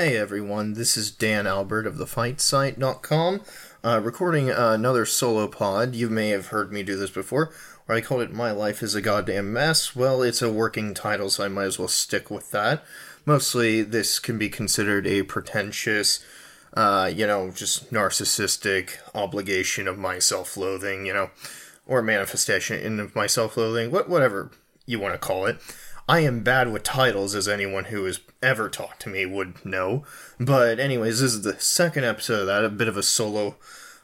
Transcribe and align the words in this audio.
Hey 0.00 0.16
everyone, 0.16 0.74
this 0.74 0.96
is 0.96 1.10
Dan 1.10 1.48
Albert 1.48 1.84
of 1.84 1.96
thefightsite.com, 1.96 3.40
uh, 3.82 4.00
recording 4.00 4.48
another 4.48 5.04
solo 5.04 5.48
pod. 5.48 5.96
You 5.96 6.08
may 6.08 6.28
have 6.28 6.46
heard 6.46 6.72
me 6.72 6.84
do 6.84 6.94
this 6.94 7.10
before, 7.10 7.50
where 7.84 7.98
I 7.98 8.00
called 8.00 8.20
it 8.20 8.32
My 8.32 8.52
Life 8.52 8.80
is 8.80 8.94
a 8.94 9.02
Goddamn 9.02 9.52
Mess. 9.52 9.96
Well, 9.96 10.22
it's 10.22 10.40
a 10.40 10.52
working 10.52 10.94
title, 10.94 11.30
so 11.30 11.44
I 11.44 11.48
might 11.48 11.64
as 11.64 11.80
well 11.80 11.88
stick 11.88 12.30
with 12.30 12.52
that. 12.52 12.84
Mostly, 13.26 13.82
this 13.82 14.20
can 14.20 14.38
be 14.38 14.48
considered 14.48 15.04
a 15.04 15.24
pretentious, 15.24 16.24
uh, 16.74 17.10
you 17.12 17.26
know, 17.26 17.50
just 17.50 17.92
narcissistic 17.92 18.98
obligation 19.16 19.88
of 19.88 19.98
my 19.98 20.20
self 20.20 20.56
loathing, 20.56 21.06
you 21.06 21.12
know, 21.12 21.30
or 21.88 22.02
manifestation 22.02 23.00
of 23.00 23.16
my 23.16 23.26
self 23.26 23.56
loathing, 23.56 23.90
whatever 23.90 24.52
you 24.86 25.00
want 25.00 25.14
to 25.14 25.18
call 25.18 25.46
it. 25.46 25.58
I 26.08 26.20
am 26.20 26.40
bad 26.40 26.72
with 26.72 26.84
titles, 26.84 27.34
as 27.34 27.46
anyone 27.46 27.86
who 27.86 28.04
has 28.06 28.20
ever 28.42 28.70
talked 28.70 29.02
to 29.02 29.10
me 29.10 29.26
would 29.26 29.62
know. 29.62 30.04
But, 30.40 30.80
anyways, 30.80 31.20
this 31.20 31.34
is 31.34 31.42
the 31.42 31.60
second 31.60 32.04
episode 32.04 32.40
of 32.40 32.46
that, 32.46 32.64
a 32.64 32.70
bit 32.70 32.88
of 32.88 32.96
a 32.96 33.02
solo 33.02 33.56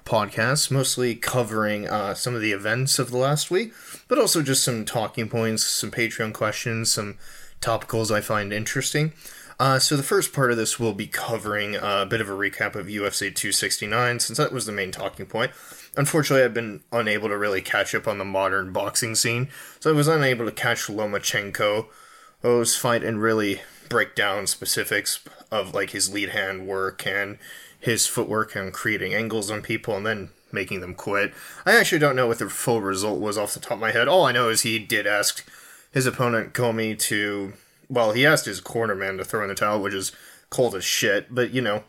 podcast, 0.05 0.71
mostly 0.71 1.15
covering 1.15 1.89
uh, 1.89 2.13
some 2.13 2.35
of 2.35 2.43
the 2.43 2.53
events 2.53 2.99
of 2.99 3.11
the 3.11 3.17
last 3.17 3.51
week, 3.51 3.73
but 4.07 4.19
also 4.19 4.43
just 4.43 4.63
some 4.63 4.85
talking 4.85 5.31
points, 5.31 5.65
some 5.65 5.91
Patreon 5.91 6.35
questions, 6.35 6.93
some 6.93 7.17
topicals 7.63 8.15
I 8.15 8.21
find 8.21 8.53
interesting. 8.53 9.15
Uh, 9.59 9.79
so, 9.79 9.97
the 9.97 10.03
first 10.03 10.35
part 10.35 10.51
of 10.51 10.59
this 10.59 10.79
will 10.79 10.93
be 10.93 11.07
covering 11.07 11.75
a 11.75 12.05
bit 12.05 12.21
of 12.21 12.29
a 12.29 12.33
recap 12.33 12.75
of 12.75 12.87
UFC 12.87 13.35
269, 13.35 14.21
since 14.21 14.37
that 14.37 14.53
was 14.53 14.67
the 14.67 14.73
main 14.73 14.91
talking 14.91 15.25
point. 15.25 15.53
Unfortunately, 15.97 16.45
I've 16.45 16.55
been 16.55 16.83
unable 16.91 17.29
to 17.29 17.39
really 17.39 17.63
catch 17.63 17.95
up 17.95 18.09
on 18.09 18.19
the 18.19 18.25
modern 18.25 18.73
boxing 18.73 19.15
scene, 19.15 19.49
so 19.79 19.91
I 19.91 19.95
was 19.95 20.09
unable 20.09 20.45
to 20.45 20.53
catch 20.53 20.89
Lomachenko's 20.89 22.77
fight 22.77 23.05
and 23.05 23.23
really 23.23 23.61
break 23.89 24.15
down 24.15 24.47
specifics 24.47 25.21
of 25.51 25.75
like 25.75 25.91
his 25.91 26.13
lead 26.13 26.31
hand 26.31 26.67
work 26.67 27.07
and 27.07 27.39
his 27.79 28.07
footwork 28.07 28.57
and 28.57 28.73
creating 28.73 29.15
angles 29.15 29.51
on 29.51 29.63
people 29.63 29.97
and 29.97 30.07
then 30.07 30.31
making 30.51 30.81
them 30.81 30.95
quit. 30.95 31.33
I 31.67 31.77
actually 31.77 31.99
don't 31.99 32.17
know 32.17 32.27
what 32.27 32.39
the 32.39 32.49
full 32.49 32.81
result 32.81 33.21
was 33.21 33.37
off 33.37 33.55
the 33.55 33.61
top 33.61 33.73
of 33.73 33.79
my 33.81 33.93
head. 33.93 34.09
All 34.09 34.25
I 34.25 34.33
know 34.33 34.49
is 34.49 34.63
he 34.63 34.79
did 34.79 35.07
ask 35.07 35.47
his 35.93 36.07
opponent 36.07 36.55
Commey 36.55 36.99
to 37.01 37.53
well, 37.89 38.13
he 38.13 38.27
asked 38.27 38.47
his 38.47 38.61
cornerman 38.61 39.19
to 39.19 39.25
throw 39.25 39.43
in 39.43 39.49
the 39.49 39.55
towel, 39.55 39.81
which 39.83 39.95
is 39.95 40.13
cold 40.51 40.75
as 40.75 40.85
shit, 40.85 41.35
but 41.35 41.51
you 41.51 41.61
know, 41.61 41.85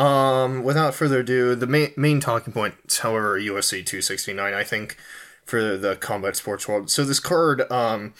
um, 0.00 0.62
without 0.62 0.94
further 0.94 1.20
ado, 1.20 1.54
the 1.54 1.66
main, 1.66 1.92
main 1.94 2.20
talking 2.20 2.54
points, 2.54 3.00
however, 3.00 3.38
UFC 3.38 3.84
269, 3.84 4.54
I 4.54 4.64
think, 4.64 4.96
for 5.44 5.76
the 5.76 5.94
combat 5.94 6.36
sports 6.36 6.66
world. 6.66 6.90
So 6.90 7.04
this 7.04 7.20
card, 7.20 7.70
um, 7.70 8.14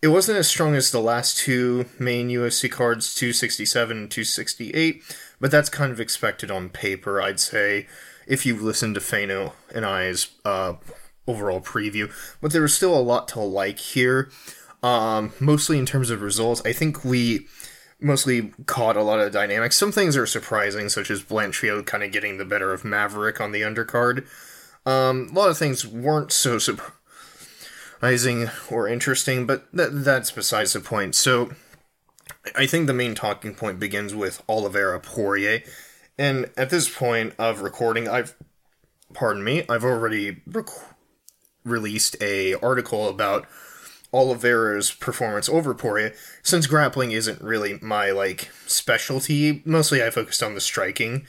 it 0.00 0.08
wasn't 0.08 0.38
as 0.38 0.48
strong 0.48 0.74
as 0.74 0.90
the 0.90 1.00
last 1.00 1.36
two 1.36 1.84
main 1.98 2.30
UFC 2.30 2.70
cards, 2.70 3.14
267 3.14 3.96
and 3.98 4.10
268, 4.10 5.02
but 5.38 5.50
that's 5.50 5.68
kind 5.68 5.92
of 5.92 6.00
expected 6.00 6.50
on 6.50 6.70
paper, 6.70 7.20
I'd 7.20 7.38
say, 7.38 7.86
if 8.26 8.46
you've 8.46 8.62
listened 8.62 8.94
to 8.94 9.02
Fano 9.02 9.52
and 9.74 9.84
I's 9.84 10.28
uh, 10.46 10.76
overall 11.26 11.60
preview. 11.60 12.10
But 12.40 12.52
there 12.52 12.62
was 12.62 12.72
still 12.72 12.98
a 12.98 13.00
lot 13.00 13.28
to 13.28 13.40
like 13.40 13.78
here, 13.78 14.30
um, 14.82 15.34
mostly 15.38 15.78
in 15.78 15.84
terms 15.84 16.08
of 16.08 16.22
results. 16.22 16.62
I 16.64 16.72
think 16.72 17.04
we 17.04 17.46
mostly 18.00 18.52
caught 18.66 18.96
a 18.96 19.02
lot 19.02 19.20
of 19.20 19.32
dynamics. 19.32 19.76
Some 19.76 19.92
things 19.92 20.16
are 20.16 20.26
surprising, 20.26 20.88
such 20.88 21.10
as 21.10 21.22
Blanchfield 21.22 21.86
kind 21.86 22.02
of 22.02 22.12
getting 22.12 22.38
the 22.38 22.44
better 22.44 22.72
of 22.72 22.84
Maverick 22.84 23.40
on 23.40 23.52
the 23.52 23.62
undercard. 23.62 24.26
Um, 24.84 25.28
a 25.32 25.34
lot 25.34 25.50
of 25.50 25.58
things 25.58 25.86
weren't 25.86 26.32
so 26.32 26.58
surprising 26.58 28.50
or 28.70 28.86
interesting, 28.86 29.46
but 29.46 29.70
th- 29.76 29.90
that's 29.92 30.30
besides 30.30 30.72
the 30.74 30.80
point. 30.80 31.14
So, 31.14 31.50
I 32.54 32.66
think 32.66 32.86
the 32.86 32.94
main 32.94 33.14
talking 33.14 33.54
point 33.54 33.80
begins 33.80 34.14
with 34.14 34.42
Oliveira 34.48 35.00
Poirier, 35.00 35.62
and 36.18 36.50
at 36.56 36.70
this 36.70 36.88
point 36.88 37.34
of 37.38 37.60
recording, 37.62 38.08
I've, 38.08 38.36
pardon 39.12 39.42
me, 39.42 39.64
I've 39.68 39.84
already 39.84 40.42
rec- 40.46 40.68
released 41.64 42.16
a 42.20 42.54
article 42.54 43.08
about 43.08 43.46
Oliveira's 44.16 44.90
performance 44.92 45.48
over 45.48 45.74
Poirier, 45.74 46.14
since 46.42 46.66
grappling 46.66 47.12
isn't 47.12 47.42
really 47.42 47.78
my 47.82 48.10
like 48.10 48.50
specialty, 48.66 49.62
mostly 49.64 50.02
I 50.02 50.10
focused 50.10 50.42
on 50.42 50.54
the 50.54 50.60
striking. 50.60 51.26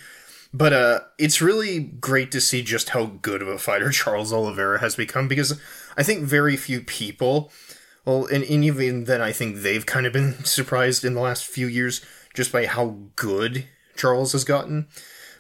But 0.53 0.74
uh 0.74 1.00
it's 1.18 1.42
really 1.42 1.80
great 1.80 2.31
to 2.31 2.42
see 2.42 2.62
just 2.64 2.90
how 2.90 3.06
good 3.22 3.42
of 3.42 3.50
a 3.50 3.58
fighter 3.58 3.90
Charles 3.92 4.31
Oliveira 4.31 4.80
has 4.80 4.96
become 4.96 5.28
because 5.28 5.59
I 5.97 6.03
think 6.03 6.24
very 6.24 6.56
few 6.56 6.81
people 6.81 7.52
well 8.06 8.26
and, 8.28 8.44
and 8.46 8.64
even 8.64 9.03
then 9.03 9.22
I 9.22 9.34
think 9.34 9.58
they've 9.58 9.86
kind 9.86 10.06
of 10.06 10.14
been 10.14 10.34
surprised 10.46 11.03
in 11.03 11.14
the 11.14 11.22
last 11.22 11.46
few 11.46 11.68
years 11.68 12.02
just 12.34 12.52
by 12.52 12.66
how 12.66 12.97
good 13.16 13.66
Charles 13.97 14.31
has 14.31 14.46
gotten. 14.46 14.88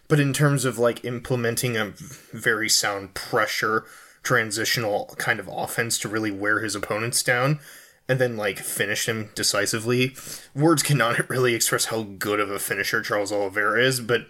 But 0.09 0.19
in 0.19 0.33
terms 0.33 0.65
of 0.65 0.77
like 0.77 1.05
implementing 1.05 1.77
a 1.77 1.93
very 2.33 2.69
sound 2.69 3.13
pressure 3.13 3.85
transitional 4.27 5.15
kind 5.17 5.39
of 5.39 5.47
offense 5.47 5.97
to 5.97 6.09
really 6.09 6.31
wear 6.31 6.59
his 6.59 6.75
opponents 6.75 7.23
down 7.23 7.61
and 8.09 8.19
then 8.19 8.35
like 8.35 8.59
finish 8.59 9.07
him 9.07 9.29
decisively. 9.35 10.17
Words 10.53 10.83
cannot 10.83 11.29
really 11.29 11.53
express 11.55 11.85
how 11.85 12.03
good 12.03 12.41
of 12.41 12.51
a 12.51 12.59
finisher 12.59 13.01
Charles 13.01 13.31
Oliveira 13.31 13.81
is, 13.81 14.01
but 14.01 14.27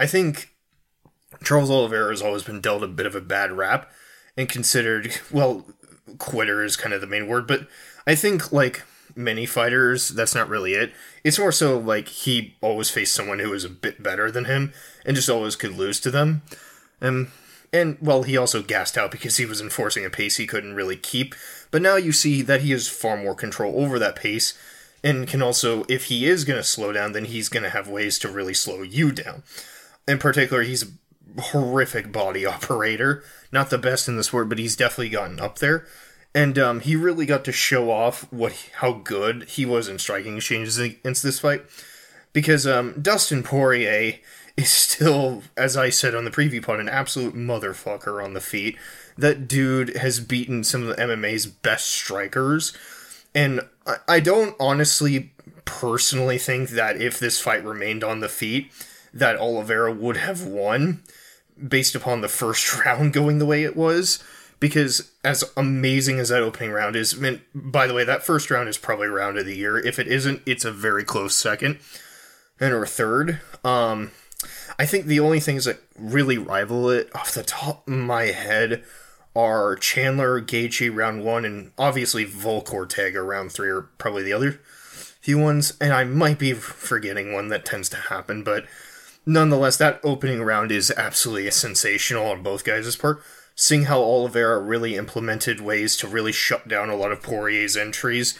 I 0.00 0.06
think 0.08 0.52
Charles 1.44 1.70
Oliveira 1.70 2.10
has 2.10 2.22
always 2.22 2.42
been 2.42 2.60
dealt 2.60 2.82
a 2.82 2.88
bit 2.88 3.06
of 3.06 3.14
a 3.14 3.20
bad 3.20 3.52
rap 3.52 3.88
and 4.36 4.48
considered 4.48 5.16
well, 5.30 5.64
quitter 6.18 6.64
is 6.64 6.74
kind 6.74 6.92
of 6.92 7.00
the 7.00 7.06
main 7.06 7.28
word, 7.28 7.46
but 7.46 7.68
I 8.04 8.16
think 8.16 8.50
like 8.50 8.82
many 9.14 9.46
fighters, 9.46 10.08
that's 10.08 10.34
not 10.34 10.48
really 10.48 10.74
it. 10.74 10.92
It's 11.22 11.38
more 11.38 11.52
so 11.52 11.78
like 11.78 12.08
he 12.08 12.56
always 12.60 12.90
faced 12.90 13.14
someone 13.14 13.38
who 13.38 13.50
was 13.50 13.64
a 13.64 13.70
bit 13.70 14.02
better 14.02 14.28
than 14.28 14.46
him 14.46 14.72
and 15.04 15.14
just 15.14 15.30
always 15.30 15.54
could 15.54 15.76
lose 15.76 16.00
to 16.00 16.10
them. 16.10 16.42
And 17.00 17.28
and, 17.72 17.98
well, 18.00 18.22
he 18.22 18.36
also 18.36 18.62
gassed 18.62 18.96
out 18.96 19.10
because 19.10 19.36
he 19.36 19.46
was 19.46 19.60
enforcing 19.60 20.04
a 20.04 20.10
pace 20.10 20.36
he 20.36 20.46
couldn't 20.46 20.74
really 20.74 20.96
keep. 20.96 21.34
But 21.70 21.82
now 21.82 21.96
you 21.96 22.12
see 22.12 22.42
that 22.42 22.62
he 22.62 22.70
has 22.72 22.88
far 22.88 23.16
more 23.16 23.34
control 23.34 23.82
over 23.82 23.98
that 23.98 24.16
pace 24.16 24.56
and 25.06 25.28
can 25.28 25.40
also, 25.40 25.84
if 25.88 26.06
he 26.06 26.26
is 26.26 26.44
going 26.44 26.58
to 26.58 26.64
slow 26.64 26.92
down, 26.92 27.12
then 27.12 27.26
he's 27.26 27.48
going 27.48 27.62
to 27.62 27.70
have 27.70 27.88
ways 27.88 28.18
to 28.18 28.28
really 28.28 28.54
slow 28.54 28.82
you 28.82 29.12
down. 29.12 29.44
In 30.08 30.18
particular, 30.18 30.62
he's 30.62 30.82
a 30.82 31.40
horrific 31.40 32.10
body 32.10 32.44
operator. 32.46 33.22
Not 33.52 33.70
the 33.70 33.78
best 33.78 34.08
in 34.08 34.16
the 34.16 34.24
sport, 34.24 34.48
but 34.48 34.58
he's 34.58 34.74
definitely 34.74 35.10
gotten 35.10 35.38
up 35.38 35.60
there. 35.60 35.86
And 36.34 36.58
um, 36.58 36.80
he 36.80 36.96
really 36.96 37.24
got 37.24 37.44
to 37.44 37.52
show 37.52 37.90
off 37.90 38.30
what 38.32 38.52
how 38.80 38.92
good 38.92 39.44
he 39.48 39.64
was 39.64 39.88
in 39.88 40.00
striking 40.00 40.36
exchanges 40.36 40.76
against 40.76 41.22
this 41.22 41.38
fight. 41.38 41.64
Because 42.32 42.66
um, 42.66 43.00
Dustin 43.00 43.44
Poirier 43.44 44.18
is 44.56 44.70
still, 44.70 45.42
as 45.56 45.76
I 45.76 45.90
said 45.90 46.14
on 46.14 46.24
the 46.24 46.30
preview 46.30 46.62
pod, 46.62 46.80
an 46.80 46.88
absolute 46.88 47.34
motherfucker 47.34 48.22
on 48.22 48.32
the 48.34 48.40
feet. 48.40 48.76
That 49.18 49.48
dude 49.48 49.96
has 49.96 50.20
beaten 50.20 50.64
some 50.64 50.82
of 50.82 50.88
the 50.88 51.02
MMA's 51.02 51.46
best 51.46 51.86
strikers. 51.86 52.76
And 53.34 53.60
I 54.08 54.20
don't 54.20 54.56
honestly 54.58 55.32
personally 55.64 56.38
think 56.38 56.70
that 56.70 57.00
if 57.00 57.18
this 57.18 57.40
fight 57.40 57.64
remained 57.64 58.02
on 58.02 58.20
the 58.20 58.28
feet, 58.28 58.72
that 59.12 59.36
Oliveira 59.38 59.92
would 59.92 60.16
have 60.16 60.44
won 60.44 61.02
based 61.66 61.94
upon 61.94 62.20
the 62.20 62.28
first 62.28 62.78
round 62.84 63.12
going 63.12 63.38
the 63.38 63.46
way 63.46 63.64
it 63.64 63.76
was. 63.76 64.22
Because 64.58 65.12
as 65.22 65.44
amazing 65.54 66.18
as 66.18 66.30
that 66.30 66.42
opening 66.42 66.70
round 66.70 66.96
is, 66.96 67.14
I 67.14 67.18
mean, 67.18 67.42
by 67.54 67.86
the 67.86 67.92
way, 67.92 68.04
that 68.04 68.24
first 68.24 68.50
round 68.50 68.70
is 68.70 68.78
probably 68.78 69.06
round 69.06 69.36
of 69.36 69.44
the 69.44 69.54
year. 69.54 69.76
If 69.76 69.98
it 69.98 70.08
isn't, 70.08 70.40
it's 70.46 70.64
a 70.64 70.72
very 70.72 71.04
close 71.04 71.34
second 71.34 71.78
and 72.58 72.72
or 72.72 72.86
third. 72.86 73.40
Um, 73.62 74.12
I 74.78 74.86
think 74.86 75.06
the 75.06 75.20
only 75.20 75.40
things 75.40 75.64
that 75.64 75.80
really 75.98 76.38
rival 76.38 76.90
it 76.90 77.10
off 77.14 77.32
the 77.32 77.42
top 77.42 77.86
of 77.88 77.94
my 77.94 78.24
head 78.24 78.84
are 79.34 79.76
Chandler, 79.76 80.40
Gaethje 80.40 80.94
round 80.94 81.24
one, 81.24 81.44
and 81.44 81.72
obviously 81.78 82.24
Volk 82.24 82.72
Ortega 82.72 83.22
round 83.22 83.52
three 83.52 83.68
are 83.68 83.82
probably 83.98 84.22
the 84.22 84.32
other 84.32 84.60
few 85.20 85.38
ones. 85.38 85.74
And 85.80 85.92
I 85.92 86.04
might 86.04 86.38
be 86.38 86.52
forgetting 86.52 87.32
one 87.32 87.48
that 87.48 87.64
tends 87.64 87.88
to 87.90 87.96
happen, 87.96 88.42
but 88.42 88.64
nonetheless, 89.26 89.76
that 89.76 90.00
opening 90.02 90.42
round 90.42 90.72
is 90.72 90.90
absolutely 90.90 91.50
sensational 91.50 92.26
on 92.26 92.42
both 92.42 92.64
guys' 92.64 92.96
part. 92.96 93.22
Seeing 93.54 93.84
how 93.84 94.00
Oliveira 94.00 94.60
really 94.60 94.96
implemented 94.96 95.60
ways 95.60 95.96
to 95.98 96.06
really 96.08 96.32
shut 96.32 96.68
down 96.68 96.90
a 96.90 96.96
lot 96.96 97.12
of 97.12 97.22
Poirier's 97.22 97.76
entries 97.76 98.38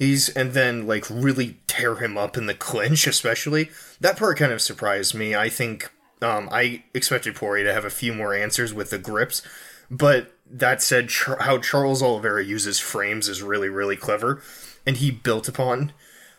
He's 0.00 0.30
and 0.30 0.54
then 0.54 0.86
like 0.86 1.04
really 1.10 1.58
tear 1.66 1.96
him 1.96 2.16
up 2.16 2.38
in 2.38 2.46
the 2.46 2.54
clinch, 2.54 3.06
especially 3.06 3.70
that 4.00 4.16
part 4.16 4.38
kind 4.38 4.50
of 4.50 4.62
surprised 4.62 5.14
me. 5.14 5.34
I 5.36 5.50
think 5.50 5.92
um, 6.22 6.48
I 6.50 6.84
expected 6.94 7.36
Poirier 7.36 7.66
to 7.66 7.74
have 7.74 7.84
a 7.84 7.90
few 7.90 8.14
more 8.14 8.32
answers 8.32 8.72
with 8.72 8.88
the 8.88 8.98
grips, 8.98 9.42
but 9.90 10.32
that 10.50 10.80
said, 10.80 11.10
Char- 11.10 11.42
how 11.42 11.58
Charles 11.58 12.02
Oliveira 12.02 12.42
uses 12.42 12.80
frames 12.80 13.28
is 13.28 13.42
really 13.42 13.68
really 13.68 13.94
clever, 13.94 14.40
and 14.86 14.96
he 14.96 15.10
built 15.10 15.48
upon 15.48 15.92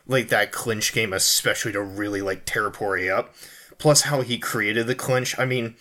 like 0.07 0.30
that 0.30 0.52
clinch 0.52 0.92
game 0.92 1.14
especially 1.14 1.72
to 1.74 1.84
really 1.84 2.24
like 2.24 2.46
tear 2.46 2.72
Poirier 2.72 3.14
up. 3.14 3.36
Plus, 3.78 4.02
how 4.02 4.22
he 4.22 4.40
created 4.40 4.88
the 4.88 4.96
clinch. 4.96 5.38
I 5.38 5.46
mean, 5.46 5.75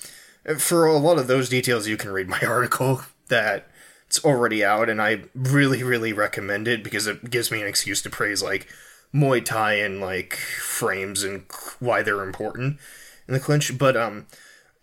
for 0.58 0.84
a 0.84 0.98
lot 0.98 1.18
of 1.18 1.28
those 1.28 1.48
details, 1.48 1.88
you 1.88 1.96
can 1.96 2.10
read 2.10 2.28
my 2.28 2.40
article 2.46 3.04
that 3.28 3.69
it's 4.10 4.24
already 4.24 4.64
out, 4.64 4.88
and 4.88 5.00
I 5.00 5.22
really, 5.36 5.84
really 5.84 6.12
recommend 6.12 6.66
it 6.66 6.82
because 6.82 7.06
it 7.06 7.30
gives 7.30 7.52
me 7.52 7.60
an 7.62 7.68
excuse 7.68 8.02
to 8.02 8.10
praise 8.10 8.42
like 8.42 8.66
Muay 9.14 9.44
Thai 9.44 9.74
and 9.74 10.00
like 10.00 10.34
frames 10.34 11.22
and 11.22 11.44
why 11.78 12.02
they're 12.02 12.24
important 12.24 12.80
in 13.28 13.34
the 13.34 13.38
clinch. 13.38 13.78
But 13.78 13.96
um, 13.96 14.26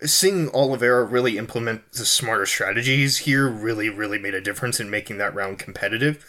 seeing 0.00 0.48
Oliveira 0.54 1.04
really 1.04 1.36
implement 1.36 1.92
the 1.92 2.06
smarter 2.06 2.46
strategies 2.46 3.18
here 3.18 3.46
really, 3.46 3.90
really 3.90 4.18
made 4.18 4.32
a 4.32 4.40
difference 4.40 4.80
in 4.80 4.88
making 4.88 5.18
that 5.18 5.34
round 5.34 5.58
competitive. 5.58 6.24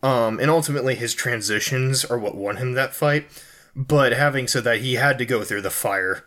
Um, 0.00 0.38
and 0.38 0.48
ultimately, 0.48 0.94
his 0.94 1.14
transitions 1.14 2.04
are 2.04 2.20
what 2.20 2.36
won 2.36 2.58
him 2.58 2.74
that 2.74 2.94
fight. 2.94 3.26
But 3.74 4.12
having 4.12 4.46
said 4.46 4.62
that, 4.62 4.78
he 4.78 4.94
had 4.94 5.18
to 5.18 5.26
go 5.26 5.42
through 5.42 5.62
the 5.62 5.70
fire 5.70 6.24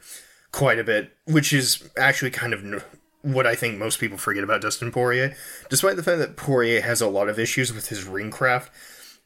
quite 0.52 0.78
a 0.78 0.84
bit, 0.84 1.16
which 1.24 1.54
is 1.54 1.90
actually 1.98 2.32
kind 2.32 2.54
of 2.54 2.84
what 3.22 3.48
I 3.48 3.56
think 3.56 3.78
most 3.78 4.00
people 4.00 4.18
forget 4.18 4.44
about 4.44 4.62
Dustin 4.62 4.92
Poirier. 4.92 5.36
Despite 5.70 5.96
the 5.96 6.04
fact 6.04 6.20
that 6.20 6.36
Poirier 6.36 6.82
has 6.82 7.02
a 7.02 7.08
lot 7.08 7.30
of 7.30 7.40
issues 7.40 7.74
with 7.74 7.90
his 7.90 8.06
ring 8.06 8.32
craft 8.32 8.72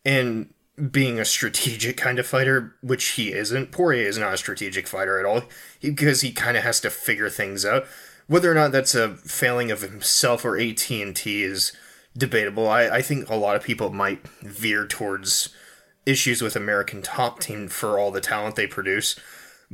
and 0.04 0.54
being 0.92 1.20
a 1.20 1.26
strategic 1.26 1.96
kind 1.98 2.20
of 2.20 2.28
fighter, 2.28 2.76
which 2.82 3.06
he 3.12 3.32
isn't, 3.32 3.72
Poirier 3.72 4.08
is 4.08 4.18
not 4.18 4.34
a 4.34 4.38
strategic 4.38 4.88
fighter 4.88 5.20
at 5.20 5.26
all 5.26 5.44
because 5.82 6.22
he 6.22 6.32
kind 6.32 6.58
of 6.58 6.64
has 6.64 6.82
to 6.82 6.90
figure 6.90 7.30
things 7.30 7.66
out. 7.66 7.86
Whether 8.28 8.52
or 8.52 8.56
not 8.56 8.72
that's 8.72 8.96
a 8.96 9.16
failing 9.16 9.72
of 9.72 9.82
himself 9.82 10.44
or 10.44 10.58
ATT 10.58 11.28
is 11.28 11.72
debatable. 12.18 12.68
I, 12.68 12.88
I 12.88 13.02
think 13.02 13.30
a 13.30 13.36
lot 13.36 13.56
of 13.56 13.64
people 13.64 13.92
might 13.92 14.28
veer 14.42 14.86
towards 14.86 15.50
issues 16.06 16.42
with 16.42 16.56
American 16.56 17.02
Top 17.02 17.40
Team 17.40 17.68
for 17.68 18.00
all 18.00 18.12
the 18.12 18.22
talent 18.22 18.56
they 18.56 18.68
produce. 18.68 19.16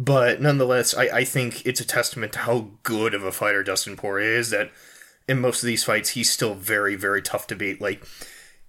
But 0.03 0.42
nonetheless, 0.42 0.95
I, 0.98 1.03
I 1.03 1.24
think 1.24 1.63
it's 1.63 1.80
a 1.80 1.86
testament 1.86 2.33
to 2.33 2.39
how 2.39 2.71
good 2.81 3.13
of 3.13 3.24
a 3.24 3.31
fighter 3.31 3.62
Dustin 3.62 3.95
Poirier 3.95 4.36
is 4.36 4.50
that 4.50 4.71
in 5.27 5.39
most 5.39 5.62
of 5.62 5.68
these 5.68 5.83
fights, 5.83 6.09
he's 6.09 6.31
still 6.31 6.56
very, 6.56 6.95
very 6.95 7.21
tough 7.21 7.45
to 7.48 7.56
beat. 7.56 7.80
Like, 7.80 8.03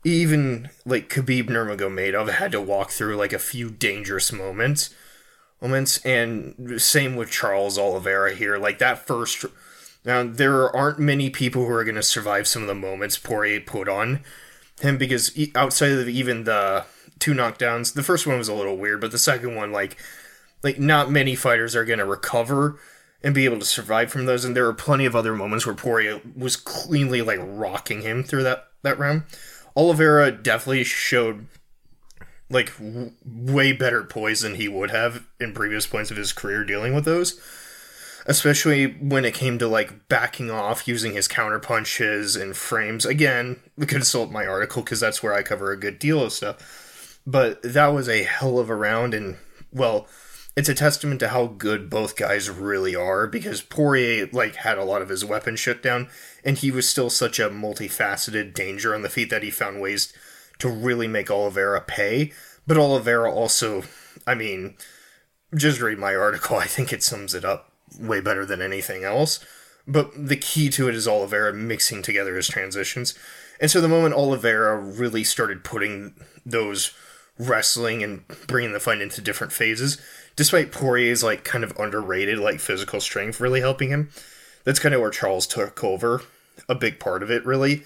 even 0.04 0.68
like 0.84 1.08
Khabib 1.08 1.48
Nurmagomedov 1.48 2.28
had 2.28 2.52
to 2.52 2.60
walk 2.60 2.90
through 2.90 3.16
like 3.16 3.32
a 3.32 3.38
few 3.38 3.70
dangerous 3.70 4.30
moments 4.30 4.94
moments 5.60 6.04
and 6.04 6.82
same 6.82 7.14
with 7.14 7.30
Charles 7.30 7.78
Oliveira 7.78 8.34
here 8.34 8.58
like 8.58 8.78
that 8.78 9.06
first 9.06 9.44
now 10.04 10.24
there 10.24 10.74
aren't 10.74 10.98
many 10.98 11.30
people 11.30 11.64
who 11.64 11.72
are 11.72 11.84
going 11.84 11.94
to 11.94 12.02
survive 12.02 12.48
some 12.48 12.62
of 12.62 12.68
the 12.68 12.74
moments 12.74 13.16
Poirier 13.16 13.60
put 13.60 13.88
on 13.88 14.24
him 14.80 14.98
because 14.98 15.38
outside 15.54 15.92
of 15.92 16.08
even 16.08 16.44
the 16.44 16.84
two 17.20 17.32
knockdowns 17.32 17.94
the 17.94 18.02
first 18.02 18.26
one 18.26 18.38
was 18.38 18.48
a 18.48 18.54
little 18.54 18.76
weird 18.76 19.00
but 19.00 19.12
the 19.12 19.18
second 19.18 19.54
one 19.54 19.70
like 19.70 19.96
like 20.62 20.78
not 20.78 21.10
many 21.10 21.34
fighters 21.34 21.74
are 21.74 21.84
going 21.84 21.98
to 21.98 22.04
recover 22.04 22.78
and 23.22 23.34
be 23.34 23.44
able 23.44 23.58
to 23.58 23.64
survive 23.64 24.10
from 24.10 24.26
those 24.26 24.44
and 24.44 24.56
there 24.56 24.66
are 24.66 24.74
plenty 24.74 25.04
of 25.04 25.14
other 25.14 25.34
moments 25.34 25.64
where 25.64 25.74
Poirier 25.74 26.20
was 26.36 26.56
cleanly 26.56 27.22
like 27.22 27.38
rocking 27.42 28.02
him 28.02 28.22
through 28.22 28.42
that 28.42 28.68
that 28.82 28.98
round 28.98 29.22
Oliveira 29.76 30.30
definitely 30.30 30.84
showed 30.84 31.46
like 32.52 32.76
w- 32.76 33.12
way 33.24 33.72
better 33.72 34.04
poise 34.04 34.42
than 34.42 34.56
he 34.56 34.68
would 34.68 34.90
have 34.90 35.26
in 35.40 35.52
previous 35.52 35.86
points 35.86 36.10
of 36.10 36.16
his 36.16 36.32
career 36.32 36.64
dealing 36.64 36.94
with 36.94 37.04
those. 37.04 37.40
Especially 38.24 38.86
when 38.86 39.24
it 39.24 39.34
came 39.34 39.58
to 39.58 39.66
like 39.66 40.08
backing 40.08 40.50
off 40.50 40.86
using 40.86 41.12
his 41.12 41.26
counter 41.26 41.58
punches 41.58 42.36
and 42.36 42.56
frames. 42.56 43.04
Again, 43.04 43.58
consult 43.86 44.30
my 44.30 44.46
article 44.46 44.82
because 44.82 45.00
that's 45.00 45.22
where 45.22 45.34
I 45.34 45.42
cover 45.42 45.72
a 45.72 45.76
good 45.76 45.98
deal 45.98 46.22
of 46.22 46.32
stuff. 46.32 47.20
But 47.26 47.62
that 47.62 47.88
was 47.88 48.08
a 48.08 48.22
hell 48.22 48.58
of 48.58 48.68
a 48.68 48.74
round, 48.74 49.14
and 49.14 49.36
well, 49.72 50.08
it's 50.54 50.68
a 50.68 50.74
testament 50.74 51.20
to 51.20 51.28
how 51.28 51.46
good 51.46 51.88
both 51.88 52.16
guys 52.16 52.50
really 52.50 52.94
are 52.94 53.26
because 53.26 53.62
Poirier 53.62 54.28
like 54.32 54.56
had 54.56 54.76
a 54.76 54.84
lot 54.84 55.00
of 55.00 55.08
his 55.08 55.24
weapons 55.24 55.60
shut 55.60 55.82
down 55.82 56.08
and 56.44 56.58
he 56.58 56.70
was 56.70 56.88
still 56.88 57.08
such 57.08 57.38
a 57.38 57.48
multifaceted 57.48 58.52
danger 58.52 58.94
on 58.94 59.02
the 59.02 59.08
feet 59.08 59.30
that 59.30 59.42
he 59.42 59.50
found 59.50 59.80
ways 59.80 60.12
to 60.58 60.68
really 60.68 61.08
make 61.08 61.30
Oliveira 61.30 61.80
pay. 61.80 62.32
But 62.66 62.76
Oliveira 62.76 63.32
also, 63.32 63.82
I 64.26 64.34
mean, 64.34 64.76
just 65.54 65.80
read 65.80 65.98
my 65.98 66.14
article, 66.14 66.56
I 66.56 66.66
think 66.66 66.92
it 66.92 67.02
sums 67.02 67.34
it 67.34 67.44
up 67.44 67.72
way 67.98 68.20
better 68.20 68.44
than 68.44 68.60
anything 68.60 69.04
else. 69.04 69.44
But 69.86 70.12
the 70.14 70.36
key 70.36 70.68
to 70.70 70.88
it 70.88 70.94
is 70.94 71.08
Oliveira 71.08 71.52
mixing 71.52 72.02
together 72.02 72.36
his 72.36 72.46
transitions. 72.46 73.18
And 73.58 73.70
so 73.70 73.80
the 73.80 73.88
moment 73.88 74.14
Oliveira 74.14 74.78
really 74.78 75.24
started 75.24 75.64
putting 75.64 76.14
those 76.44 76.92
wrestling 77.38 78.02
and 78.02 78.26
bringing 78.46 78.72
the 78.72 78.80
fight 78.80 79.00
into 79.00 79.20
different 79.20 79.52
phases, 79.52 80.00
despite 80.36 80.72
Poirier's 80.72 81.22
like 81.22 81.44
kind 81.44 81.64
of 81.64 81.78
underrated 81.78 82.38
like 82.38 82.60
physical 82.60 83.00
strength 83.00 83.40
really 83.40 83.60
helping 83.60 83.90
him, 83.90 84.10
that's 84.64 84.78
kind 84.78 84.94
of 84.94 85.00
where 85.00 85.10
Charles 85.10 85.46
took 85.46 85.82
over. 85.82 86.22
A 86.68 86.74
big 86.74 87.00
part 87.00 87.22
of 87.22 87.30
it 87.30 87.44
really 87.44 87.84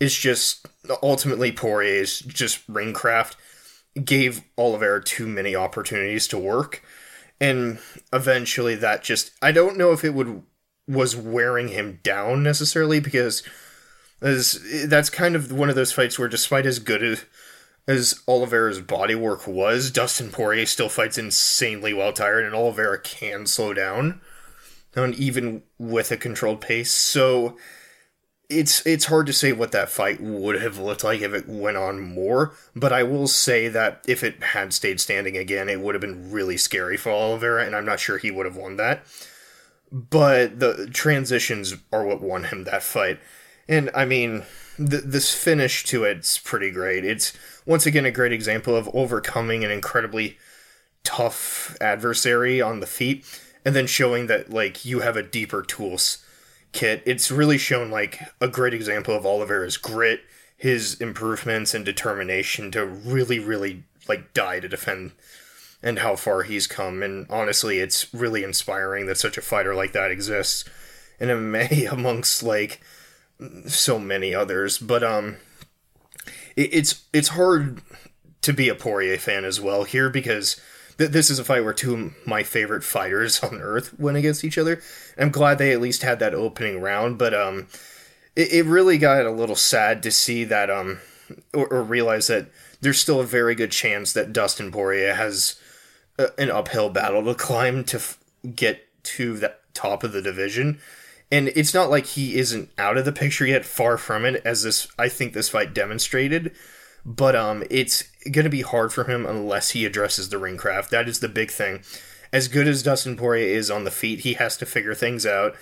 is 0.00 0.14
just 0.16 0.66
ultimately 1.02 1.52
Poirier's 1.52 2.20
just 2.20 2.62
ring 2.68 2.92
craft 2.92 3.36
gave 4.04 4.42
Oliveira 4.56 5.02
too 5.02 5.26
many 5.26 5.56
opportunities 5.56 6.28
to 6.28 6.38
work, 6.38 6.82
and 7.40 7.78
eventually 8.12 8.74
that 8.76 9.02
just 9.02 9.32
I 9.42 9.52
don't 9.52 9.76
know 9.76 9.92
if 9.92 10.04
it 10.04 10.14
would 10.14 10.42
was 10.86 11.14
wearing 11.14 11.68
him 11.68 12.00
down 12.02 12.42
necessarily 12.42 13.00
because 13.00 13.42
as 14.20 14.58
that's 14.86 15.10
kind 15.10 15.36
of 15.36 15.52
one 15.52 15.68
of 15.68 15.74
those 15.74 15.92
fights 15.92 16.18
where 16.18 16.28
despite 16.28 16.66
as 16.66 16.78
good 16.78 17.02
as 17.02 17.24
as 17.88 18.22
Oliveira's 18.28 18.82
body 18.82 19.14
work 19.14 19.46
was, 19.46 19.90
Dustin 19.90 20.30
Poirier 20.30 20.66
still 20.66 20.90
fights 20.90 21.16
insanely 21.16 21.94
well 21.94 22.12
tired, 22.12 22.44
and 22.44 22.54
Oliveira 22.54 23.00
can 23.00 23.46
slow 23.46 23.72
down, 23.72 24.20
and 24.94 25.14
even 25.14 25.62
with 25.78 26.12
a 26.12 26.18
controlled 26.18 26.60
pace. 26.60 26.90
So 26.90 27.56
it's 28.50 28.86
it's 28.86 29.06
hard 29.06 29.26
to 29.26 29.32
say 29.32 29.52
what 29.52 29.72
that 29.72 29.88
fight 29.88 30.20
would 30.20 30.60
have 30.60 30.78
looked 30.78 31.02
like 31.02 31.22
if 31.22 31.32
it 31.32 31.48
went 31.48 31.78
on 31.78 32.00
more. 32.00 32.52
But 32.76 32.92
I 32.92 33.04
will 33.04 33.26
say 33.26 33.68
that 33.68 34.04
if 34.06 34.22
it 34.22 34.42
had 34.42 34.74
stayed 34.74 35.00
standing 35.00 35.38
again, 35.38 35.70
it 35.70 35.80
would 35.80 35.94
have 35.94 36.02
been 36.02 36.30
really 36.30 36.58
scary 36.58 36.98
for 36.98 37.10
Oliveira, 37.10 37.64
and 37.64 37.74
I'm 37.74 37.86
not 37.86 38.00
sure 38.00 38.18
he 38.18 38.30
would 38.30 38.46
have 38.46 38.56
won 38.56 38.76
that. 38.76 39.06
But 39.90 40.60
the 40.60 40.90
transitions 40.92 41.74
are 41.90 42.04
what 42.04 42.20
won 42.20 42.44
him 42.44 42.64
that 42.64 42.82
fight, 42.82 43.18
and 43.66 43.88
I 43.94 44.04
mean, 44.04 44.44
th- 44.76 45.04
this 45.04 45.32
finish 45.32 45.84
to 45.84 46.04
it's 46.04 46.36
pretty 46.36 46.70
great. 46.70 47.06
It's 47.06 47.32
once 47.68 47.84
again 47.84 48.06
a 48.06 48.10
great 48.10 48.32
example 48.32 48.74
of 48.74 48.88
overcoming 48.94 49.62
an 49.62 49.70
incredibly 49.70 50.38
tough 51.04 51.76
adversary 51.82 52.62
on 52.62 52.80
the 52.80 52.86
feet 52.86 53.42
and 53.62 53.76
then 53.76 53.86
showing 53.86 54.26
that 54.26 54.50
like 54.50 54.86
you 54.86 55.00
have 55.00 55.16
a 55.16 55.22
deeper 55.22 55.62
tools 55.62 56.24
kit. 56.72 57.02
It's 57.04 57.30
really 57.30 57.58
shown 57.58 57.90
like 57.90 58.22
a 58.40 58.48
great 58.48 58.72
example 58.72 59.14
of 59.14 59.26
Oliveira's 59.26 59.76
grit, 59.76 60.22
his 60.56 60.98
improvements 60.98 61.74
and 61.74 61.84
determination 61.84 62.70
to 62.70 62.86
really 62.86 63.38
really 63.38 63.84
like 64.08 64.32
die 64.32 64.60
to 64.60 64.68
defend 64.68 65.12
and 65.82 65.98
how 65.98 66.16
far 66.16 66.44
he's 66.44 66.66
come 66.66 67.02
and 67.02 67.26
honestly 67.28 67.80
it's 67.80 68.12
really 68.14 68.42
inspiring 68.42 69.04
that 69.06 69.18
such 69.18 69.36
a 69.36 69.42
fighter 69.42 69.74
like 69.74 69.92
that 69.92 70.10
exists 70.10 70.64
in 71.20 71.28
MMA 71.28 71.92
amongst 71.92 72.42
like 72.42 72.80
so 73.66 73.98
many 73.98 74.34
others 74.34 74.78
but 74.78 75.04
um 75.04 75.36
it's 76.58 77.04
it's 77.12 77.28
hard 77.28 77.80
to 78.42 78.52
be 78.52 78.68
a 78.68 78.74
Poirier 78.74 79.18
fan 79.18 79.44
as 79.44 79.60
well 79.60 79.84
here 79.84 80.10
because 80.10 80.60
th- 80.98 81.10
this 81.10 81.30
is 81.30 81.38
a 81.38 81.44
fight 81.44 81.64
where 81.64 81.72
two 81.72 81.94
of 81.94 82.26
my 82.26 82.42
favorite 82.42 82.84
fighters 82.84 83.40
on 83.42 83.60
earth 83.60 83.98
went 83.98 84.16
against 84.16 84.44
each 84.44 84.58
other. 84.58 84.80
I'm 85.16 85.30
glad 85.30 85.58
they 85.58 85.72
at 85.72 85.80
least 85.80 86.02
had 86.02 86.18
that 86.18 86.34
opening 86.34 86.80
round, 86.80 87.18
but 87.18 87.34
um, 87.34 87.68
it, 88.36 88.52
it 88.52 88.64
really 88.66 88.98
got 88.98 89.24
a 89.24 89.30
little 89.30 89.56
sad 89.56 90.02
to 90.02 90.10
see 90.10 90.44
that 90.44 90.70
um, 90.70 91.00
or, 91.54 91.66
or 91.68 91.82
realize 91.82 92.26
that 92.26 92.48
there's 92.80 93.00
still 93.00 93.20
a 93.20 93.24
very 93.24 93.54
good 93.54 93.72
chance 93.72 94.12
that 94.12 94.32
Dustin 94.32 94.70
Poirier 94.70 95.14
has 95.14 95.60
a, 96.18 96.28
an 96.40 96.50
uphill 96.50 96.90
battle 96.90 97.24
to 97.24 97.34
climb 97.34 97.84
to 97.84 97.96
f- 97.96 98.18
get 98.54 98.84
to 99.04 99.36
the 99.36 99.54
top 99.74 100.04
of 100.04 100.12
the 100.12 100.22
division. 100.22 100.80
And 101.30 101.48
it's 101.48 101.74
not 101.74 101.90
like 101.90 102.06
he 102.06 102.38
isn't 102.38 102.70
out 102.78 102.96
of 102.96 103.04
the 103.04 103.12
picture 103.12 103.46
yet, 103.46 103.64
far 103.64 103.98
from 103.98 104.24
it, 104.24 104.40
as 104.44 104.62
this 104.62 104.88
I 104.98 105.08
think 105.08 105.32
this 105.32 105.48
fight 105.48 105.74
demonstrated. 105.74 106.52
But 107.04 107.36
um 107.36 107.64
it's 107.70 108.04
gonna 108.30 108.48
be 108.48 108.62
hard 108.62 108.92
for 108.92 109.04
him 109.04 109.26
unless 109.26 109.70
he 109.70 109.84
addresses 109.84 110.28
the 110.28 110.38
ring 110.38 110.56
craft. 110.56 110.90
That 110.90 111.08
is 111.08 111.20
the 111.20 111.28
big 111.28 111.50
thing. 111.50 111.82
As 112.32 112.48
good 112.48 112.68
as 112.68 112.82
Dustin 112.82 113.16
Poirier 113.16 113.56
is 113.56 113.70
on 113.70 113.84
the 113.84 113.90
feet, 113.90 114.20
he 114.20 114.34
has 114.34 114.56
to 114.58 114.66
figure 114.66 114.94
things 114.94 115.24
out. 115.26 115.54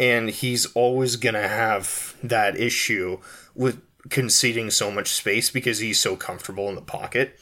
And 0.00 0.30
he's 0.30 0.66
always 0.74 1.16
gonna 1.16 1.48
have 1.48 2.14
that 2.22 2.58
issue 2.58 3.18
with 3.54 3.80
conceding 4.10 4.70
so 4.70 4.90
much 4.90 5.08
space 5.08 5.50
because 5.50 5.80
he's 5.80 5.98
so 5.98 6.16
comfortable 6.16 6.68
in 6.68 6.74
the 6.74 6.80
pocket. 6.80 7.38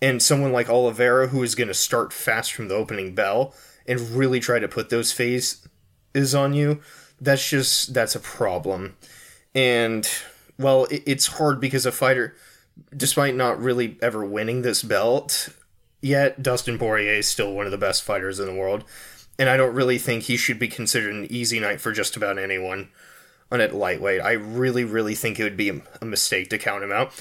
And 0.00 0.22
someone 0.22 0.52
like 0.52 0.68
Oliveira, 0.68 1.28
who 1.28 1.42
is 1.42 1.54
going 1.54 1.68
to 1.68 1.74
start 1.74 2.12
fast 2.12 2.52
from 2.52 2.68
the 2.68 2.74
opening 2.74 3.14
bell 3.14 3.54
and 3.86 4.00
really 4.10 4.40
try 4.40 4.58
to 4.58 4.68
put 4.68 4.90
those 4.90 5.12
phase 5.12 5.66
is 6.16 6.34
on 6.34 6.54
you, 6.54 6.80
that's 7.20 7.48
just 7.48 7.94
that's 7.94 8.14
a 8.14 8.20
problem. 8.20 8.96
And 9.54 10.08
well, 10.58 10.84
it, 10.84 11.02
it's 11.06 11.26
hard 11.26 11.60
because 11.60 11.86
a 11.86 11.92
fighter, 11.92 12.34
despite 12.96 13.34
not 13.34 13.60
really 13.60 13.98
ever 14.02 14.24
winning 14.24 14.62
this 14.62 14.82
belt 14.82 15.48
yet, 16.00 16.42
Dustin 16.42 16.78
Poirier 16.78 17.14
is 17.14 17.28
still 17.28 17.52
one 17.52 17.66
of 17.66 17.72
the 17.72 17.78
best 17.78 18.02
fighters 18.02 18.40
in 18.40 18.46
the 18.46 18.54
world. 18.54 18.84
And 19.38 19.50
I 19.50 19.56
don't 19.56 19.74
really 19.74 19.98
think 19.98 20.24
he 20.24 20.36
should 20.36 20.58
be 20.58 20.68
considered 20.68 21.12
an 21.12 21.30
easy 21.30 21.60
night 21.60 21.80
for 21.80 21.92
just 21.92 22.16
about 22.16 22.38
anyone 22.38 22.88
on 23.50 23.60
it 23.60 23.74
lightweight. 23.74 24.22
I 24.22 24.32
really, 24.32 24.84
really 24.84 25.14
think 25.14 25.38
it 25.38 25.44
would 25.44 25.58
be 25.58 25.82
a 26.00 26.04
mistake 26.04 26.48
to 26.50 26.58
count 26.58 26.82
him 26.82 26.92
out. 26.92 27.12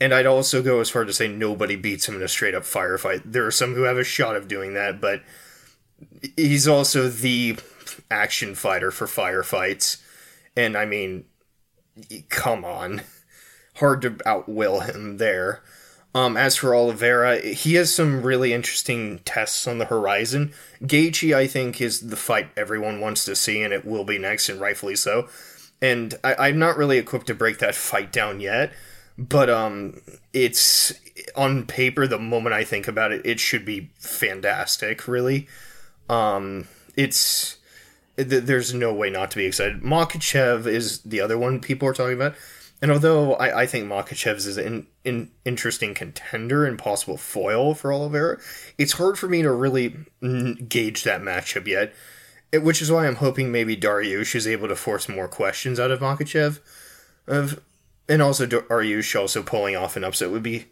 And 0.00 0.14
I'd 0.14 0.26
also 0.26 0.62
go 0.62 0.80
as 0.80 0.90
far 0.90 1.04
to 1.04 1.12
say 1.12 1.28
nobody 1.28 1.76
beats 1.76 2.08
him 2.08 2.16
in 2.16 2.22
a 2.22 2.28
straight 2.28 2.54
up 2.54 2.62
firefight. 2.62 3.22
There 3.24 3.46
are 3.46 3.50
some 3.50 3.74
who 3.74 3.82
have 3.82 3.98
a 3.98 4.04
shot 4.04 4.36
of 4.36 4.48
doing 4.48 4.74
that, 4.74 5.00
but 5.00 5.22
he's 6.36 6.68
also 6.68 7.08
the 7.08 7.56
action 8.10 8.54
fighter 8.54 8.90
for 8.90 9.06
firefights. 9.06 10.02
And 10.56 10.76
I 10.76 10.84
mean, 10.84 11.24
come 12.28 12.64
on. 12.64 13.02
Hard 13.76 14.02
to 14.02 14.10
outwill 14.10 14.88
him 14.88 15.16
there. 15.16 15.62
Um, 16.14 16.36
as 16.36 16.54
for 16.54 16.76
Oliveira, 16.76 17.40
he 17.40 17.74
has 17.74 17.92
some 17.92 18.22
really 18.22 18.52
interesting 18.52 19.18
tests 19.24 19.66
on 19.66 19.78
the 19.78 19.86
horizon. 19.86 20.52
Gaethje, 20.80 21.34
I 21.34 21.48
think, 21.48 21.80
is 21.80 22.08
the 22.08 22.16
fight 22.16 22.50
everyone 22.56 23.00
wants 23.00 23.24
to 23.24 23.34
see, 23.34 23.62
and 23.62 23.74
it 23.74 23.84
will 23.84 24.04
be 24.04 24.18
next, 24.18 24.48
and 24.48 24.60
rightfully 24.60 24.94
so. 24.94 25.28
And 25.82 26.14
I, 26.22 26.50
am 26.50 26.58
not 26.60 26.76
really 26.76 26.98
equipped 26.98 27.26
to 27.26 27.34
break 27.34 27.58
that 27.58 27.74
fight 27.74 28.12
down 28.12 28.38
yet, 28.38 28.72
but 29.18 29.50
um, 29.50 30.00
it's 30.32 30.94
on 31.34 31.66
paper. 31.66 32.06
The 32.06 32.18
moment 32.18 32.54
I 32.54 32.62
think 32.62 32.86
about 32.86 33.10
it, 33.10 33.26
it 33.26 33.40
should 33.40 33.64
be 33.64 33.90
fantastic. 33.98 35.08
Really, 35.08 35.48
um, 36.08 36.68
it's 36.96 37.56
there's 38.16 38.72
no 38.72 38.92
way 38.92 39.10
not 39.10 39.30
to 39.32 39.36
be 39.36 39.46
excited. 39.46 39.82
Makhachev 39.82 40.66
is 40.66 41.00
the 41.00 41.20
other 41.20 41.36
one 41.36 41.60
people 41.60 41.88
are 41.88 41.94
talking 41.94 42.14
about. 42.14 42.34
And 42.82 42.92
although 42.92 43.34
I, 43.34 43.62
I 43.62 43.66
think 43.66 43.86
Makhachev 43.86 44.36
is 44.36 44.56
an 44.58 44.86
in, 45.04 45.30
interesting 45.44 45.94
contender 45.94 46.66
and 46.66 46.78
possible 46.78 47.16
foil 47.16 47.74
for 47.74 47.92
Oliveira, 47.92 48.38
it's 48.76 48.92
hard 48.92 49.18
for 49.18 49.28
me 49.28 49.42
to 49.42 49.50
really 49.50 49.96
gauge 50.68 51.04
that 51.04 51.22
matchup 51.22 51.66
yet. 51.66 51.94
which 52.52 52.82
is 52.82 52.92
why 52.92 53.06
I'm 53.06 53.16
hoping 53.16 53.50
maybe 53.50 53.76
Dariush 53.76 54.34
is 54.34 54.46
able 54.46 54.68
to 54.68 54.76
force 54.76 55.08
more 55.08 55.28
questions 55.28 55.80
out 55.80 55.90
of 55.90 56.00
Makhachev. 56.00 56.60
Of, 57.26 57.60
and 58.08 58.20
also 58.20 58.46
Dariush 58.46 59.18
also 59.18 59.42
pulling 59.42 59.76
off 59.76 59.96
an 59.96 60.04
upset 60.04 60.30
would 60.30 60.42
be 60.42 60.66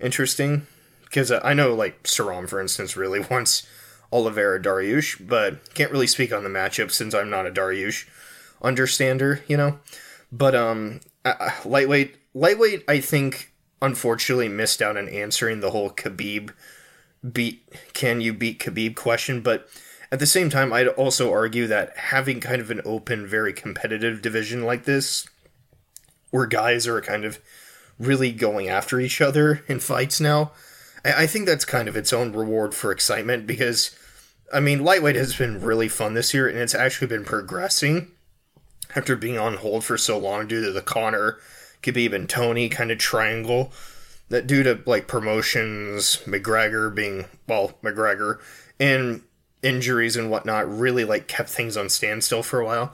interesting. 0.00 0.66
Because 1.04 1.30
I 1.30 1.54
know, 1.54 1.74
like, 1.74 2.02
Saram, 2.04 2.48
for 2.48 2.60
instance, 2.60 2.96
really 2.96 3.20
wants 3.30 3.66
Oliveira 4.12 4.60
Dariush, 4.60 5.26
but 5.26 5.74
can't 5.74 5.92
really 5.92 6.06
speak 6.06 6.32
on 6.32 6.44
the 6.44 6.50
matchup 6.50 6.90
since 6.90 7.14
I'm 7.14 7.30
not 7.30 7.46
a 7.46 7.50
Dariush 7.50 8.06
understander, 8.62 9.42
you 9.46 9.56
know? 9.56 9.78
But 10.32 10.54
um, 10.54 11.00
uh, 11.24 11.50
lightweight, 11.64 12.16
lightweight, 12.34 12.84
I 12.88 13.00
think 13.00 13.52
unfortunately 13.80 14.48
missed 14.48 14.82
out 14.82 14.96
on 14.96 15.08
answering 15.08 15.60
the 15.60 15.70
whole 15.70 15.90
Khabib 15.90 16.50
beat 17.32 17.62
can 17.94 18.20
you 18.20 18.32
beat 18.32 18.60
Khabib 18.60 18.96
question, 18.96 19.40
but 19.40 19.68
at 20.10 20.20
the 20.20 20.26
same 20.26 20.48
time, 20.48 20.72
I'd 20.72 20.88
also 20.88 21.32
argue 21.32 21.66
that 21.66 21.96
having 21.96 22.40
kind 22.40 22.62
of 22.62 22.70
an 22.70 22.80
open, 22.84 23.26
very 23.26 23.52
competitive 23.52 24.22
division 24.22 24.64
like 24.64 24.84
this, 24.84 25.28
where 26.30 26.46
guys 26.46 26.86
are 26.86 27.00
kind 27.00 27.24
of 27.24 27.38
really 27.98 28.32
going 28.32 28.68
after 28.68 29.00
each 29.00 29.20
other 29.20 29.64
in 29.68 29.80
fights 29.80 30.20
now, 30.20 30.52
I, 31.04 31.24
I 31.24 31.26
think 31.26 31.46
that's 31.46 31.64
kind 31.64 31.88
of 31.88 31.96
its 31.96 32.12
own 32.12 32.32
reward 32.32 32.74
for 32.74 32.90
excitement 32.90 33.46
because, 33.46 33.94
I 34.52 34.60
mean, 34.60 34.84
lightweight 34.84 35.16
has 35.16 35.36
been 35.36 35.60
really 35.60 35.88
fun 35.88 36.14
this 36.14 36.32
year 36.32 36.48
and 36.48 36.58
it's 36.58 36.74
actually 36.74 37.08
been 37.08 37.24
progressing 37.24 38.12
after 38.94 39.16
being 39.16 39.38
on 39.38 39.58
hold 39.58 39.84
for 39.84 39.98
so 39.98 40.18
long 40.18 40.46
due 40.46 40.64
to 40.64 40.72
the 40.72 40.82
Conor, 40.82 41.38
Khabib, 41.82 42.14
and 42.14 42.28
Tony 42.28 42.68
kind 42.68 42.90
of 42.90 42.98
triangle. 42.98 43.72
That 44.30 44.46
due 44.46 44.62
to 44.62 44.80
like 44.84 45.08
promotions, 45.08 46.18
McGregor 46.26 46.94
being 46.94 47.26
well, 47.46 47.78
McGregor, 47.82 48.38
and 48.78 49.22
injuries 49.62 50.16
and 50.16 50.30
whatnot, 50.30 50.68
really 50.70 51.04
like 51.04 51.28
kept 51.28 51.48
things 51.48 51.78
on 51.78 51.88
standstill 51.88 52.42
for 52.42 52.60
a 52.60 52.64
while. 52.66 52.92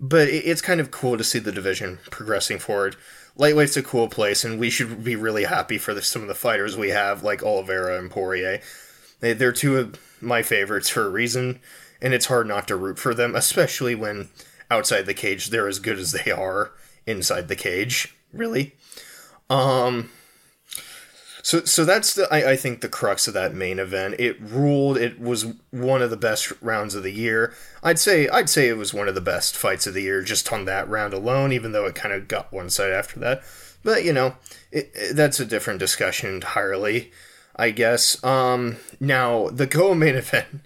But 0.00 0.26
it's 0.26 0.60
kind 0.60 0.80
of 0.80 0.90
cool 0.90 1.16
to 1.16 1.22
see 1.22 1.38
the 1.38 1.52
division 1.52 2.00
progressing 2.10 2.58
forward. 2.58 2.96
Lightweight's 3.36 3.76
a 3.76 3.82
cool 3.82 4.08
place, 4.08 4.44
and 4.44 4.58
we 4.58 4.70
should 4.70 5.04
be 5.04 5.14
really 5.14 5.44
happy 5.44 5.78
for 5.78 5.94
the, 5.94 6.02
some 6.02 6.22
of 6.22 6.28
the 6.28 6.34
fighters 6.34 6.76
we 6.76 6.88
have, 6.88 7.22
like 7.22 7.44
Oliveira 7.44 7.96
and 7.98 8.10
Poirier. 8.10 8.60
They, 9.20 9.32
they're 9.34 9.52
two 9.52 9.78
of 9.78 10.00
my 10.22 10.42
favorites 10.42 10.88
for 10.88 11.04
a 11.04 11.10
reason, 11.10 11.60
and 12.00 12.14
it's 12.14 12.26
hard 12.26 12.46
not 12.46 12.68
to 12.68 12.76
root 12.76 12.98
for 12.98 13.14
them, 13.14 13.34
especially 13.34 13.94
when 13.94 14.28
outside 14.72 15.02
the 15.02 15.14
cage 15.14 15.50
they're 15.50 15.68
as 15.68 15.78
good 15.78 15.98
as 15.98 16.12
they 16.12 16.30
are 16.30 16.72
inside 17.06 17.48
the 17.48 17.56
cage 17.56 18.16
really. 18.32 18.74
Um 19.50 20.10
so 21.42 21.64
so 21.64 21.84
that's 21.84 22.14
the 22.14 22.26
I, 22.32 22.52
I 22.52 22.56
think 22.56 22.80
the 22.80 22.88
crux 22.88 23.28
of 23.28 23.34
that 23.34 23.54
main 23.54 23.78
event. 23.78 24.16
It 24.18 24.40
ruled 24.40 24.96
it 24.96 25.20
was 25.20 25.46
one 25.70 26.00
of 26.00 26.10
the 26.10 26.16
best 26.16 26.52
rounds 26.62 26.94
of 26.94 27.02
the 27.02 27.12
year. 27.12 27.52
I'd 27.82 27.98
say 27.98 28.28
i'd 28.28 28.48
say 28.48 28.68
it 28.68 28.78
was 28.78 28.94
one 28.94 29.08
of 29.08 29.14
the 29.14 29.20
best 29.20 29.56
fights 29.56 29.86
of 29.86 29.94
the 29.94 30.02
year 30.02 30.22
just 30.22 30.50
on 30.52 30.64
that 30.64 30.88
round 30.88 31.12
alone 31.12 31.52
even 31.52 31.72
though 31.72 31.86
it 31.86 31.94
kind 31.94 32.14
of 32.14 32.28
got 32.28 32.52
one 32.52 32.70
side 32.70 32.92
after 32.92 33.20
that. 33.20 33.42
But 33.84 34.04
you 34.04 34.12
know 34.12 34.36
it, 34.70 34.90
it, 34.94 35.16
that's 35.16 35.40
a 35.40 35.44
different 35.44 35.80
discussion 35.80 36.34
entirely 36.34 37.10
i 37.56 37.70
guess 37.70 38.22
um 38.24 38.76
now 39.00 39.48
the 39.48 39.66
co-main 39.66 40.14
event 40.16 40.60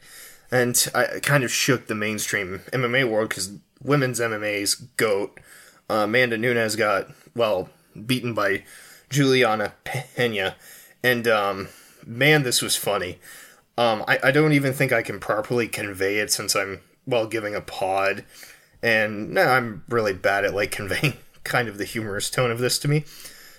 and 0.50 0.88
I 0.94 1.20
kind 1.20 1.44
of 1.44 1.50
shook 1.50 1.86
the 1.86 1.94
mainstream 1.94 2.60
MMA 2.72 3.08
world 3.08 3.30
because 3.30 3.52
women's 3.82 4.20
MMA's 4.20 4.74
GOAT. 4.74 5.38
Uh, 5.88 6.04
Amanda 6.04 6.36
Nunes 6.36 6.76
got, 6.76 7.08
well, 7.34 7.68
beaten 8.06 8.34
by 8.34 8.64
Julianna 9.10 9.74
Pena. 9.84 10.56
And, 11.02 11.28
um, 11.28 11.68
man, 12.04 12.42
this 12.42 12.62
was 12.62 12.76
funny. 12.76 13.18
Um, 13.78 14.04
I, 14.08 14.18
I 14.24 14.30
don't 14.30 14.52
even 14.52 14.72
think 14.72 14.92
I 14.92 15.02
can 15.02 15.20
properly 15.20 15.68
convey 15.68 16.18
it 16.18 16.32
since 16.32 16.56
I'm, 16.56 16.80
well, 17.06 17.26
giving 17.26 17.54
a 17.54 17.60
pod. 17.60 18.24
And 18.82 19.30
no, 19.30 19.42
I'm 19.42 19.84
really 19.88 20.14
bad 20.14 20.44
at, 20.44 20.54
like, 20.54 20.70
conveying 20.72 21.14
kind 21.44 21.68
of 21.68 21.78
the 21.78 21.84
humorous 21.84 22.30
tone 22.30 22.50
of 22.50 22.58
this 22.58 22.78
to 22.80 22.88
me. 22.88 23.04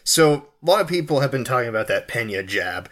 So, 0.04 0.48
a 0.64 0.66
lot 0.66 0.82
of 0.82 0.88
people 0.88 1.20
have 1.20 1.32
been 1.32 1.44
talking 1.44 1.70
about 1.70 1.88
that 1.90 2.08
Pena 2.08 2.44
jab. 2.44 2.90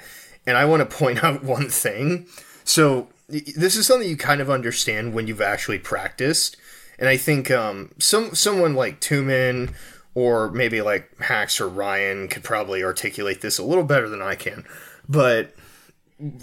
And 0.47 0.57
I 0.57 0.65
want 0.65 0.89
to 0.89 0.97
point 0.97 1.23
out 1.23 1.43
one 1.43 1.69
thing. 1.69 2.27
So, 2.63 3.09
this 3.27 3.75
is 3.75 3.87
something 3.87 4.07
you 4.07 4.17
kind 4.17 4.39
of 4.39 4.51
understand 4.51 5.15
when 5.15 5.25
you've 5.25 5.41
actually 5.41 5.79
practiced 5.79 6.57
and 6.97 7.09
I 7.09 7.17
think 7.17 7.51
um, 7.51 7.91
some 7.99 8.33
someone 8.35 8.75
like 8.75 8.99
Tumen 8.99 9.73
or 10.13 10.49
maybe 10.51 10.81
like 10.81 11.17
Hacks 11.19 11.59
or 11.59 11.67
Ryan 11.67 12.27
could 12.27 12.43
probably 12.43 12.83
articulate 12.83 13.41
this 13.41 13.57
a 13.57 13.63
little 13.63 13.83
better 13.83 14.07
than 14.07 14.21
I 14.21 14.35
can. 14.35 14.65
But 15.07 15.53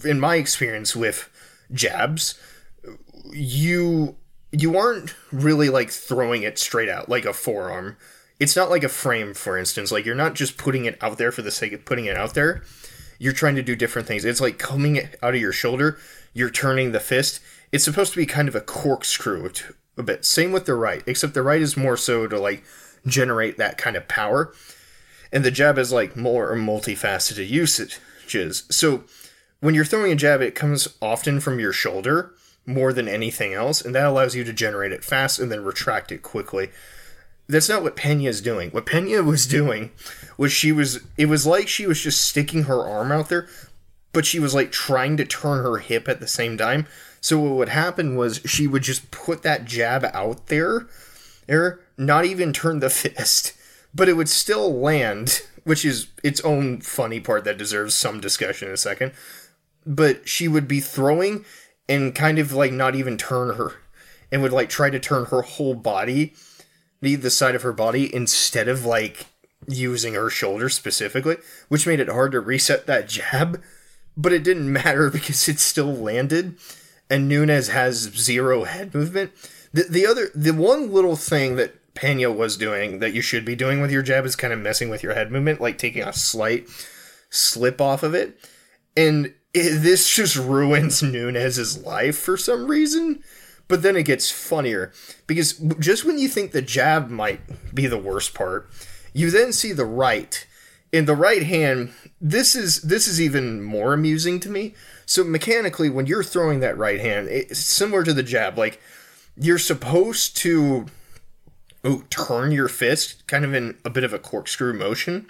in 0.05 0.21
my 0.21 0.37
experience 0.37 0.95
with 0.95 1.29
jabs, 1.73 2.39
you 3.33 4.17
you 4.51 4.77
aren't 4.77 5.15
really 5.31 5.71
like 5.71 5.91
throwing 5.91 6.43
it 6.43 6.59
straight 6.59 6.89
out 6.89 7.09
like 7.09 7.25
a 7.25 7.33
forearm. 7.33 7.97
It's 8.39 8.57
not 8.57 8.71
like 8.71 8.85
a 8.85 8.89
frame, 8.89 9.35
for 9.35 9.57
instance. 9.57 9.91
Like 9.91 10.05
you're 10.05 10.15
not 10.15 10.35
just 10.35 10.59
putting 10.59 10.85
it 10.85 10.99
out 11.03 11.17
there 11.17 11.33
for 11.33 11.43
the 11.43 11.51
sake 11.51 11.73
of 11.73 11.85
putting 11.85 12.05
it 12.05 12.17
out 12.17 12.35
there. 12.35 12.63
You're 13.23 13.33
trying 13.33 13.55
to 13.55 13.63
do 13.63 13.77
different 13.77 14.09
things. 14.09 14.25
It's 14.25 14.41
like 14.41 14.59
coming 14.59 14.99
out 15.23 15.37
of 15.37 15.41
your 15.41 15.53
shoulder. 15.53 15.97
You're 16.35 16.51
turning 16.51 16.91
the 16.91 16.99
fist. 16.99 17.41
It's 17.71 17.85
supposed 17.85 18.11
to 18.15 18.19
be 18.19 18.27
kind 18.27 18.49
of 18.49 18.57
a 18.57 18.61
corkscrew 18.61 19.49
a 19.97 20.03
bit. 20.03 20.25
Same 20.25 20.51
with 20.51 20.67
the 20.67 20.75
right, 20.75 21.05
except 21.07 21.35
the 21.35 21.43
right 21.45 21.63
is 21.63 21.77
more 21.77 21.97
so 21.97 22.27
to 22.27 22.37
like 22.37 22.65
generate 23.07 23.59
that 23.59 23.79
kind 23.79 23.95
of 23.97 24.09
power, 24.09 24.53
and 25.33 25.45
the 25.45 25.53
jab 25.53 25.79
is 25.79 25.93
like 25.93 26.17
more 26.17 26.53
multifaceted 26.57 27.49
usages. 27.49 28.65
So 28.71 29.05
when 29.61 29.77
you're 29.77 29.85
throwing 29.85 30.11
a 30.11 30.17
jab, 30.17 30.41
it 30.41 30.57
comes 30.57 30.89
often 31.01 31.39
from 31.39 31.61
your 31.61 31.73
shoulder 31.73 32.35
more 32.67 32.93
than 32.93 33.07
anything 33.07 33.53
else, 33.55 33.81
and 33.81 33.95
that 33.95 34.07
allows 34.07 34.35
you 34.35 34.43
to 34.43 34.53
generate 34.53 34.91
it 34.91 35.05
fast 35.05 35.39
and 35.39 35.53
then 35.53 35.63
retract 35.63 36.11
it 36.11 36.23
quickly. 36.23 36.71
That's 37.53 37.69
not 37.69 37.83
what 37.83 37.97
Pena 37.97 38.29
is 38.29 38.41
doing. 38.41 38.71
What 38.71 38.87
Pena 38.87 39.23
was 39.23 39.47
doing 39.47 39.91
was 40.37 40.53
she 40.53 40.73
was 40.73 41.01
it 41.17 41.27
was 41.27 41.47
like 41.47 41.69
she 41.69 41.87
was 41.87 42.01
just 42.01 42.21
sticking 42.25 42.65
her 42.65 42.83
arm 42.83 43.13
out 43.13 43.29
there, 43.29 43.47
but 44.13 44.27
she 44.27 44.39
was 44.39 44.55
like 44.55 44.73
trying 44.73 45.17
to 45.19 45.25
turn 45.25 45.63
her 45.63 45.79
hip 45.79 46.09
at 46.09 46.21
the 46.21 46.27
same 46.27 46.57
time. 46.57 46.87
So 47.21 47.39
what 47.39 47.55
would 47.55 47.69
happen 47.69 48.17
was 48.17 48.41
she 48.45 48.67
would 48.67 48.83
just 48.83 49.11
put 49.11 49.43
that 49.43 49.65
jab 49.65 50.05
out 50.13 50.49
there, 50.49 50.89
or 51.49 51.81
not 51.97 52.25
even 52.25 52.53
turn 52.53 52.81
the 52.81 52.91
fist, 52.91 53.53
but 53.95 54.09
it 54.09 54.15
would 54.15 54.29
still 54.29 54.75
land, 54.75 55.43
which 55.65 55.85
is 55.85 56.09
its 56.25 56.41
own 56.41 56.81
funny 56.81 57.21
part 57.21 57.45
that 57.45 57.59
deserves 57.59 57.95
some 57.95 58.21
discussion 58.21 58.69
in 58.69 58.75
a 58.75 58.79
second. 58.79 59.13
But 59.87 60.29
she 60.29 60.49
would 60.49 60.67
be 60.67 60.81
throwing 60.81 61.45
and 61.89 62.15
kind 62.15 62.39
of 62.39 62.53
like 62.53 62.73
not 62.73 62.95
even 62.95 63.17
turn 63.17 63.57
her, 63.57 63.75
and 64.31 64.43
would 64.43 64.53
like 64.53 64.69
try 64.69 64.91
to 64.91 64.99
turn 64.99 65.27
her 65.27 65.43
whole 65.43 65.75
body, 65.75 66.33
the 67.03 67.31
side 67.31 67.55
of 67.55 67.63
her 67.63 67.73
body, 67.73 68.13
instead 68.15 68.69
of 68.69 68.85
like 68.85 69.27
using 69.69 70.15
her 70.15 70.31
shoulder 70.31 70.69
specifically, 70.69 71.37
which 71.69 71.87
made 71.87 72.01
it 72.01 72.09
hard 72.09 72.33
to 72.33 72.41
reset 72.41 72.87
that 72.87 73.09
jab. 73.09 73.63
But 74.17 74.33
it 74.33 74.45
didn't 74.45 74.73
matter 74.73 75.11
because 75.11 75.49
it 75.49 75.61
still 75.61 75.93
landed 75.93 76.57
and 77.13 77.29
Nunes 77.29 77.69
has 77.69 78.11
zero 78.17 78.65
head 78.65 78.95
movement. 78.95 79.33
The, 79.75 79.83
the 79.83 80.07
other, 80.07 80.31
the 80.35 80.53
one 80.53 80.91
little 80.91 81.15
thing 81.15 81.57
that 81.57 81.75
Pena 81.95 82.33
was 82.33 82.57
doing 82.57 83.01
that 83.01 83.13
you 83.13 83.21
should 83.21 83.45
be 83.45 83.55
doing 83.55 83.83
with 83.83 83.91
your 83.91 84.01
jab 84.01 84.25
is 84.25 84.35
kind 84.35 84.53
of 84.53 84.59
messing 84.59 84.89
with 84.89 85.03
your 85.03 85.13
head 85.13 85.31
movement, 85.31 85.61
like 85.61 85.77
taking 85.77 86.03
a 86.03 86.15
slight 86.15 86.69
slip 87.29 87.83
off 87.83 88.03
of 88.03 88.15
it. 88.15 88.39
And 88.97 89.35
it, 89.53 89.83
this 89.83 90.09
just 90.09 90.37
ruins 90.39 91.03
Nunes's 91.03 91.85
life 91.85 92.17
for 92.17 92.39
some 92.39 92.67
reason. 92.67 93.23
But 93.73 93.81
then 93.81 93.97
it 93.97 94.03
gets 94.03 94.31
funnier 94.31 94.93
because 95.27 95.55
just 95.79 96.05
when 96.05 96.19
you 96.19 96.29
think 96.29 96.53
the 96.53 96.61
jab 96.61 97.09
might 97.09 97.41
be 97.75 97.87
the 97.87 97.97
worst 97.97 98.35
part, 98.35 98.69
you 99.15 99.31
then 99.31 99.51
see 99.51 99.73
the 99.73 99.87
right 99.87 100.47
in 100.93 101.07
the 101.07 101.17
right 101.17 101.43
hand, 101.43 101.95
this 102.21 102.55
is 102.55 102.83
this 102.83 103.09
is 103.09 103.19
even 103.19 103.63
more 103.63 103.95
amusing 103.95 104.41
to 104.41 104.51
me. 104.51 104.75
So 105.07 105.25
mechanically, 105.25 105.89
when 105.89 106.05
you're 106.05 106.23
throwing 106.23 106.61
that 106.61 106.77
right 106.77 107.01
hand, 107.01 107.29
it's 107.29 107.61
similar 107.61 108.05
to 108.05 108.13
the 108.13 108.23
jab. 108.23 108.59
Like 108.59 108.79
you're 109.39 109.57
supposed 109.57 110.37
to 110.43 110.85
ooh, 111.87 112.05
turn 112.11 112.53
your 112.53 112.69
fist 112.69 113.27
kind 113.27 113.43
of 113.43 113.55
in 113.55 113.79
a 113.87 113.91
bit 113.91 114.05
of 114.05 114.13
a 114.13 114.19
corkscrew 114.19 114.75
motion, 114.75 115.29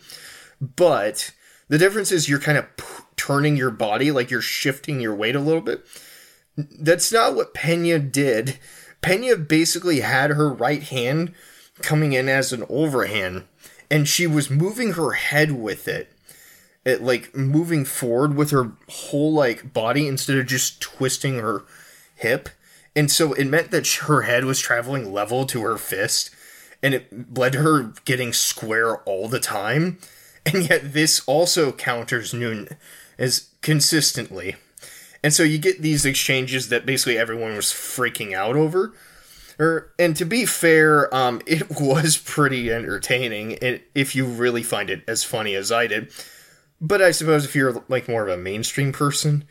but 0.61 1.31
the 1.69 1.79
difference 1.79 2.11
is 2.11 2.29
you're 2.29 2.41
kind 2.41 2.59
of 2.59 2.77
p- 2.77 3.05
turning 3.15 3.57
your 3.57 3.71
body, 3.71 4.11
like 4.11 4.33
you're 4.33 4.43
shifting 4.43 5.01
your 5.01 5.15
weight 5.15 5.37
a 5.37 5.41
little 5.41 5.63
bit. 5.63 5.87
That's 6.57 7.13
not 7.13 7.35
what 7.35 7.55
Pena 7.55 7.99
did. 7.99 8.59
Pena 9.01 9.37
basically 9.37 10.01
had 10.01 10.31
her 10.31 10.49
right 10.49 10.83
hand 10.83 11.33
coming 11.81 12.13
in 12.13 12.29
as 12.29 12.53
an 12.53 12.65
overhand, 12.69 13.45
and 13.91 14.07
she 14.09 14.27
was 14.27 14.51
moving 14.51 14.93
her 14.93 15.13
head 15.13 15.53
with 15.53 15.89
it. 15.89 16.13
It 16.85 17.03
like 17.03 17.35
moving 17.35 17.85
forward 17.85 18.35
with 18.35 18.51
her 18.51 18.73
whole 18.89 19.33
like 19.33 19.73
body 19.73 20.07
instead 20.07 20.37
of 20.37 20.47
just 20.47 20.81
twisting 20.81 21.39
her 21.39 21.63
hip. 22.17 22.49
And 22.95 23.11
so 23.11 23.33
it 23.33 23.47
meant 23.47 23.71
that 23.71 23.87
her 24.07 24.23
head 24.23 24.45
was 24.45 24.61
traveling 24.61 25.13
level 25.13 25.47
to 25.47 25.63
her 25.63 25.79
fist, 25.79 26.31
and 26.83 26.93
it 26.95 27.37
led 27.37 27.55
her 27.55 27.95
getting 28.05 28.33
square 28.33 28.99
all 28.99 29.29
the 29.29 29.41
time. 29.41 29.99
And 30.45 30.69
yet 30.69 30.93
this 30.93 31.23
also 31.27 31.73
counters 31.73 32.35
Noon 32.35 32.69
as 33.17 33.51
consistently. 33.63 34.57
And 35.23 35.33
so 35.33 35.43
you 35.43 35.59
get 35.59 35.83
these 35.83 36.05
exchanges 36.05 36.69
that 36.69 36.87
basically 36.87 37.17
everyone 37.17 37.55
was 37.55 37.67
freaking 37.67 38.35
out 38.35 38.57
over. 38.57 38.93
Or, 39.59 39.93
and 39.99 40.17
to 40.17 40.25
be 40.25 40.47
fair, 40.47 41.15
um, 41.15 41.41
it 41.47 41.71
was 41.81 42.17
pretty 42.19 42.73
entertaining 42.73 43.59
if 43.95 44.17
you 44.17 44.27
really 44.27 44.63
find 44.63 44.91
it 44.91 45.03
as 45.07 45.25
funny 45.25 45.55
as 45.55 45.71
I 45.71 45.87
did. 45.87 46.13
But 46.81 47.01
I 47.01 47.13
suppose 47.13 47.45
if 47.45 47.55
you're 47.55 47.85
like 47.89 48.09
more 48.09 48.27
of 48.27 48.29
a 48.29 48.43
mainstream 48.43 48.93
person 48.93 49.45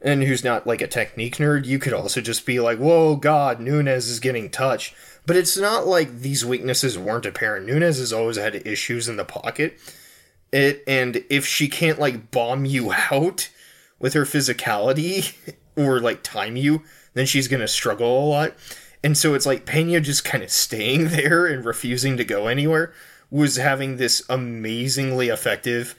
and 0.00 0.22
who's 0.22 0.44
not 0.44 0.66
like 0.66 0.80
a 0.80 0.86
technique 0.86 1.36
nerd, 1.36 1.64
you 1.64 1.80
could 1.80 1.92
also 1.92 2.20
just 2.20 2.46
be 2.46 2.60
like, 2.60 2.78
"Whoa, 2.78 3.16
God, 3.16 3.58
Nunes 3.58 4.08
is 4.08 4.20
getting 4.20 4.48
touched." 4.48 4.94
But 5.26 5.36
it's 5.36 5.56
not 5.56 5.88
like 5.88 6.20
these 6.20 6.44
weaknesses 6.44 6.96
weren't 6.96 7.26
apparent. 7.26 7.66
Nunes 7.66 7.98
has 7.98 8.12
always 8.12 8.36
had 8.36 8.66
issues 8.66 9.08
in 9.08 9.16
the 9.16 9.24
pocket. 9.24 9.76
It 10.52 10.84
and 10.86 11.24
if 11.28 11.46
she 11.46 11.68
can't 11.68 11.98
like 11.98 12.30
bomb 12.30 12.64
you 12.64 12.92
out 13.10 13.48
with 14.02 14.12
her 14.12 14.24
physicality 14.24 15.34
or 15.76 15.98
like 16.00 16.22
time 16.22 16.56
you, 16.56 16.82
then 17.14 17.24
she's 17.24 17.48
gonna 17.48 17.68
struggle 17.68 18.26
a 18.26 18.28
lot. 18.28 18.52
And 19.02 19.16
so 19.16 19.32
it's 19.32 19.46
like 19.46 19.64
Pena 19.64 20.00
just 20.00 20.24
kind 20.24 20.44
of 20.44 20.50
staying 20.50 21.08
there 21.08 21.46
and 21.46 21.64
refusing 21.64 22.18
to 22.18 22.24
go 22.24 22.48
anywhere 22.48 22.92
was 23.30 23.56
having 23.56 23.96
this 23.96 24.22
amazingly 24.28 25.28
effective 25.28 25.94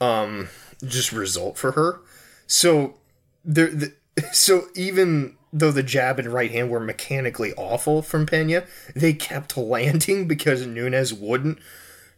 um 0.00 0.48
just 0.84 1.12
result 1.12 1.56
for 1.56 1.72
her. 1.72 2.00
So 2.48 2.94
there 3.44 3.68
the, 3.68 3.92
so 4.32 4.64
even 4.74 5.36
though 5.52 5.70
the 5.70 5.84
jab 5.84 6.18
and 6.18 6.32
right 6.32 6.50
hand 6.50 6.68
were 6.68 6.80
mechanically 6.80 7.52
awful 7.54 8.02
from 8.02 8.26
Pena, 8.26 8.64
they 8.96 9.12
kept 9.12 9.56
landing 9.56 10.26
because 10.26 10.66
Nunes 10.66 11.14
wouldn't 11.14 11.58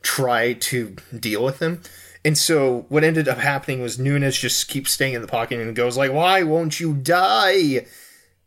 try 0.02 0.54
to 0.54 0.96
deal 1.18 1.44
with 1.44 1.60
him. 1.60 1.82
And 2.26 2.36
so 2.36 2.86
what 2.88 3.04
ended 3.04 3.28
up 3.28 3.38
happening 3.38 3.80
was 3.80 4.00
Nunes 4.00 4.36
just 4.36 4.66
keeps 4.66 4.90
staying 4.90 5.14
in 5.14 5.22
the 5.22 5.28
pocket 5.28 5.60
and 5.60 5.76
goes 5.76 5.96
like, 5.96 6.10
"Why 6.10 6.42
won't 6.42 6.80
you 6.80 6.92
die?" 6.92 7.86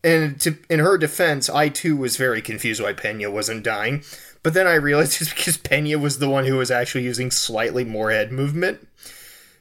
And 0.04 0.40
to, 0.42 0.58
in 0.70 0.80
her 0.80 0.98
defense, 0.98 1.50
I 1.50 1.70
too 1.70 1.96
was 1.96 2.18
very 2.18 2.42
confused 2.42 2.82
why 2.82 2.92
Pena 2.92 3.32
wasn't 3.32 3.64
dying. 3.64 4.04
But 4.44 4.54
then 4.54 4.68
I 4.68 4.74
realized 4.74 5.22
it's 5.22 5.34
because 5.34 5.56
Pena 5.56 5.98
was 5.98 6.20
the 6.20 6.30
one 6.30 6.44
who 6.46 6.58
was 6.58 6.70
actually 6.70 7.06
using 7.06 7.32
slightly 7.32 7.86
more 7.86 8.12
head 8.12 8.34
movement. 8.34 8.86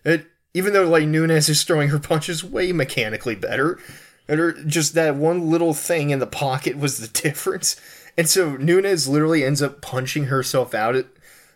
It, 0.04 0.26
even 0.52 0.72
though 0.72 0.88
like 0.88 1.06
Nunes 1.06 1.48
is 1.48 1.62
throwing 1.62 1.90
her 1.90 2.00
punches 2.00 2.42
way 2.42 2.72
mechanically 2.72 3.36
better, 3.36 3.78
and 4.26 4.68
just 4.68 4.94
that 4.94 5.14
one 5.14 5.48
little 5.48 5.74
thing 5.74 6.10
in 6.10 6.18
the 6.18 6.26
pocket 6.26 6.76
was 6.76 6.98
the 6.98 7.06
difference. 7.22 7.80
And 8.16 8.28
so 8.28 8.56
Nunes 8.56 9.06
literally 9.06 9.44
ends 9.44 9.62
up 9.62 9.80
punching 9.80 10.24
herself 10.24 10.74
out 10.74 10.96
at, 10.96 11.06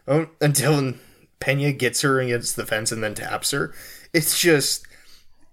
oh, 0.07 0.29
until 0.41 0.95
Pena 1.43 1.73
gets 1.73 2.03
her 2.03 2.21
against 2.21 2.55
the 2.55 2.65
fence 2.65 2.93
and 2.93 3.03
then 3.03 3.15
taps 3.15 3.51
her. 3.51 3.75
It's 4.15 4.39
just, 4.39 4.87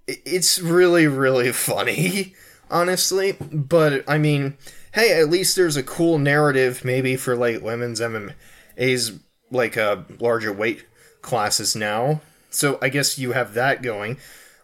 it's 0.07 0.59
really, 0.59 1.07
really 1.07 1.51
funny, 1.53 2.35
honestly. 2.69 3.35
But, 3.39 4.07
I 4.07 4.19
mean, 4.19 4.55
hey, 4.93 5.19
at 5.19 5.29
least 5.29 5.55
there's 5.55 5.77
a 5.77 5.83
cool 5.83 6.19
narrative 6.19 6.85
maybe 6.85 7.15
for, 7.15 7.35
like, 7.35 7.63
women's 7.63 7.99
MMA's, 7.99 9.19
like, 9.49 9.77
uh, 9.77 10.03
larger 10.19 10.53
weight 10.53 10.85
classes 11.23 11.75
now. 11.75 12.21
So 12.51 12.77
I 12.83 12.89
guess 12.89 13.17
you 13.17 13.31
have 13.31 13.55
that 13.55 13.81
going. 13.81 14.17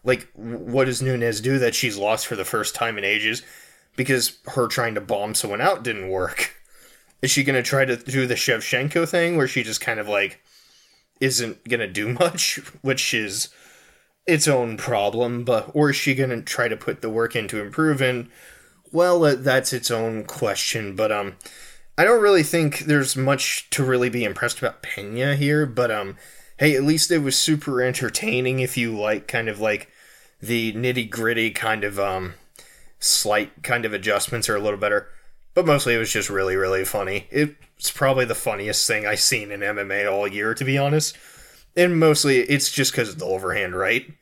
Like, 0.03 0.27
what 0.35 0.85
does 0.85 1.01
Nunes 1.01 1.41
do 1.41 1.57
that 1.57 1.73
she's 1.73 1.97
lost 1.97 2.27
for 2.27 2.35
the 2.35 2.45
first 2.45 2.75
time 2.75 2.99
in 2.99 3.03
ages? 3.03 3.41
Because 3.95 4.37
her 4.49 4.67
trying 4.67 4.93
to 4.93 5.01
bomb 5.01 5.33
someone 5.33 5.61
out 5.61 5.83
didn't 5.83 6.09
work. 6.09 6.53
Is 7.23 7.31
she 7.31 7.43
going 7.43 7.55
to 7.55 7.67
try 7.67 7.85
to 7.85 7.97
do 7.97 8.27
the 8.27 8.35
Shevchenko 8.35 9.09
thing 9.09 9.37
where 9.37 9.47
she 9.47 9.63
just 9.63 9.81
kind 9.81 9.99
of 9.99 10.07
like 10.07 10.43
isn't 11.19 11.67
going 11.67 11.79
to 11.79 11.87
do 11.87 12.13
much, 12.19 12.57
which 12.81 13.13
is 13.13 13.49
its 14.25 14.47
own 14.47 14.77
problem, 14.77 15.43
but 15.43 15.69
or 15.73 15.91
is 15.91 15.95
she 15.95 16.15
going 16.15 16.31
to 16.31 16.41
try 16.41 16.67
to 16.67 16.77
put 16.77 17.01
the 17.01 17.09
work 17.09 17.35
in 17.35 17.47
to 17.47 17.61
improve 17.61 18.01
and 18.01 18.29
well, 18.91 19.19
that's 19.19 19.73
its 19.73 19.91
own 19.91 20.23
question, 20.23 20.95
but 20.95 21.11
um 21.11 21.35
I 21.97 22.03
don't 22.03 22.21
really 22.21 22.43
think 22.43 22.79
there's 22.79 23.15
much 23.15 23.69
to 23.71 23.83
really 23.83 24.09
be 24.09 24.23
impressed 24.23 24.59
about 24.59 24.81
Pena 24.81 25.35
here, 25.35 25.65
but 25.65 25.91
um 25.91 26.17
hey, 26.57 26.75
at 26.75 26.83
least 26.83 27.11
it 27.11 27.19
was 27.19 27.37
super 27.37 27.81
entertaining 27.81 28.59
if 28.59 28.77
you 28.77 28.97
like 28.97 29.27
kind 29.27 29.49
of 29.49 29.59
like 29.59 29.89
the 30.41 30.73
nitty-gritty 30.73 31.51
kind 31.51 31.83
of 31.83 31.99
um 31.99 32.35
slight 32.99 33.63
kind 33.63 33.85
of 33.85 33.93
adjustments 33.93 34.49
are 34.49 34.55
a 34.55 34.61
little 34.61 34.79
better. 34.79 35.09
But 35.55 35.65
mostly 35.65 35.95
it 35.95 35.99
was 35.99 36.11
just 36.11 36.29
really, 36.29 36.55
really 36.55 36.85
funny. 36.85 37.27
It's 37.31 37.89
probably 37.89 38.25
the 38.25 38.35
funniest 38.35 38.85
thing 38.85 39.07
I've 39.07 39.21
seen 39.21 39.51
in 39.51 39.61
MMA 39.61 40.11
all 40.11 40.27
year, 40.27 40.53
to 40.53 40.65
be 40.65 40.77
honest. 40.77 41.17
And 41.75 41.99
mostly 41.99 42.39
it's 42.39 42.71
just 42.71 42.91
because 42.91 43.09
of 43.09 43.19
the 43.19 43.25
overhand 43.25 43.73
right. 43.75 44.13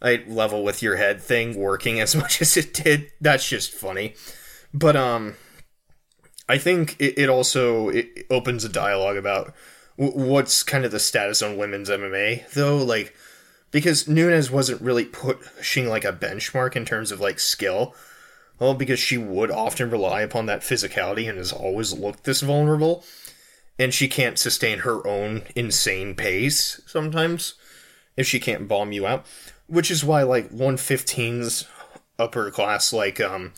I 0.00 0.24
level 0.26 0.64
with 0.64 0.82
your 0.82 0.96
head 0.96 1.20
thing 1.22 1.56
working 1.56 2.00
as 2.00 2.16
much 2.16 2.42
as 2.42 2.56
it 2.56 2.74
did. 2.74 3.12
That's 3.20 3.48
just 3.48 3.70
funny. 3.70 4.14
But 4.74 4.96
um 4.96 5.34
I 6.48 6.58
think 6.58 6.96
it, 6.98 7.18
it 7.18 7.28
also 7.28 7.90
it 7.90 8.26
opens 8.30 8.64
a 8.64 8.68
dialogue 8.68 9.16
about 9.16 9.54
w- 9.98 10.30
what's 10.30 10.62
kind 10.62 10.84
of 10.84 10.90
the 10.90 10.98
status 10.98 11.42
on 11.42 11.56
women's 11.56 11.88
MMA 11.90 12.50
though, 12.52 12.78
like 12.78 13.14
because 13.70 14.08
Nunes 14.08 14.50
wasn't 14.50 14.80
really 14.82 15.04
pushing 15.04 15.88
like 15.88 16.04
a 16.04 16.12
benchmark 16.12 16.76
in 16.76 16.84
terms 16.84 17.12
of 17.12 17.20
like 17.20 17.38
skill 17.38 17.94
well, 18.62 18.74
because 18.74 19.00
she 19.00 19.18
would 19.18 19.50
often 19.50 19.90
rely 19.90 20.20
upon 20.20 20.46
that 20.46 20.60
physicality 20.60 21.28
and 21.28 21.36
has 21.36 21.52
always 21.52 21.92
looked 21.92 22.22
this 22.22 22.42
vulnerable. 22.42 23.02
And 23.76 23.92
she 23.92 24.06
can't 24.06 24.38
sustain 24.38 24.80
her 24.80 25.04
own 25.04 25.42
insane 25.56 26.14
pace 26.14 26.80
sometimes 26.86 27.54
if 28.16 28.24
she 28.24 28.38
can't 28.38 28.68
bomb 28.68 28.92
you 28.92 29.04
out. 29.04 29.26
Which 29.66 29.90
is 29.90 30.04
why, 30.04 30.22
like, 30.22 30.50
115's 30.50 31.66
upper 32.20 32.52
class, 32.52 32.92
like, 32.92 33.20
um, 33.20 33.52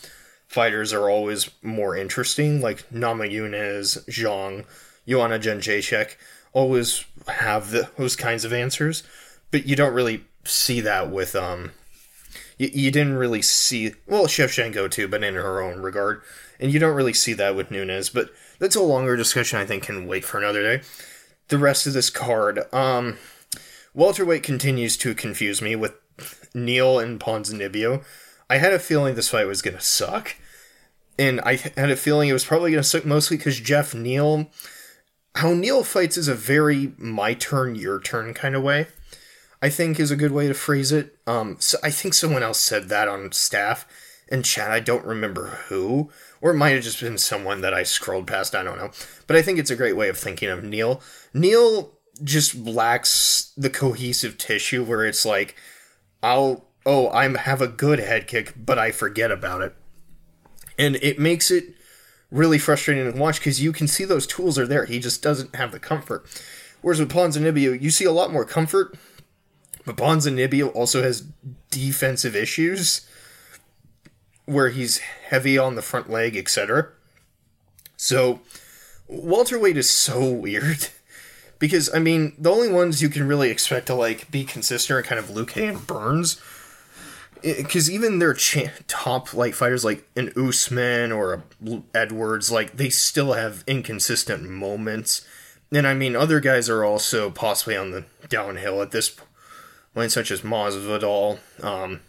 fighters 0.47 0.91
are 0.91 1.07
always 1.07 1.51
more 1.61 1.95
interesting. 1.95 2.59
Like, 2.59 2.89
Namajunas, 2.89 4.09
Zhang, 4.09 4.65
Joanna 5.07 5.37
Jędrzejczyk 5.37 6.15
always 6.51 7.05
have 7.27 7.69
the, 7.69 7.91
those 7.95 8.15
kinds 8.15 8.43
of 8.43 8.51
answers. 8.51 9.03
But 9.51 9.67
you 9.67 9.75
don't 9.75 9.93
really 9.93 10.23
see 10.45 10.81
that 10.81 11.11
with, 11.11 11.35
um, 11.35 11.73
you, 12.57 12.69
you 12.73 12.91
didn't 12.91 13.15
really 13.15 13.41
see 13.41 13.93
well 14.07 14.25
Shevchenko 14.25 14.89
too, 14.89 15.07
but 15.07 15.23
in 15.23 15.35
her 15.35 15.61
own 15.61 15.81
regard, 15.81 16.21
and 16.59 16.71
you 16.71 16.79
don't 16.79 16.95
really 16.95 17.13
see 17.13 17.33
that 17.33 17.55
with 17.55 17.71
Nunes. 17.71 18.09
But 18.09 18.31
that's 18.59 18.75
a 18.75 18.81
longer 18.81 19.15
discussion. 19.15 19.59
I 19.59 19.65
think 19.65 19.83
can 19.83 20.07
wait 20.07 20.25
for 20.25 20.37
another 20.37 20.61
day. 20.61 20.83
The 21.47 21.57
rest 21.57 21.85
of 21.85 21.93
this 21.93 22.09
card, 22.09 22.61
um, 22.73 23.17
welterweight 23.93 24.43
continues 24.43 24.97
to 24.97 25.13
confuse 25.13 25.61
me 25.61 25.75
with 25.75 25.93
Neal 26.53 26.99
and 26.99 27.19
Ponzinibbio. 27.19 28.03
I 28.49 28.57
had 28.57 28.73
a 28.73 28.79
feeling 28.79 29.15
this 29.15 29.29
fight 29.29 29.47
was 29.47 29.61
gonna 29.61 29.81
suck, 29.81 30.35
and 31.19 31.41
I 31.41 31.55
had 31.55 31.91
a 31.91 31.95
feeling 31.95 32.29
it 32.29 32.33
was 32.33 32.45
probably 32.45 32.71
gonna 32.71 32.83
suck 32.83 33.05
mostly 33.05 33.37
because 33.37 33.59
Geoff 33.59 33.93
Neal. 33.93 34.49
How 35.35 35.53
Neal 35.53 35.83
fights 35.83 36.15
is 36.15 36.29
a 36.29 36.35
very 36.35 36.93
my 36.97 37.33
turn, 37.33 37.75
your 37.75 37.99
turn 37.99 38.33
kind 38.33 38.55
of 38.55 38.63
way. 38.63 38.87
I 39.61 39.69
think 39.69 39.99
is 39.99 40.11
a 40.11 40.15
good 40.15 40.31
way 40.31 40.47
to 40.47 40.53
phrase 40.53 40.91
it. 40.91 41.14
Um, 41.27 41.57
so 41.59 41.77
I 41.83 41.89
think 41.89 42.13
someone 42.13 42.43
else 42.43 42.59
said 42.59 42.89
that 42.89 43.07
on 43.07 43.31
staff 43.31 43.87
in 44.27 44.43
chat. 44.43 44.71
I 44.71 44.79
don't 44.79 45.05
remember 45.05 45.47
who, 45.67 46.11
or 46.41 46.51
it 46.51 46.57
might 46.57 46.69
have 46.69 46.83
just 46.83 47.01
been 47.01 47.17
someone 47.17 47.61
that 47.61 47.73
I 47.73 47.83
scrolled 47.83 48.27
past. 48.27 48.55
I 48.55 48.63
don't 48.63 48.77
know, 48.77 48.91
but 49.27 49.35
I 49.35 49.41
think 49.41 49.59
it's 49.59 49.71
a 49.71 49.75
great 49.75 49.95
way 49.95 50.09
of 50.09 50.17
thinking 50.17 50.49
of 50.49 50.63
Neal. 50.63 51.01
Neal 51.33 51.93
just 52.23 52.55
lacks 52.55 53.51
the 53.57 53.69
cohesive 53.69 54.37
tissue 54.37 54.83
where 54.83 55.05
it's 55.05 55.25
like, 55.25 55.55
I'll 56.23 56.65
oh 56.85 57.09
I 57.09 57.27
have 57.37 57.61
a 57.61 57.67
good 57.67 57.99
head 57.99 58.27
kick, 58.27 58.53
but 58.57 58.79
I 58.79 58.91
forget 58.91 59.31
about 59.31 59.61
it, 59.61 59.75
and 60.77 60.95
it 60.97 61.19
makes 61.19 61.51
it 61.51 61.75
really 62.31 62.57
frustrating 62.57 63.11
to 63.11 63.17
watch 63.17 63.39
because 63.39 63.61
you 63.61 63.71
can 63.71 63.87
see 63.87 64.03
those 64.03 64.27
tools 64.27 64.57
are 64.59 64.67
there. 64.67 64.85
He 64.85 64.99
just 64.99 65.21
doesn't 65.21 65.55
have 65.55 65.71
the 65.71 65.79
comfort. 65.79 66.25
Whereas 66.81 66.99
with 66.99 67.11
Ponzinibbio, 67.11 67.81
you 67.81 67.89
see 67.89 68.05
a 68.05 68.11
lot 68.11 68.31
more 68.31 68.45
comfort, 68.45 68.95
but 69.85 69.97
Ponzinibbio 69.97 70.73
also 70.75 71.03
has 71.03 71.27
defensive 71.69 72.35
issues 72.35 73.07
where 74.45 74.69
he's 74.69 74.99
heavy 74.99 75.57
on 75.57 75.75
the 75.75 75.81
front 75.81 76.09
leg, 76.09 76.35
etc. 76.35 76.89
So 77.97 78.41
welterweight 79.07 79.77
is 79.77 79.89
so 79.89 80.27
weird 80.29 80.87
because 81.59 81.93
I 81.93 81.99
mean 81.99 82.33
the 82.37 82.51
only 82.51 82.69
ones 82.69 83.01
you 83.01 83.09
can 83.09 83.27
really 83.27 83.49
expect 83.49 83.87
to 83.87 83.95
like 83.95 84.29
be 84.31 84.43
consistent 84.43 84.97
are 84.97 85.03
kind 85.03 85.19
of 85.19 85.29
Luque 85.29 85.69
and 85.69 85.85
Burns. 85.85 86.41
Because 87.41 87.91
even 87.91 88.17
their 88.17 88.33
cha- 88.33 88.71
top 88.87 89.33
like 89.33 89.53
fighters 89.53 89.85
like 89.85 90.07
an 90.15 90.31
Usman 90.35 91.11
or 91.11 91.43
Edwards, 91.93 92.51
like 92.51 92.77
they 92.77 92.89
still 92.89 93.33
have 93.33 93.63
inconsistent 93.67 94.49
moments, 94.49 95.23
and 95.71 95.85
I 95.85 95.93
mean 95.93 96.15
other 96.15 96.39
guys 96.39 96.69
are 96.69 96.83
also 96.83 97.29
possibly 97.29 97.77
on 97.77 97.91
the 97.91 98.05
downhill 98.29 98.81
at 98.81 98.89
this 98.89 99.15
point, 99.95 100.11
such 100.11 100.29
as 100.29 100.41
Masvidal. 100.41 101.39
Um, 101.63 102.01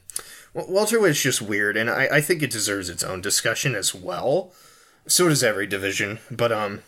is 0.54 1.22
just 1.22 1.40
weird, 1.42 1.76
and 1.76 1.88
I, 1.88 2.08
I 2.12 2.20
think 2.20 2.42
it 2.42 2.50
deserves 2.50 2.88
its 2.88 3.04
own 3.04 3.20
discussion 3.20 3.74
as 3.74 3.94
well. 3.94 4.52
So 5.06 5.28
does 5.28 5.44
every 5.44 5.66
division, 5.66 6.18
but 6.30 6.50
um, 6.50 6.82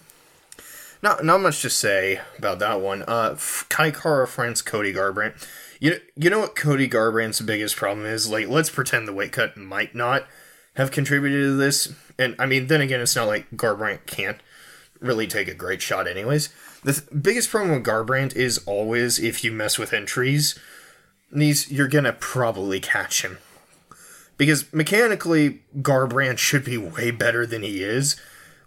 not 1.03 1.25
not 1.25 1.41
much 1.41 1.63
to 1.63 1.71
say 1.71 2.21
about 2.37 2.59
that 2.59 2.81
one. 2.81 3.05
Uh, 3.07 3.37
Kai 3.69 3.91
Kara 3.91 4.27
France 4.27 4.63
Cody 4.63 4.93
Garbrandt. 4.93 5.47
You 5.81 6.01
you 6.17 6.29
know 6.31 6.41
what 6.41 6.57
Cody 6.57 6.89
Garbrandt's 6.89 7.41
biggest 7.41 7.77
problem 7.77 8.07
is? 8.07 8.29
Like, 8.29 8.49
let's 8.49 8.71
pretend 8.71 9.07
the 9.07 9.13
weight 9.13 9.33
cut 9.33 9.57
might 9.57 9.95
not 9.95 10.27
have 10.75 10.91
contributed 10.91 11.45
to 11.45 11.57
this, 11.57 11.93
and 12.19 12.35
I 12.39 12.47
mean, 12.47 12.67
then 12.67 12.81
again, 12.81 13.01
it's 13.01 13.17
not 13.17 13.29
like 13.29 13.51
Garbrandt 13.53 14.07
can't 14.07 14.39
really 15.01 15.27
take 15.27 15.49
a 15.49 15.55
great 15.55 15.83
shot, 15.83 16.09
anyways. 16.09 16.49
The 16.83 16.93
th- 16.95 17.23
biggest 17.23 17.51
problem 17.51 17.75
with 17.75 17.85
Garbrandt 17.85 18.35
is 18.35 18.59
always 18.67 19.19
if 19.19 19.45
you 19.45 19.53
mess 19.53 19.79
with 19.79 19.93
entries, 19.93 20.59
these 21.31 21.71
you're 21.71 21.89
gonna 21.89 22.13
probably 22.13 22.81
catch 22.81 23.23
him 23.23 23.39
because 24.37 24.73
mechanically 24.73 25.63
Garbrandt 25.79 26.39
should 26.39 26.65
be 26.65 26.79
way 26.79 27.11
better 27.11 27.45
than 27.47 27.63
he 27.63 27.83
is. 27.83 28.17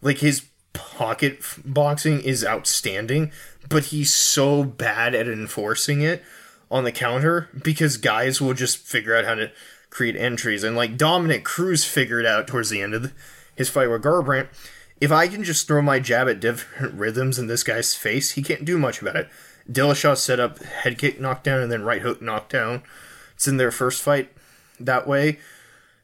Like 0.01 0.19
his 0.19 0.45
pocket 0.73 1.39
boxing 1.65 2.21
is 2.21 2.45
outstanding, 2.45 3.31
but 3.67 3.85
he's 3.85 4.13
so 4.13 4.63
bad 4.63 5.15
at 5.15 5.27
enforcing 5.27 6.01
it 6.01 6.23
on 6.69 6.83
the 6.83 6.91
counter 6.91 7.49
because 7.63 7.97
guys 7.97 8.39
will 8.39 8.53
just 8.53 8.77
figure 8.77 9.15
out 9.15 9.25
how 9.25 9.35
to 9.35 9.51
create 9.89 10.15
entries. 10.15 10.63
And 10.63 10.75
like 10.75 10.97
Dominick 10.97 11.43
Cruz 11.43 11.83
figured 11.83 12.25
out 12.25 12.47
towards 12.47 12.69
the 12.69 12.81
end 12.81 12.93
of 12.93 13.03
the, 13.03 13.11
his 13.55 13.69
fight 13.69 13.89
with 13.89 14.03
Garbrandt, 14.03 14.47
if 14.99 15.11
I 15.11 15.27
can 15.27 15.43
just 15.43 15.67
throw 15.67 15.81
my 15.81 15.99
jab 15.99 16.29
at 16.29 16.39
different 16.39 16.93
rhythms 16.99 17.39
in 17.39 17.47
this 17.47 17.63
guy's 17.63 17.95
face, 17.95 18.31
he 18.31 18.41
can't 18.41 18.65
do 18.65 18.77
much 18.77 19.01
about 19.01 19.15
it. 19.15 19.29
Dillashaw 19.69 20.17
set 20.17 20.39
up 20.39 20.59
head 20.59 20.97
kick 20.97 21.19
knockdown 21.19 21.61
and 21.61 21.71
then 21.71 21.83
right 21.83 22.01
hook 22.01 22.21
knockdown. 22.21 22.83
It's 23.35 23.47
in 23.47 23.57
their 23.57 23.71
first 23.71 24.01
fight 24.01 24.31
that 24.79 25.07
way. 25.07 25.39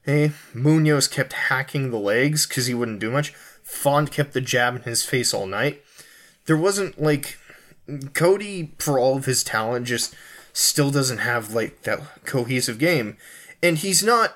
Hey, 0.03 0.31
Munhoz 0.53 1.11
kept 1.11 1.33
hacking 1.33 1.91
the 1.91 1.99
legs 1.99 2.47
because 2.47 2.67
he 2.67 2.73
wouldn't 2.73 2.99
do 2.99 3.11
much. 3.11 3.33
Font 3.63 4.11
kept 4.11 4.33
the 4.33 4.41
jab 4.41 4.75
in 4.75 4.81
his 4.83 5.03
face 5.03 5.33
all 5.33 5.45
night. 5.45 5.83
There 6.45 6.57
wasn't 6.57 7.01
like 7.01 7.37
Cody, 8.13 8.73
for 8.79 8.99
all 8.99 9.17
of 9.17 9.25
his 9.25 9.43
talent, 9.43 9.87
just 9.87 10.15
still 10.53 10.91
doesn't 10.91 11.19
have 11.19 11.53
like 11.53 11.83
that 11.83 12.01
cohesive 12.25 12.79
game, 12.79 13.17
and 13.61 13.77
he's 13.77 14.03
not 14.03 14.33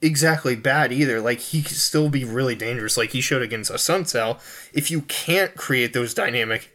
exactly 0.00 0.56
bad 0.56 0.92
either. 0.92 1.20
Like 1.20 1.38
he 1.38 1.62
can 1.62 1.74
still 1.74 2.08
be 2.08 2.24
really 2.24 2.54
dangerous, 2.54 2.96
like 2.96 3.10
he 3.10 3.20
showed 3.20 3.42
against 3.42 3.72
Assunção. 3.72 4.38
If 4.72 4.90
you 4.90 5.02
can't 5.02 5.56
create 5.56 5.92
those 5.92 6.14
dynamic 6.14 6.70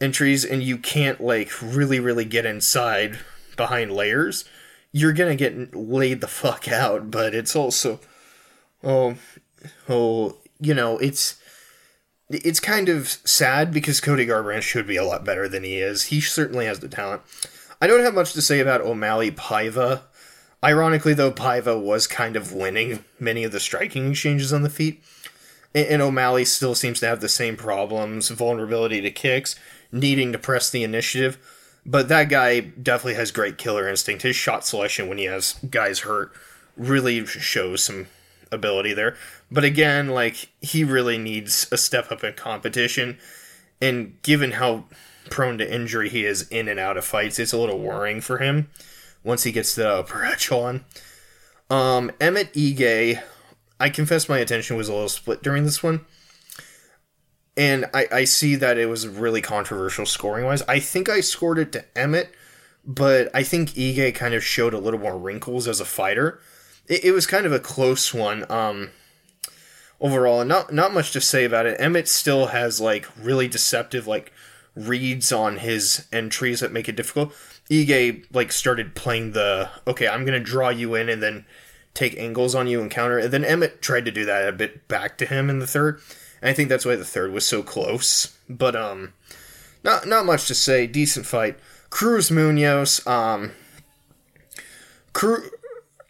entries 0.00 0.44
and 0.44 0.62
you 0.62 0.78
can't 0.78 1.20
like 1.20 1.50
really, 1.62 2.00
really 2.00 2.24
get 2.24 2.46
inside 2.46 3.18
behind 3.56 3.92
layers, 3.92 4.44
you're 4.92 5.12
gonna 5.12 5.36
get 5.36 5.74
laid 5.74 6.20
the 6.20 6.28
fuck 6.28 6.68
out. 6.68 7.10
But 7.10 7.34
it's 7.34 7.54
also, 7.54 8.00
oh, 8.82 9.16
oh, 9.88 10.36
you 10.60 10.74
know, 10.74 10.98
it's 10.98 11.36
it's 12.30 12.60
kind 12.60 12.88
of 12.88 13.08
sad 13.08 13.72
because 13.72 14.00
Cody 14.00 14.26
Garbrandt 14.26 14.62
should 14.62 14.86
be 14.86 14.96
a 14.96 15.04
lot 15.04 15.24
better 15.24 15.48
than 15.48 15.64
he 15.64 15.78
is. 15.78 16.04
He 16.04 16.20
certainly 16.20 16.66
has 16.66 16.78
the 16.80 16.88
talent. 16.88 17.22
I 17.80 17.86
don't 17.86 18.04
have 18.04 18.14
much 18.14 18.32
to 18.34 18.42
say 18.42 18.60
about 18.60 18.82
O'Malley 18.82 19.30
Paiva. 19.30 20.02
Ironically, 20.62 21.14
though, 21.14 21.32
Paiva 21.32 21.80
was 21.82 22.06
kind 22.06 22.36
of 22.36 22.52
winning 22.52 23.04
many 23.18 23.44
of 23.44 23.52
the 23.52 23.60
striking 23.60 24.10
exchanges 24.10 24.52
on 24.52 24.62
the 24.62 24.70
feet. 24.70 25.02
And 25.74 26.02
O'Malley 26.02 26.44
still 26.44 26.74
seems 26.74 27.00
to 27.00 27.06
have 27.06 27.20
the 27.20 27.28
same 27.28 27.56
problems 27.56 28.28
vulnerability 28.28 29.00
to 29.00 29.10
kicks, 29.10 29.56
needing 29.92 30.32
to 30.32 30.38
press 30.38 30.70
the 30.70 30.84
initiative. 30.84 31.38
But 31.86 32.08
that 32.08 32.28
guy 32.28 32.60
definitely 32.60 33.14
has 33.14 33.30
great 33.30 33.58
killer 33.58 33.88
instinct. 33.88 34.22
His 34.22 34.36
shot 34.36 34.66
selection 34.66 35.08
when 35.08 35.18
he 35.18 35.24
has 35.24 35.54
guys 35.70 36.00
hurt 36.00 36.32
really 36.76 37.24
shows 37.26 37.84
some 37.84 38.06
ability 38.52 38.92
there. 38.92 39.16
But 39.50 39.64
again, 39.64 40.08
like 40.08 40.48
he 40.60 40.84
really 40.84 41.18
needs 41.18 41.66
a 41.72 41.76
step 41.76 42.12
up 42.12 42.22
in 42.22 42.34
competition. 42.34 43.18
And 43.80 44.20
given 44.22 44.52
how 44.52 44.84
prone 45.30 45.58
to 45.58 45.74
injury 45.74 46.08
he 46.08 46.24
is 46.24 46.48
in 46.48 46.68
and 46.68 46.78
out 46.78 46.96
of 46.96 47.04
fights, 47.04 47.38
it's 47.38 47.52
a 47.52 47.58
little 47.58 47.78
worrying 47.78 48.20
for 48.20 48.38
him 48.38 48.68
once 49.24 49.44
he 49.44 49.52
gets 49.52 49.74
the 49.74 49.88
upper 49.88 50.24
echelon. 50.24 50.84
Um, 51.70 52.10
Emmett 52.20 52.52
Ige, 52.52 53.22
I 53.78 53.90
confess 53.90 54.28
my 54.28 54.38
attention 54.38 54.76
was 54.76 54.88
a 54.88 54.92
little 54.92 55.08
split 55.08 55.42
during 55.42 55.64
this 55.64 55.82
one. 55.82 56.04
And 57.56 57.86
I, 57.92 58.06
I 58.12 58.24
see 58.24 58.54
that 58.56 58.78
it 58.78 58.86
was 58.86 59.08
really 59.08 59.42
controversial 59.42 60.06
scoring 60.06 60.44
wise. 60.44 60.62
I 60.68 60.78
think 60.80 61.08
I 61.08 61.20
scored 61.20 61.58
it 61.58 61.72
to 61.72 61.84
Emmett, 61.98 62.32
but 62.84 63.28
I 63.34 63.42
think 63.42 63.70
Ige 63.70 64.14
kind 64.14 64.34
of 64.34 64.44
showed 64.44 64.72
a 64.72 64.78
little 64.78 65.00
more 65.00 65.18
wrinkles 65.18 65.68
as 65.68 65.80
a 65.80 65.84
fighter. 65.84 66.40
It, 66.86 67.06
it 67.06 67.12
was 67.12 67.26
kind 67.26 67.46
of 67.46 67.52
a 67.52 67.60
close 67.60 68.14
one. 68.14 68.50
Um, 68.50 68.90
overall, 70.00 70.44
not 70.44 70.72
not 70.72 70.94
much 70.94 71.12
to 71.12 71.20
say 71.20 71.44
about 71.44 71.66
it. 71.66 71.80
Emmett 71.80 72.08
still 72.08 72.46
has 72.46 72.80
like 72.80 73.06
really 73.18 73.48
deceptive 73.48 74.06
like 74.06 74.32
reads 74.74 75.32
on 75.32 75.58
his 75.58 76.06
entries 76.12 76.60
that 76.60 76.72
make 76.72 76.88
it 76.88 76.96
difficult. 76.96 77.32
Ige 77.70 78.24
like 78.32 78.52
started 78.52 78.94
playing 78.94 79.32
the 79.32 79.70
okay, 79.86 80.08
I'm 80.08 80.24
gonna 80.24 80.40
draw 80.40 80.70
you 80.70 80.94
in 80.94 81.08
and 81.08 81.22
then 81.22 81.44
take 81.94 82.16
angles 82.16 82.54
on 82.54 82.66
you 82.66 82.80
and 82.80 82.90
counter. 82.90 83.18
And 83.18 83.32
then 83.32 83.44
Emmett 83.44 83.82
tried 83.82 84.04
to 84.04 84.10
do 84.10 84.24
that 84.24 84.48
a 84.48 84.52
bit 84.52 84.88
back 84.88 85.18
to 85.18 85.26
him 85.26 85.50
in 85.50 85.58
the 85.58 85.66
third. 85.66 86.00
I 86.42 86.52
think 86.52 86.68
that's 86.68 86.86
why 86.86 86.96
the 86.96 87.04
third 87.04 87.32
was 87.32 87.46
so 87.46 87.62
close. 87.62 88.36
But 88.48 88.74
um 88.76 89.12
not 89.84 90.06
not 90.06 90.26
much 90.26 90.46
to 90.48 90.54
say. 90.54 90.86
Decent 90.86 91.26
fight. 91.26 91.58
Cruz 91.90 92.30
Munhoz, 92.30 93.06
um 93.06 93.52
Cruz 95.12 95.50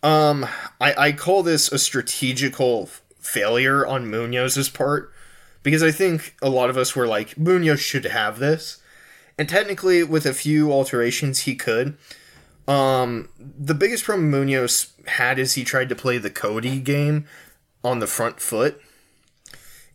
um 0.02 0.46
I, 0.80 0.94
I 0.96 1.12
call 1.12 1.42
this 1.42 1.70
a 1.70 1.78
strategical 1.78 2.88
failure 3.18 3.86
on 3.86 4.10
Munhoz's 4.10 4.68
part 4.68 5.12
because 5.62 5.82
I 5.82 5.90
think 5.90 6.34
a 6.40 6.48
lot 6.48 6.70
of 6.70 6.76
us 6.76 6.96
were 6.96 7.06
like, 7.06 7.34
Munhoz 7.34 7.78
should 7.78 8.04
have 8.04 8.38
this. 8.38 8.78
And 9.38 9.48
technically, 9.48 10.02
with 10.02 10.26
a 10.26 10.34
few 10.34 10.70
alterations, 10.72 11.40
he 11.40 11.54
could. 11.54 11.96
Um, 12.68 13.28
the 13.38 13.74
biggest 13.74 14.04
problem 14.04 14.30
Munhoz 14.30 14.90
had 15.06 15.38
is 15.38 15.54
he 15.54 15.64
tried 15.64 15.88
to 15.88 15.96
play 15.96 16.18
the 16.18 16.30
Cody 16.30 16.78
game 16.78 17.26
on 17.82 18.00
the 18.00 18.06
front 18.06 18.40
foot. 18.40 18.80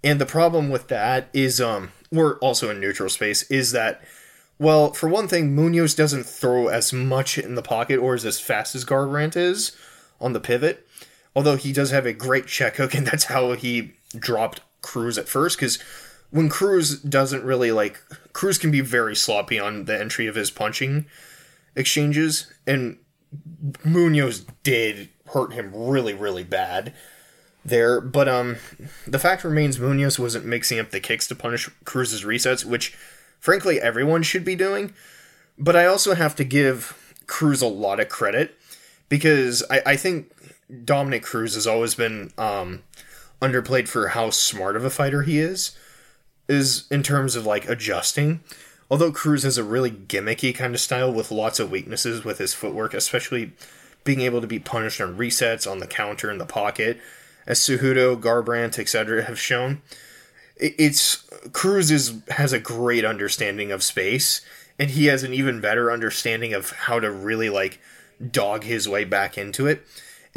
And 0.06 0.22
the 0.22 0.26
problem 0.28 0.70
with 0.70 0.88
that 0.90 1.30
is, 1.34 1.60
um, 1.60 1.92
we're 2.12 2.38
also 2.38 2.70
in 2.70 2.80
neutral 2.80 3.10
space, 3.10 3.42
is 3.50 3.72
that, 3.72 4.04
well, 4.60 4.94
for 4.94 5.10
one 5.10 5.28
thing, 5.28 5.56
Munhoz 5.56 5.98
doesn't 5.98 6.28
throw 6.28 6.68
as 6.68 6.94
much 6.94 7.40
in 7.40 7.56
the 7.56 7.64
pocket 7.64 7.98
or 7.98 8.14
is 8.14 8.24
as 8.24 8.40
fast 8.40 8.76
as 8.76 8.86
Garbrandt 8.86 9.36
is 9.36 9.76
on 10.22 10.34
the 10.34 10.40
pivot. 10.40 10.88
Although 11.36 11.56
he 11.58 11.74
does 11.74 11.90
have 11.90 12.06
a 12.06 12.14
great 12.14 12.46
check 12.46 12.76
hook, 12.76 12.94
and 12.96 13.08
that's 13.08 13.26
how 13.26 13.54
he 13.54 13.94
dropped 14.16 14.62
Cruz 14.84 15.18
at 15.18 15.28
first, 15.28 15.58
because 15.58 15.80
when 16.30 16.50
Cruz 16.50 17.00
doesn't 17.00 17.44
really 17.44 17.72
like 17.72 18.00
Cruz 18.32 18.60
can 18.60 18.70
be 18.70 18.82
very 18.82 19.16
sloppy 19.16 19.60
on 19.60 19.86
the 19.86 20.00
entry 20.00 20.28
of 20.28 20.36
his 20.36 20.52
punching 20.52 21.08
exchanges, 21.76 22.54
and 22.68 22.98
Munhoz 23.84 24.46
did 24.62 25.10
hurt 25.34 25.54
him 25.54 25.72
really, 25.74 26.14
really 26.14 26.44
bad 26.44 26.94
there. 27.66 28.00
But 28.00 28.30
um 28.30 28.58
the 29.08 29.20
fact 29.20 29.44
remains 29.44 29.78
Munhoz 29.78 30.20
wasn't 30.20 30.46
mixing 30.46 30.80
up 30.80 30.92
the 30.92 31.00
kicks 31.00 31.28
to 31.28 31.36
punish 31.36 31.70
Cruz's 31.84 32.24
resets, 32.24 32.64
which 32.64 32.96
frankly 33.40 33.82
everyone 33.82 34.24
should 34.24 34.46
be 34.46 34.56
doing. 34.56 34.94
But 35.58 35.76
I 35.76 35.86
also 35.86 36.16
have 36.16 36.36
to 36.36 36.44
give 36.44 37.14
Cruz 37.28 37.62
a 37.62 37.68
lot 37.68 38.00
of 38.00 38.10
credit 38.10 38.56
because 39.10 39.64
I, 39.70 39.82
I 39.86 39.96
think 39.96 40.32
Dominick 40.84 41.24
Cruz 41.24 41.56
has 41.56 41.68
always 41.68 41.96
been 41.96 42.32
um, 42.38 42.84
underplayed 43.42 43.88
for 43.88 44.10
how 44.10 44.30
smart 44.30 44.76
of 44.76 44.84
a 44.84 44.90
fighter 44.90 45.22
he 45.22 45.40
is, 45.40 45.78
is 46.48 46.86
in 46.90 47.04
terms 47.04 47.36
of 47.36 47.46
like 47.46 47.70
adjusting. 47.70 48.42
Although 48.90 49.12
Cruz 49.12 49.44
has 49.44 49.58
a 49.58 49.64
really 49.64 49.92
gimmicky 49.92 50.54
kind 50.54 50.76
of 50.76 50.82
style 50.82 51.12
with 51.12 51.32
lots 51.32 51.60
of 51.60 51.72
weaknesses 51.72 52.24
with 52.24 52.38
his 52.38 52.54
footwork, 52.54 52.94
especially 52.94 53.54
being 54.04 54.22
able 54.22 54.42
to 54.42 54.48
be 54.48 54.60
punished 54.60 55.02
on 55.02 55.18
resets, 55.18 55.70
on 55.70 55.80
the 55.80 55.88
counter, 55.88 56.30
in 56.30 56.38
the 56.38 56.46
pocket, 56.46 57.00
as 57.46 57.60
Cejudo, 57.60 58.20
Garbrandt, 58.20 58.80
etc. 58.80 59.24
have 59.24 59.40
shown. 59.40 59.82
it's 60.58 61.18
Cruz 61.52 61.92
is 61.92 62.22
has 62.30 62.54
a 62.54 62.60
great 62.60 63.06
understanding 63.06 63.72
of 63.72 63.84
space, 63.84 64.42
and 64.80 64.92
he 64.92 65.06
has 65.08 65.24
an 65.24 65.34
even 65.34 65.62
better 65.62 65.92
understanding 65.92 66.54
of 66.54 66.72
how 66.72 67.00
to 67.00 67.12
really 67.12 67.50
like 67.50 67.80
dog 68.32 68.64
his 68.64 68.88
way 68.88 69.04
back 69.04 69.38
into 69.38 69.68
it. 69.68 69.86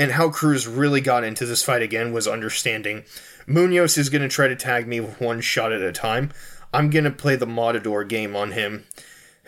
And 0.00 0.12
how 0.12 0.28
Cruz 0.30 0.68
really 0.68 1.00
got 1.00 1.24
into 1.24 1.44
this 1.44 1.64
fight 1.64 1.82
again 1.82 2.12
was 2.12 2.28
understanding 2.28 3.02
Munhoz 3.48 3.96
is 3.96 4.10
going 4.10 4.22
to 4.22 4.28
try 4.28 4.46
to 4.46 4.54
tag 4.54 4.86
me 4.86 4.98
one 4.98 5.40
shot 5.40 5.72
at 5.72 5.80
a 5.80 5.90
time. 5.90 6.30
I'm 6.72 6.90
going 6.90 7.04
to 7.04 7.10
play 7.10 7.34
the 7.34 7.46
Matador 7.46 8.04
game 8.04 8.36
on 8.36 8.52
him 8.52 8.84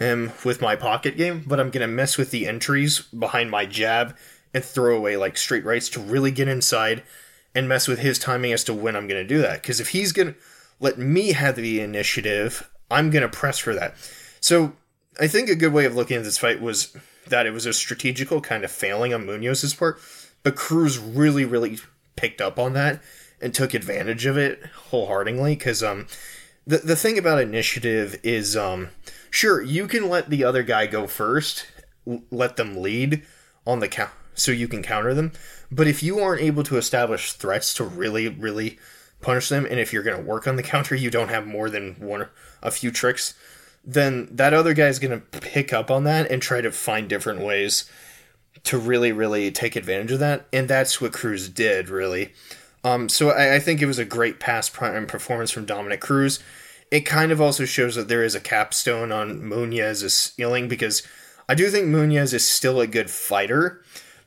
him 0.01 0.33
with 0.47 0.63
my 0.63 0.75
pocket 0.75 1.19
game, 1.19 1.45
but 1.47 1.61
I'm 1.61 1.71
going 1.71 1.83
to 1.83 1.87
mess 1.87 2.17
with 2.17 2.31
the 2.31 2.49
entries 2.49 3.01
behind 3.01 3.51
my 3.51 3.67
jab 3.67 4.17
and 4.55 4.65
throw 4.65 4.97
away 4.97 5.19
like 5.19 5.37
straight 5.37 5.65
rights 5.65 5.91
to 5.91 6.01
really 6.01 6.31
get 6.31 6.49
inside 6.49 7.03
and 7.55 7.69
mess 7.69 7.89
with 7.89 7.99
his 7.99 8.19
timing 8.19 8.53
as 8.53 8.65
to 8.65 8.75
when 8.75 8.97
I'm 8.97 9.09
going 9.09 9.23
to 9.23 9.29
do 9.29 9.43
that. 9.43 9.63
Because 9.63 9.81
if 9.81 9.91
he's 9.91 10.13
going 10.13 10.35
to 10.35 10.41
let 10.79 10.99
me 10.99 11.33
have 11.33 11.57
the 11.57 11.81
initiative, 11.81 12.71
I'm 12.91 13.11
going 13.11 13.23
to 13.23 13.29
press 13.29 13.59
for 13.59 13.75
that. 13.75 13.95
So 14.41 14.73
I 15.21 15.27
think 15.27 15.49
a 15.49 15.55
good 15.55 15.73
way 15.73 15.85
of 15.85 15.95
looking 15.95 16.17
at 16.17 16.25
this 16.25 16.39
fight 16.39 16.61
was 16.61 16.97
that 17.27 17.47
it 17.47 17.53
was 17.53 17.67
a 17.67 17.73
strategical 17.73 18.41
kind 18.41 18.65
of 18.65 18.71
failing 18.71 19.13
on 19.13 19.27
Munhoz's 19.27 19.75
part, 19.75 20.01
but 20.43 20.57
Cruz 20.57 20.99
really, 20.99 21.45
really 21.45 21.79
picked 22.17 22.41
up 22.41 22.59
on 22.59 22.73
that 22.75 23.03
and 23.41 23.55
took 23.55 23.75
advantage 23.75 24.27
of 24.27 24.37
it 24.37 24.65
wholeheartedly. 24.91 25.57
Because 25.57 25.83
um, 25.83 26.07
the 26.67 26.79
the 26.79 26.97
thing 26.97 27.19
about 27.19 27.41
initiative 27.41 28.19
is 28.23 28.57
um, 28.57 28.89
sure 29.31 29.63
you 29.63 29.87
can 29.87 30.09
let 30.09 30.31
the 30.31 30.45
other 30.45 30.63
guy 30.63 30.87
go 30.87 31.07
first, 31.07 31.67
let 32.31 32.57
them 32.57 32.77
lead 32.77 33.23
on 33.67 33.81
the 33.81 33.89
count, 33.89 34.11
so 34.35 34.53
you 34.53 34.69
can 34.69 34.83
counter 34.83 35.15
them. 35.15 35.33
But 35.71 35.87
if 35.87 36.03
you 36.03 36.19
aren't 36.19 36.43
able 36.43 36.63
to 36.65 36.77
establish 36.77 37.33
threats 37.33 37.75
to 37.75 37.85
really, 37.85 38.29
really 38.29 38.79
punish 39.21 39.49
them, 39.49 39.67
and 39.67 39.79
if 39.79 39.93
you're 39.93 40.03
going 40.03 40.17
to 40.17 40.29
work 40.29 40.47
on 40.47 40.57
the 40.57 40.63
counter, 40.75 40.95
you 40.95 41.11
don't 41.11 41.29
have 41.29 41.47
more 41.47 41.71
than 41.71 41.95
one 41.95 42.29
a 42.63 42.71
few 42.71 42.91
tricks, 42.91 43.35
then 43.85 44.29
that 44.31 44.53
other 44.53 44.75
guy 44.75 44.89
is 44.89 44.99
going 44.99 45.19
to 45.21 45.41
pick 45.41 45.73
up 45.73 45.91
on 45.91 46.05
that 46.05 46.31
and 46.31 46.43
try 46.43 46.61
to 46.61 46.71
find 46.71 47.09
different 47.09 47.41
ways 47.41 47.91
to 48.65 48.79
really, 48.79 49.13
really 49.13 49.51
take 49.51 49.77
advantage 49.77 50.13
of 50.13 50.19
that. 50.19 50.47
And 50.53 50.69
that's 50.69 51.01
what 51.01 51.13
Cruz 51.13 51.49
did, 51.49 51.89
really. 51.89 52.33
Um, 52.85 53.09
so 53.09 53.31
I, 53.31 53.57
I, 53.57 53.59
think 53.59 53.81
it 53.81 53.87
was 53.87 53.99
a 53.99 54.05
great 54.05 54.41
pass 54.41 54.69
prime 54.69 55.07
performance 55.07 55.51
from 55.51 55.67
Dominick 55.67 56.01
Cruz. 56.01 56.41
It 56.91 57.01
kind 57.03 57.31
of 57.31 57.41
also 57.41 57.65
shows 57.65 57.95
that 57.95 58.09
there 58.09 58.25
is 58.25 58.35
a 58.35 58.41
capstone 58.41 59.13
on 59.13 59.43
Munhoz' 59.43 60.11
ceiling 60.11 60.67
because 60.67 61.03
I 61.49 61.55
do 61.55 61.69
think 61.69 61.87
Munhoz 61.87 62.33
is 62.33 62.49
still 62.49 62.81
a 62.81 62.87
good 62.87 63.11
fighter, 63.11 63.83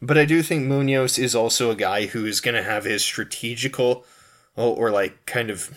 but 0.05 0.17
I 0.17 0.25
do 0.25 0.43
think 0.43 0.65
Munhoz 0.65 1.17
is 1.17 1.33
also 1.33 1.71
a 1.71 1.75
guy 1.75 2.07
who 2.07 2.25
is 2.25 2.41
going 2.41 2.55
to 2.55 2.63
have 2.63 2.83
his 2.83 3.03
strategical 3.03 4.05
or, 4.55 4.91
like 4.91 5.25
kind 5.25 5.49
of 5.49 5.75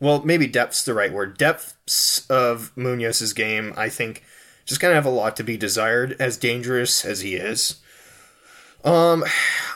well, 0.00 0.22
maybe 0.24 0.46
depth's 0.46 0.82
the 0.82 0.94
right 0.94 1.12
word. 1.12 1.36
Depths 1.36 2.26
of 2.30 2.72
Munhoz's 2.74 3.34
game, 3.34 3.74
I 3.76 3.90
think, 3.90 4.24
just 4.64 4.80
kind 4.80 4.92
of 4.92 4.94
have 4.94 5.12
a 5.12 5.14
lot 5.14 5.36
to 5.36 5.44
be 5.44 5.58
desired, 5.58 6.16
as 6.18 6.38
dangerous 6.38 7.04
as 7.04 7.20
he 7.20 7.34
is. 7.34 7.80
Um, 8.82 9.24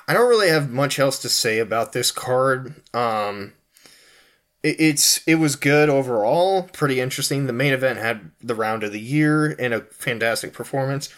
I 0.09 0.14
don't 0.14 0.28
really 0.30 0.48
have 0.48 0.70
much 0.70 0.98
else 0.98 1.18
to 1.20 1.28
say 1.28 1.59
about 1.59 1.92
this 1.92 2.11
card. 2.11 2.74
Um, 2.94 3.52
it, 4.62 4.76
it's 4.80 5.20
it 5.26 5.35
was 5.35 5.57
good 5.57 5.90
overall, 5.90 6.62
pretty 6.72 7.00
interesting. 7.00 7.46
The 7.46 7.52
main 7.52 7.74
event 7.74 7.98
had 7.98 8.30
the 8.40 8.54
round 8.54 8.83
of 8.83 8.92
the 8.92 9.00
year 9.00 9.54
and 9.59 9.74
a 9.74 9.83
fantastic 9.83 10.54
performance. 10.54 11.11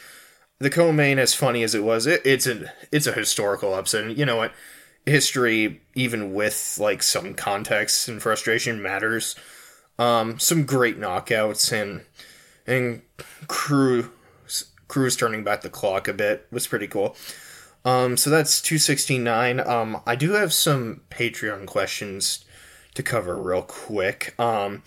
The 0.58 0.70
co-main, 0.70 1.18
as 1.18 1.34
funny 1.34 1.62
as 1.62 1.74
it 1.74 1.84
was, 1.84 2.06
it, 2.06 2.22
it's 2.24 2.46
a 2.46 2.72
it's 2.90 3.06
a 3.06 3.12
historical 3.12 3.74
upset. 3.74 4.04
And 4.04 4.18
you 4.18 4.24
know 4.24 4.36
what? 4.36 4.52
history, 5.06 5.80
even 5.94 6.34
with 6.34 6.78
like 6.80 7.02
some 7.02 7.32
context 7.32 8.08
and 8.08 8.20
frustration, 8.20 8.82
matters. 8.82 9.36
Um, 9.98 10.38
some 10.38 10.64
great 10.64 11.00
knockouts 11.00 11.72
and 11.72 12.02
and 12.66 13.02
Cruz 13.46 14.06
Cruz 14.88 15.16
turning 15.16 15.42
back 15.42 15.62
the 15.62 15.70
clock 15.70 16.06
a 16.08 16.12
bit 16.12 16.46
was 16.50 16.66
pretty 16.66 16.86
cool. 16.86 17.16
Um, 17.84 18.16
so 18.16 18.30
that's 18.30 18.60
269. 18.60 19.60
Um, 19.60 20.02
I 20.06 20.16
do 20.16 20.32
have 20.32 20.52
some 20.52 21.02
Patreon 21.08 21.66
questions 21.66 22.44
to 22.94 23.02
cover 23.02 23.36
real 23.36 23.62
quick. 23.62 24.34
Um, 24.40 24.82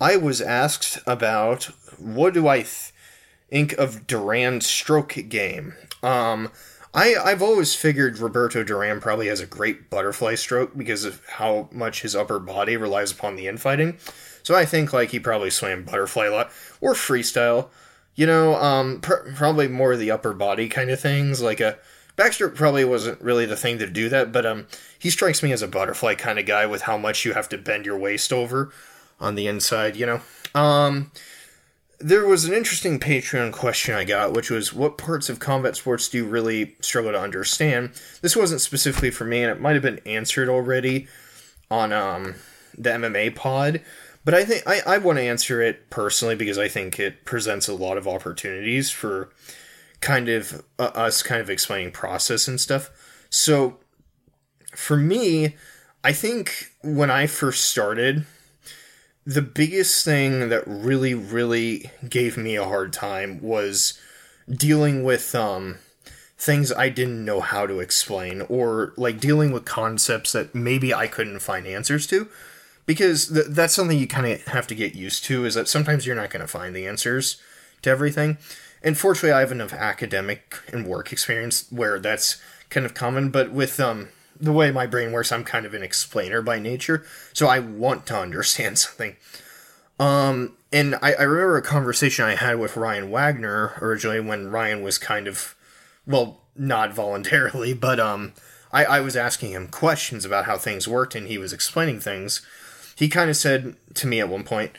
I 0.00 0.16
was 0.16 0.40
asked 0.40 0.98
about 1.06 1.64
what 1.98 2.32
do 2.32 2.48
I 2.48 2.58
th- 2.58 2.92
think 3.48 3.72
of 3.74 4.06
Duran's 4.06 4.66
stroke 4.66 5.14
game. 5.28 5.74
Um, 6.02 6.50
I, 6.94 7.14
I've 7.16 7.42
always 7.42 7.74
figured 7.74 8.18
Roberto 8.18 8.64
Duran 8.64 9.00
probably 9.00 9.28
has 9.28 9.40
a 9.40 9.46
great 9.46 9.90
butterfly 9.90 10.34
stroke 10.36 10.76
because 10.76 11.04
of 11.04 11.22
how 11.26 11.68
much 11.70 12.02
his 12.02 12.16
upper 12.16 12.38
body 12.38 12.76
relies 12.76 13.12
upon 13.12 13.36
the 13.36 13.46
infighting. 13.46 13.98
So 14.42 14.54
I 14.54 14.64
think 14.64 14.92
like 14.92 15.10
he 15.10 15.20
probably 15.20 15.50
swam 15.50 15.84
butterfly 15.84 16.26
a 16.26 16.30
lot 16.30 16.50
or 16.80 16.94
freestyle. 16.94 17.68
You 18.14 18.26
know, 18.26 18.56
um, 18.56 19.00
pr- 19.00 19.30
probably 19.34 19.68
more 19.68 19.96
the 19.96 20.10
upper 20.10 20.32
body 20.32 20.68
kind 20.68 20.90
of 20.90 20.98
things. 20.98 21.42
Like 21.42 21.60
a 21.60 21.78
backstroke 22.16 22.54
probably 22.54 22.84
wasn't 22.84 23.20
really 23.20 23.46
the 23.46 23.56
thing 23.56 23.78
to 23.78 23.86
do 23.86 24.08
that, 24.08 24.32
but 24.32 24.44
um, 24.44 24.66
he 24.98 25.10
strikes 25.10 25.42
me 25.42 25.52
as 25.52 25.62
a 25.62 25.68
butterfly 25.68 26.14
kind 26.14 26.38
of 26.38 26.46
guy 26.46 26.66
with 26.66 26.82
how 26.82 26.96
much 26.96 27.24
you 27.24 27.34
have 27.34 27.48
to 27.50 27.58
bend 27.58 27.86
your 27.86 27.98
waist 27.98 28.32
over 28.32 28.72
on 29.20 29.34
the 29.34 29.46
inside. 29.46 29.94
You 29.94 30.06
know, 30.06 30.20
um, 30.60 31.12
there 32.00 32.26
was 32.26 32.44
an 32.44 32.54
interesting 32.54 33.00
Patreon 33.00 33.52
question 33.52 33.94
I 33.94 34.04
got, 34.04 34.32
which 34.32 34.50
was 34.50 34.72
what 34.72 34.98
parts 34.98 35.28
of 35.28 35.40
combat 35.40 35.76
sports 35.76 36.08
do 36.08 36.18
you 36.18 36.24
really 36.24 36.76
struggle 36.80 37.12
to 37.12 37.20
understand? 37.20 37.90
This 38.20 38.36
wasn't 38.36 38.60
specifically 38.60 39.10
for 39.10 39.24
me, 39.24 39.42
and 39.42 39.50
it 39.50 39.60
might 39.60 39.72
have 39.72 39.82
been 39.82 40.00
answered 40.06 40.48
already 40.48 41.08
on 41.70 41.92
um, 41.92 42.36
the 42.76 42.90
MMA 42.90 43.34
pod. 43.34 43.80
But 44.24 44.34
I 44.34 44.44
think 44.44 44.62
I, 44.66 44.80
I 44.86 44.98
want 44.98 45.18
to 45.18 45.22
answer 45.22 45.60
it 45.60 45.90
personally 45.90 46.36
because 46.36 46.58
I 46.58 46.68
think 46.68 47.00
it 47.00 47.24
presents 47.24 47.66
a 47.66 47.74
lot 47.74 47.96
of 47.96 48.06
opportunities 48.06 48.90
for 48.90 49.30
kind 50.00 50.28
of 50.28 50.64
uh, 50.78 50.90
us 50.94 51.22
kind 51.22 51.40
of 51.40 51.50
explaining 51.50 51.92
process 51.92 52.46
and 52.46 52.60
stuff. 52.60 52.90
So 53.30 53.78
for 54.74 54.96
me, 54.96 55.56
I 56.04 56.12
think 56.12 56.70
when 56.82 57.10
I 57.10 57.26
first 57.26 57.64
started, 57.64 58.24
the 59.28 59.42
biggest 59.42 60.06
thing 60.06 60.48
that 60.48 60.66
really, 60.66 61.12
really 61.12 61.90
gave 62.08 62.38
me 62.38 62.56
a 62.56 62.64
hard 62.64 62.94
time 62.94 63.38
was 63.42 64.00
dealing 64.48 65.04
with 65.04 65.34
um, 65.34 65.76
things 66.38 66.72
I 66.72 66.88
didn't 66.88 67.26
know 67.26 67.40
how 67.40 67.66
to 67.66 67.78
explain, 67.78 68.40
or 68.48 68.94
like 68.96 69.20
dealing 69.20 69.52
with 69.52 69.66
concepts 69.66 70.32
that 70.32 70.54
maybe 70.54 70.94
I 70.94 71.08
couldn't 71.08 71.40
find 71.40 71.66
answers 71.66 72.06
to. 72.06 72.28
Because 72.86 73.28
th- 73.28 73.48
that's 73.50 73.74
something 73.74 73.98
you 73.98 74.06
kind 74.06 74.26
of 74.26 74.42
have 74.46 74.66
to 74.68 74.74
get 74.74 74.94
used 74.94 75.24
to, 75.24 75.44
is 75.44 75.52
that 75.56 75.68
sometimes 75.68 76.06
you're 76.06 76.16
not 76.16 76.30
going 76.30 76.40
to 76.40 76.48
find 76.48 76.74
the 76.74 76.86
answers 76.86 77.36
to 77.82 77.90
everything. 77.90 78.38
And 78.82 78.96
fortunately, 78.96 79.32
I 79.32 79.40
have 79.40 79.52
enough 79.52 79.74
academic 79.74 80.56
and 80.72 80.86
work 80.86 81.12
experience 81.12 81.66
where 81.68 81.98
that's 81.98 82.40
kind 82.70 82.86
of 82.86 82.94
common, 82.94 83.28
but 83.28 83.50
with 83.50 83.78
um, 83.78 84.08
the 84.40 84.52
way 84.52 84.70
my 84.70 84.86
brain 84.86 85.12
works, 85.12 85.32
I'm 85.32 85.44
kind 85.44 85.66
of 85.66 85.74
an 85.74 85.82
explainer 85.82 86.42
by 86.42 86.58
nature, 86.58 87.04
so 87.32 87.46
I 87.46 87.58
want 87.58 88.06
to 88.06 88.16
understand 88.20 88.78
something. 88.78 89.16
Um, 89.98 90.56
and 90.72 90.94
I, 90.96 91.14
I 91.14 91.22
remember 91.22 91.56
a 91.56 91.62
conversation 91.62 92.24
I 92.24 92.36
had 92.36 92.58
with 92.58 92.76
Ryan 92.76 93.10
Wagner 93.10 93.74
originally 93.80 94.20
when 94.20 94.50
Ryan 94.50 94.82
was 94.82 94.98
kind 94.98 95.26
of, 95.26 95.56
well, 96.06 96.40
not 96.56 96.92
voluntarily, 96.94 97.74
but 97.74 97.98
um, 97.98 98.32
I, 98.72 98.84
I 98.84 99.00
was 99.00 99.16
asking 99.16 99.52
him 99.52 99.68
questions 99.68 100.24
about 100.24 100.44
how 100.44 100.56
things 100.56 100.86
worked, 100.86 101.14
and 101.14 101.26
he 101.26 101.38
was 101.38 101.52
explaining 101.52 102.00
things. 102.00 102.42
He 102.96 103.08
kind 103.08 103.30
of 103.30 103.36
said 103.36 103.76
to 103.94 104.06
me 104.06 104.20
at 104.20 104.28
one 104.28 104.44
point, 104.44 104.72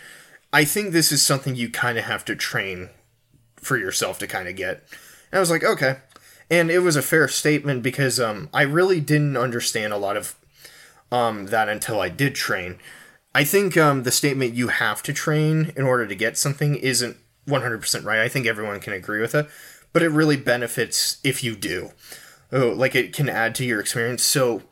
I 0.51 0.65
think 0.65 0.91
this 0.91 1.11
is 1.11 1.25
something 1.25 1.55
you 1.55 1.69
kind 1.69 1.97
of 1.97 2.05
have 2.05 2.25
to 2.25 2.35
train 2.35 2.89
for 3.57 3.77
yourself 3.77 4.19
to 4.19 4.27
kind 4.27 4.47
of 4.47 4.55
get. 4.55 4.83
And 5.31 5.37
I 5.37 5.39
was 5.39 5.51
like, 5.51 5.63
okay 5.63 5.97
and 6.49 6.71
it 6.71 6.79
was 6.79 6.95
a 6.95 7.01
fair 7.01 7.27
statement 7.27 7.83
because 7.83 8.19
um, 8.19 8.49
I 8.53 8.63
really 8.63 8.99
didn't 8.99 9.38
understand 9.38 9.93
a 9.93 9.97
lot 9.97 10.17
of 10.17 10.35
um, 11.12 11.47
that 11.47 11.69
until 11.69 12.01
I 12.01 12.09
did 12.09 12.35
train. 12.35 12.79
I 13.33 13.43
think 13.43 13.77
um, 13.77 14.03
the 14.03 14.12
statement 14.12 14.55
"you 14.55 14.69
have 14.69 15.03
to 15.03 15.13
train 15.13 15.73
in 15.75 15.83
order 15.83 16.07
to 16.07 16.15
get 16.15 16.38
something" 16.38 16.75
isn't 16.75 17.17
100% 17.47 18.05
right. 18.05 18.19
I 18.19 18.27
think 18.27 18.45
everyone 18.45 18.79
can 18.79 18.93
agree 18.93 19.21
with 19.21 19.35
it, 19.35 19.47
but 19.93 20.03
it 20.03 20.09
really 20.09 20.38
benefits 20.38 21.17
if 21.23 21.43
you 21.43 21.55
do. 21.55 21.91
Oh, 22.51 22.69
like 22.69 22.95
it 22.95 23.13
can 23.13 23.29
add 23.29 23.53
to 23.55 23.65
your 23.65 23.79
experience. 23.79 24.23
So 24.23 24.63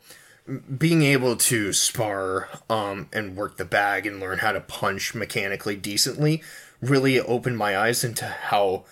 being 0.76 1.02
able 1.02 1.36
to 1.36 1.72
spar 1.72 2.48
um, 2.70 3.08
and 3.12 3.36
work 3.36 3.56
the 3.56 3.64
bag 3.64 4.06
and 4.06 4.18
learn 4.18 4.38
how 4.38 4.52
to 4.52 4.60
punch 4.60 5.14
mechanically 5.14 5.76
decently 5.76 6.42
really 6.80 7.20
opened 7.20 7.58
my 7.58 7.76
eyes 7.76 8.02
into 8.02 8.24
how 8.24 8.84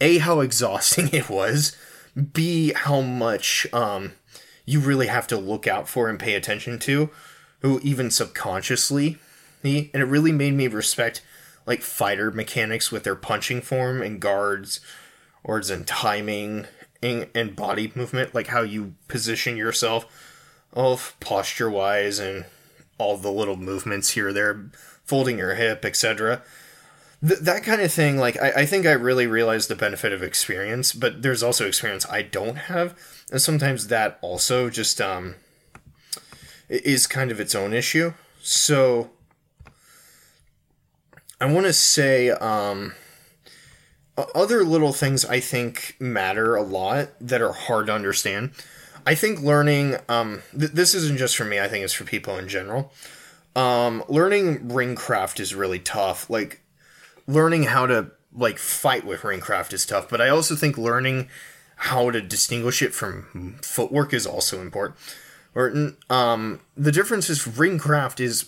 a 0.00 0.18
how 0.18 0.40
exhausting 0.40 1.08
it 1.12 1.30
was 1.30 1.76
B, 2.32 2.72
how 2.72 3.00
much 3.00 3.66
um, 3.72 4.12
you 4.64 4.80
really 4.80 5.06
have 5.06 5.26
to 5.28 5.36
look 5.36 5.66
out 5.66 5.88
for 5.88 6.08
and 6.08 6.18
pay 6.18 6.34
attention 6.34 6.78
to, 6.80 7.10
who 7.60 7.80
even 7.80 8.10
subconsciously. 8.10 9.18
And 9.62 9.90
it 9.92 10.06
really 10.06 10.32
made 10.32 10.54
me 10.54 10.68
respect 10.68 11.22
like 11.66 11.82
fighter 11.82 12.30
mechanics 12.30 12.92
with 12.92 13.02
their 13.02 13.16
punching 13.16 13.60
form 13.60 14.00
and 14.00 14.20
guards, 14.20 14.80
or 15.42 15.60
and 15.70 15.86
timing 15.86 16.66
and, 17.02 17.28
and 17.34 17.56
body 17.56 17.92
movement, 17.94 18.34
like 18.34 18.48
how 18.48 18.62
you 18.62 18.94
position 19.08 19.56
yourself, 19.56 20.06
both 20.72 21.18
posture 21.20 21.70
wise 21.70 22.18
and 22.18 22.44
all 22.98 23.16
the 23.16 23.30
little 23.30 23.56
movements 23.56 24.10
here, 24.10 24.32
there, 24.32 24.70
folding 25.04 25.38
your 25.38 25.54
hip, 25.54 25.84
etc. 25.84 26.42
Th- 27.26 27.40
that 27.40 27.62
kind 27.64 27.80
of 27.80 27.92
thing, 27.92 28.18
like, 28.18 28.40
I, 28.40 28.50
I 28.62 28.66
think 28.66 28.86
I 28.86 28.92
really 28.92 29.26
realized 29.26 29.68
the 29.68 29.74
benefit 29.74 30.12
of 30.12 30.22
experience, 30.22 30.92
but 30.92 31.22
there's 31.22 31.42
also 31.42 31.66
experience 31.66 32.06
I 32.08 32.22
don't 32.22 32.56
have. 32.56 32.96
And 33.32 33.40
sometimes 33.40 33.88
that 33.88 34.18
also 34.20 34.70
just 34.70 35.00
um, 35.00 35.34
is 36.68 37.06
kind 37.06 37.30
of 37.30 37.40
its 37.40 37.54
own 37.54 37.72
issue. 37.72 38.12
So 38.42 39.10
I 41.40 41.46
want 41.52 41.66
to 41.66 41.72
say 41.72 42.30
um, 42.30 42.94
other 44.34 44.62
little 44.62 44.92
things 44.92 45.24
I 45.24 45.40
think 45.40 45.96
matter 45.98 46.54
a 46.54 46.62
lot 46.62 47.08
that 47.20 47.42
are 47.42 47.52
hard 47.52 47.86
to 47.86 47.92
understand. 47.94 48.52
I 49.04 49.14
think 49.14 49.40
learning, 49.40 49.96
um, 50.08 50.42
th- 50.58 50.72
this 50.72 50.94
isn't 50.94 51.18
just 51.18 51.36
for 51.36 51.44
me, 51.44 51.60
I 51.60 51.68
think 51.68 51.84
it's 51.84 51.92
for 51.92 52.04
people 52.04 52.36
in 52.38 52.48
general. 52.48 52.92
Um, 53.54 54.04
learning 54.08 54.68
ringcraft 54.68 55.40
is 55.40 55.54
really 55.54 55.78
tough. 55.78 56.28
Like, 56.28 56.60
learning 57.26 57.64
how 57.64 57.86
to, 57.86 58.10
like, 58.32 58.58
fight 58.58 59.04
with 59.04 59.22
ringcraft 59.22 59.72
is 59.72 59.86
tough, 59.86 60.08
but 60.08 60.20
I 60.20 60.28
also 60.28 60.54
think 60.54 60.78
learning 60.78 61.28
how 61.76 62.10
to 62.10 62.20
distinguish 62.20 62.82
it 62.82 62.94
from 62.94 63.58
footwork 63.62 64.14
is 64.14 64.26
also 64.26 64.60
important. 64.60 64.98
Or, 65.54 65.92
um, 66.10 66.60
the 66.76 66.92
difference 66.92 67.28
is 67.30 67.44
ringcraft 67.44 68.20
is, 68.20 68.46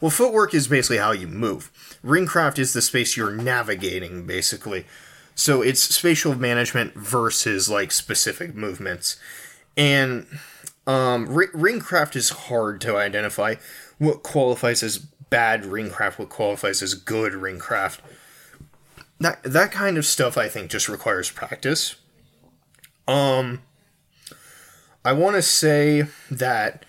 well, 0.00 0.10
footwork 0.10 0.54
is 0.54 0.68
basically 0.68 0.98
how 0.98 1.12
you 1.12 1.26
move. 1.26 1.70
Ringcraft 2.04 2.58
is 2.58 2.72
the 2.72 2.82
space 2.82 3.16
you're 3.16 3.30
navigating, 3.30 4.26
basically. 4.26 4.86
So 5.34 5.62
it's 5.62 5.80
spatial 5.80 6.34
management 6.34 6.94
versus, 6.94 7.68
like, 7.68 7.92
specific 7.92 8.54
movements 8.54 9.18
and 9.76 10.26
um, 10.86 11.26
ringcraft 11.28 12.16
is 12.16 12.30
hard 12.30 12.80
to 12.82 12.96
identify. 12.96 13.56
What 13.98 14.22
qualifies 14.22 14.82
as 14.82 15.06
bad 15.30 15.62
ringcraft? 15.62 16.18
What 16.18 16.28
qualifies 16.28 16.82
as 16.82 16.94
good 16.94 17.32
ringcraft? 17.32 17.98
That 19.20 19.42
that 19.42 19.72
kind 19.72 19.96
of 19.96 20.04
stuff, 20.04 20.36
I 20.36 20.48
think, 20.48 20.70
just 20.70 20.88
requires 20.88 21.30
practice. 21.30 21.96
Um, 23.06 23.62
I 25.04 25.12
want 25.12 25.36
to 25.36 25.42
say 25.42 26.06
that 26.30 26.84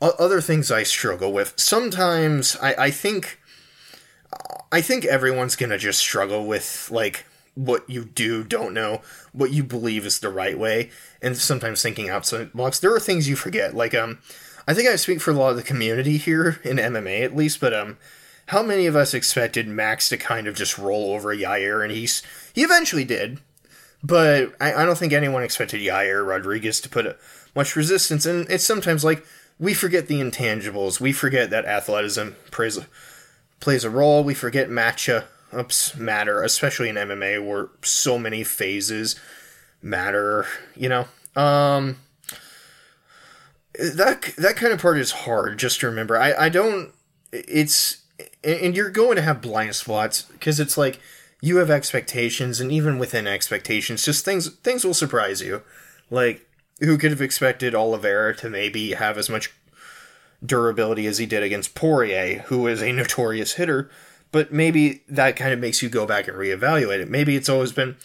other 0.00 0.40
things 0.40 0.70
I 0.70 0.84
struggle 0.84 1.32
with. 1.32 1.54
Sometimes 1.56 2.56
I, 2.62 2.74
I 2.74 2.90
think 2.90 3.40
I 4.70 4.80
think 4.80 5.04
everyone's 5.04 5.56
gonna 5.56 5.78
just 5.78 5.98
struggle 5.98 6.46
with 6.46 6.88
like 6.90 7.24
what 7.54 7.88
you 7.90 8.04
do 8.04 8.44
don't 8.44 8.72
know, 8.72 9.02
what 9.32 9.50
you 9.50 9.64
believe 9.64 10.06
is 10.06 10.20
the 10.20 10.28
right 10.28 10.56
way, 10.56 10.90
and 11.20 11.36
sometimes 11.36 11.82
thinking 11.82 12.08
outside 12.08 12.52
the 12.52 12.56
box. 12.56 12.78
There 12.78 12.94
are 12.94 13.00
things 13.00 13.28
you 13.28 13.34
forget. 13.34 13.74
Like 13.74 13.94
um, 13.94 14.20
I 14.68 14.74
think 14.74 14.86
I 14.86 14.96
speak 14.96 15.22
for 15.22 15.30
a 15.30 15.34
lot 15.34 15.48
of 15.48 15.56
the 15.56 15.62
community 15.62 16.18
here 16.18 16.60
in 16.62 16.76
MMA 16.76 17.24
at 17.24 17.34
least, 17.34 17.58
but 17.58 17.72
um, 17.72 17.96
how 18.48 18.62
many 18.62 18.84
of 18.84 18.94
us 18.94 19.14
expected 19.14 19.66
Max 19.66 20.10
to 20.10 20.18
kind 20.18 20.46
of 20.46 20.54
just 20.54 20.76
roll 20.76 21.14
over 21.14 21.34
Yair, 21.34 21.82
and 21.82 21.90
he's 21.90 22.22
he 22.52 22.62
eventually 22.62 23.06
did, 23.06 23.40
but 24.02 24.54
I, 24.60 24.74
I 24.74 24.84
don't 24.84 24.98
think 24.98 25.14
anyone 25.14 25.42
expected 25.42 25.80
Yair 25.80 26.24
Rodriguez 26.24 26.82
to 26.82 26.90
put 26.90 27.06
a, 27.06 27.16
much 27.54 27.76
resistance, 27.76 28.26
and 28.26 28.46
it's 28.50 28.62
sometimes 28.62 29.06
like 29.06 29.24
we 29.58 29.72
forget 29.72 30.06
the 30.06 30.20
intangibles, 30.20 31.00
we 31.00 31.12
forget 31.12 31.48
that 31.48 31.64
athleticism 31.64 32.32
plays 32.50 32.78
plays 33.60 33.84
a 33.84 33.90
role, 33.90 34.22
we 34.22 34.34
forget 34.34 34.68
matcha 34.68 35.24
ups 35.50 35.96
matter, 35.96 36.42
especially 36.42 36.90
in 36.90 36.96
MMA 36.96 37.42
where 37.42 37.70
so 37.80 38.18
many 38.18 38.44
phases 38.44 39.18
matter, 39.80 40.44
you 40.76 40.90
know. 40.90 41.06
Um 41.34 41.96
that 43.78 44.34
that 44.36 44.56
kind 44.56 44.72
of 44.72 44.80
part 44.80 44.98
is 44.98 45.12
hard 45.12 45.58
just 45.58 45.80
to 45.80 45.86
remember. 45.86 46.18
I 46.18 46.34
I 46.34 46.48
don't 46.48 46.92
it's 47.32 48.02
and 48.42 48.76
you're 48.76 48.90
going 48.90 49.16
to 49.16 49.22
have 49.22 49.40
blind 49.40 49.74
spots 49.74 50.22
because 50.22 50.58
it's 50.58 50.76
like 50.76 51.00
you 51.40 51.58
have 51.58 51.70
expectations 51.70 52.60
and 52.60 52.72
even 52.72 52.98
within 52.98 53.26
expectations 53.26 54.04
just 54.04 54.24
things 54.24 54.48
things 54.56 54.84
will 54.84 54.94
surprise 54.94 55.40
you. 55.40 55.62
Like 56.10 56.46
who 56.80 56.98
could 56.98 57.10
have 57.10 57.22
expected 57.22 57.74
Oliveira 57.74 58.36
to 58.36 58.50
maybe 58.50 58.92
have 58.92 59.18
as 59.18 59.28
much 59.28 59.52
durability 60.44 61.06
as 61.06 61.18
he 61.18 61.26
did 61.26 61.42
against 61.42 61.74
Poirier, 61.74 62.40
who 62.46 62.66
is 62.66 62.82
a 62.82 62.92
notorious 62.92 63.54
hitter, 63.54 63.90
but 64.30 64.52
maybe 64.52 65.02
that 65.08 65.36
kind 65.36 65.52
of 65.52 65.58
makes 65.58 65.82
you 65.82 65.88
go 65.88 66.06
back 66.06 66.28
and 66.28 66.36
reevaluate 66.36 67.00
it. 67.00 67.10
Maybe 67.10 67.36
it's 67.36 67.48
always 67.48 67.72
been, 67.72 67.96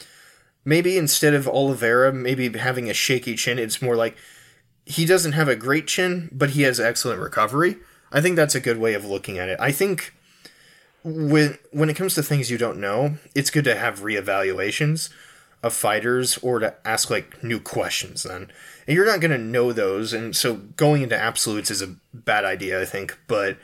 maybe 0.65 0.97
instead 0.97 1.33
of 1.33 1.47
Oliveira, 1.47 2.11
maybe 2.11 2.49
having 2.57 2.89
a 2.89 2.93
shaky 2.93 3.35
chin, 3.35 3.59
it's 3.59 3.81
more 3.81 3.95
like 3.95 4.15
he 4.85 5.05
doesn't 5.05 5.33
have 5.33 5.47
a 5.47 5.55
great 5.55 5.87
chin, 5.87 6.29
but 6.31 6.51
he 6.51 6.63
has 6.63 6.79
excellent 6.79 7.21
recovery. 7.21 7.77
I 8.11 8.21
think 8.21 8.35
that's 8.35 8.55
a 8.55 8.59
good 8.59 8.77
way 8.77 8.93
of 8.93 9.05
looking 9.05 9.37
at 9.37 9.49
it. 9.49 9.59
I 9.59 9.71
think 9.71 10.13
when 11.03 11.57
when 11.71 11.89
it 11.89 11.95
comes 11.95 12.15
to 12.15 12.23
things 12.23 12.51
you 12.51 12.57
don't 12.57 12.79
know, 12.79 13.17
it's 13.35 13.49
good 13.49 13.65
to 13.65 13.75
have 13.75 14.01
reevaluations 14.01 15.09
of 15.61 15.73
fighters 15.73 16.37
or 16.39 16.59
to 16.59 16.75
ask 16.85 17.09
like 17.09 17.43
new 17.43 17.59
questions 17.59 18.23
then. 18.23 18.51
And 18.85 18.95
you're 18.95 19.05
not 19.05 19.21
going 19.21 19.31
to 19.31 19.37
know 19.37 19.71
those 19.71 20.11
and 20.11 20.35
so 20.35 20.55
going 20.55 21.03
into 21.03 21.17
absolutes 21.17 21.71
is 21.71 21.81
a 21.81 21.95
bad 22.13 22.43
idea, 22.43 22.81
I 22.81 22.85
think, 22.85 23.17
but 23.27 23.57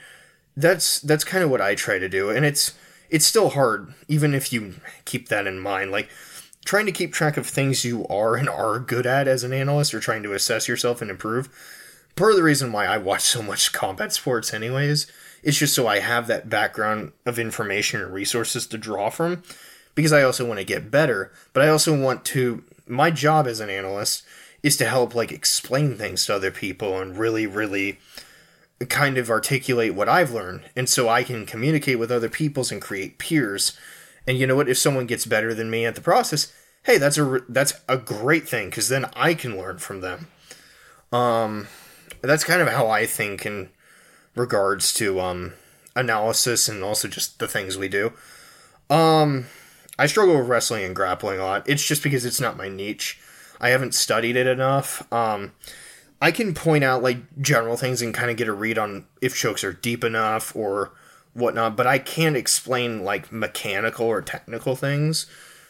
that's 0.59 0.99
that's 0.99 1.23
kind 1.23 1.43
of 1.43 1.49
what 1.49 1.61
I 1.61 1.75
try 1.75 1.99
to 1.99 2.09
do, 2.09 2.29
and 2.29 2.45
it's 2.45 2.73
it's 3.09 3.25
still 3.25 3.49
hard, 3.49 3.93
even 4.07 4.33
if 4.33 4.53
you 4.53 4.75
keep 5.05 5.29
that 5.29 5.47
in 5.47 5.59
mind. 5.59 5.91
Like 5.91 6.09
trying 6.69 6.85
to 6.85 6.91
keep 6.91 7.11
track 7.11 7.35
of 7.35 7.47
things 7.47 7.83
you 7.83 8.05
are 8.09 8.35
and 8.35 8.47
are 8.47 8.77
good 8.77 9.07
at 9.07 9.27
as 9.27 9.43
an 9.43 9.51
analyst, 9.51 9.91
or 9.91 9.99
trying 9.99 10.21
to 10.21 10.33
assess 10.33 10.67
yourself 10.67 11.01
and 11.01 11.09
improve. 11.09 11.49
Part 12.15 12.29
of 12.29 12.37
the 12.37 12.43
reason 12.43 12.71
why 12.71 12.85
I 12.85 12.99
watch 12.99 13.21
so 13.23 13.41
much 13.41 13.73
combat 13.73 14.13
sports, 14.13 14.53
anyways, 14.53 15.11
is 15.41 15.57
just 15.57 15.73
so 15.73 15.87
I 15.87 15.97
have 15.97 16.27
that 16.27 16.47
background 16.47 17.13
of 17.25 17.39
information 17.39 18.01
and 18.01 18.13
resources 18.13 18.67
to 18.67 18.77
draw 18.77 19.09
from, 19.09 19.41
because 19.95 20.13
I 20.13 20.21
also 20.21 20.45
want 20.45 20.59
to 20.59 20.63
get 20.63 20.91
better, 20.91 21.31
but 21.53 21.63
I 21.63 21.69
also 21.69 21.99
want 21.99 22.23
to. 22.25 22.63
My 22.85 23.09
job 23.09 23.47
as 23.47 23.59
an 23.59 23.71
analyst 23.71 24.23
is 24.61 24.77
to 24.77 24.85
help 24.85 25.15
like 25.15 25.31
explain 25.31 25.95
things 25.95 26.27
to 26.27 26.35
other 26.35 26.51
people 26.51 26.99
and 26.99 27.17
really, 27.17 27.47
really 27.47 27.97
kind 28.89 29.17
of 29.17 29.31
articulate 29.31 29.95
what 29.95 30.07
I've 30.07 30.31
learned, 30.31 30.69
and 30.75 30.87
so 30.87 31.09
I 31.09 31.23
can 31.23 31.47
communicate 31.47 31.97
with 31.97 32.11
other 32.11 32.29
peoples 32.29 32.71
and 32.71 32.79
create 32.79 33.17
peers. 33.17 33.75
And 34.27 34.37
you 34.37 34.45
know 34.45 34.55
what? 34.55 34.69
If 34.69 34.77
someone 34.77 35.07
gets 35.07 35.25
better 35.25 35.55
than 35.55 35.71
me 35.71 35.87
at 35.87 35.95
the 35.95 36.01
process, 36.01 36.53
hey, 36.83 36.97
that's 36.97 37.17
a 37.17 37.41
that's 37.49 37.73
a 37.87 37.97
great 37.97 38.47
thing 38.47 38.69
because 38.69 38.89
then 38.89 39.05
I 39.15 39.33
can 39.33 39.57
learn 39.57 39.77
from 39.77 40.01
them. 40.01 40.27
Um, 41.11 41.67
that's 42.21 42.43
kind 42.43 42.61
of 42.61 42.67
how 42.67 42.87
I 42.87 43.05
think 43.05 43.45
in 43.45 43.69
regards 44.35 44.93
to 44.93 45.19
um 45.19 45.53
analysis 45.95 46.69
and 46.69 46.83
also 46.83 47.07
just 47.07 47.39
the 47.39 47.47
things 47.47 47.77
we 47.77 47.87
do. 47.87 48.13
Um, 48.89 49.45
I 49.97 50.05
struggle 50.05 50.37
with 50.37 50.47
wrestling 50.47 50.85
and 50.85 50.95
grappling 50.95 51.39
a 51.39 51.43
lot. 51.43 51.67
It's 51.67 51.85
just 51.85 52.03
because 52.03 52.25
it's 52.25 52.39
not 52.39 52.57
my 52.57 52.69
niche. 52.69 53.19
I 53.59 53.69
haven't 53.69 53.93
studied 53.93 54.35
it 54.35 54.47
enough. 54.47 55.11
Um, 55.11 55.51
I 56.21 56.31
can 56.31 56.53
point 56.53 56.83
out 56.83 57.03
like 57.03 57.17
general 57.41 57.77
things 57.77 58.01
and 58.01 58.13
kind 58.13 58.31
of 58.31 58.37
get 58.37 58.47
a 58.47 58.53
read 58.53 58.77
on 58.77 59.05
if 59.21 59.35
chokes 59.35 59.63
are 59.63 59.73
deep 59.73 60.03
enough 60.03 60.55
or 60.55 60.91
whatnot, 61.33 61.75
but 61.75 61.87
I 61.87 61.99
can't 61.99 62.35
explain 62.35 63.03
like 63.03 63.31
mechanical 63.31 64.05
or 64.05 64.21
technical 64.21 64.75
things 64.75 65.27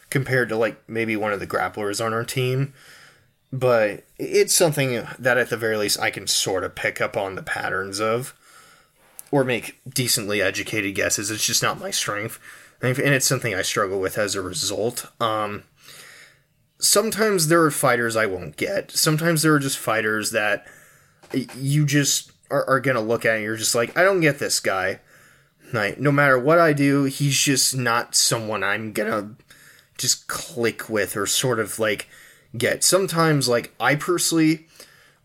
compared 0.09 0.49
to 0.49 0.55
like 0.55 0.81
maybe 0.87 1.15
one 1.15 1.33
of 1.33 1.39
the 1.39 1.47
grapplers 1.47 2.03
on 2.03 2.13
our 2.13 2.23
team. 2.23 2.73
But 3.51 4.05
it's 4.17 4.55
something 4.55 5.05
that 5.17 5.37
at 5.37 5.49
the 5.49 5.57
very 5.57 5.77
least 5.77 5.99
I 5.99 6.11
can 6.11 6.27
sort 6.27 6.63
of 6.63 6.75
pick 6.75 7.01
up 7.01 7.17
on 7.17 7.35
the 7.35 7.43
patterns 7.43 7.99
of 7.99 8.35
or 9.31 9.43
make 9.43 9.79
decently 9.87 10.41
educated 10.41 10.95
guesses. 10.95 11.31
It's 11.31 11.45
just 11.45 11.63
not 11.63 11.79
my 11.79 11.91
strength. 11.91 12.39
And 12.81 12.97
it's 12.97 13.27
something 13.27 13.53
I 13.53 13.61
struggle 13.61 13.99
with 13.99 14.17
as 14.17 14.35
a 14.35 14.41
result. 14.41 15.11
Um, 15.19 15.63
sometimes 16.79 17.47
there 17.47 17.61
are 17.63 17.71
fighters 17.71 18.15
I 18.15 18.25
won't 18.25 18.55
get. 18.55 18.91
Sometimes 18.91 19.41
there 19.41 19.53
are 19.53 19.59
just 19.59 19.77
fighters 19.77 20.31
that 20.31 20.65
you 21.55 21.85
just 21.85 22.31
are, 22.49 22.67
are 22.69 22.79
gonna 22.79 23.01
look 23.01 23.25
at 23.25 23.35
and 23.35 23.43
you're 23.43 23.57
just 23.57 23.75
like, 23.75 23.97
I 23.97 24.03
don't 24.03 24.21
get 24.21 24.39
this 24.39 24.59
guy. 24.59 24.99
Like, 25.73 25.99
no 25.99 26.11
matter 26.11 26.39
what 26.39 26.57
I 26.57 26.73
do, 26.73 27.03
he's 27.03 27.37
just 27.37 27.75
not 27.75 28.15
someone 28.15 28.63
I'm 28.63 28.93
gonna 28.93 29.35
just 29.99 30.27
click 30.27 30.89
with 30.89 31.15
or 31.15 31.25
sort 31.25 31.59
of 31.59 31.77
like 31.77 32.07
get. 32.57 32.83
Sometimes, 32.83 33.47
like, 33.47 33.73
I 33.79 33.95
personally, 33.95 34.67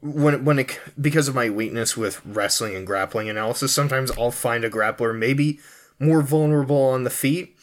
when 0.00 0.44
when 0.44 0.58
it 0.58 0.78
because 1.00 1.28
of 1.28 1.34
my 1.34 1.48
weakness 1.48 1.96
with 1.96 2.24
wrestling 2.26 2.74
and 2.74 2.86
grappling 2.86 3.28
analysis, 3.28 3.72
sometimes 3.72 4.10
I'll 4.18 4.30
find 4.30 4.64
a 4.64 4.70
grappler 4.70 5.16
maybe 5.16 5.60
more 5.98 6.20
vulnerable 6.20 6.82
on 6.82 7.04
the 7.04 7.10
feet 7.10 7.56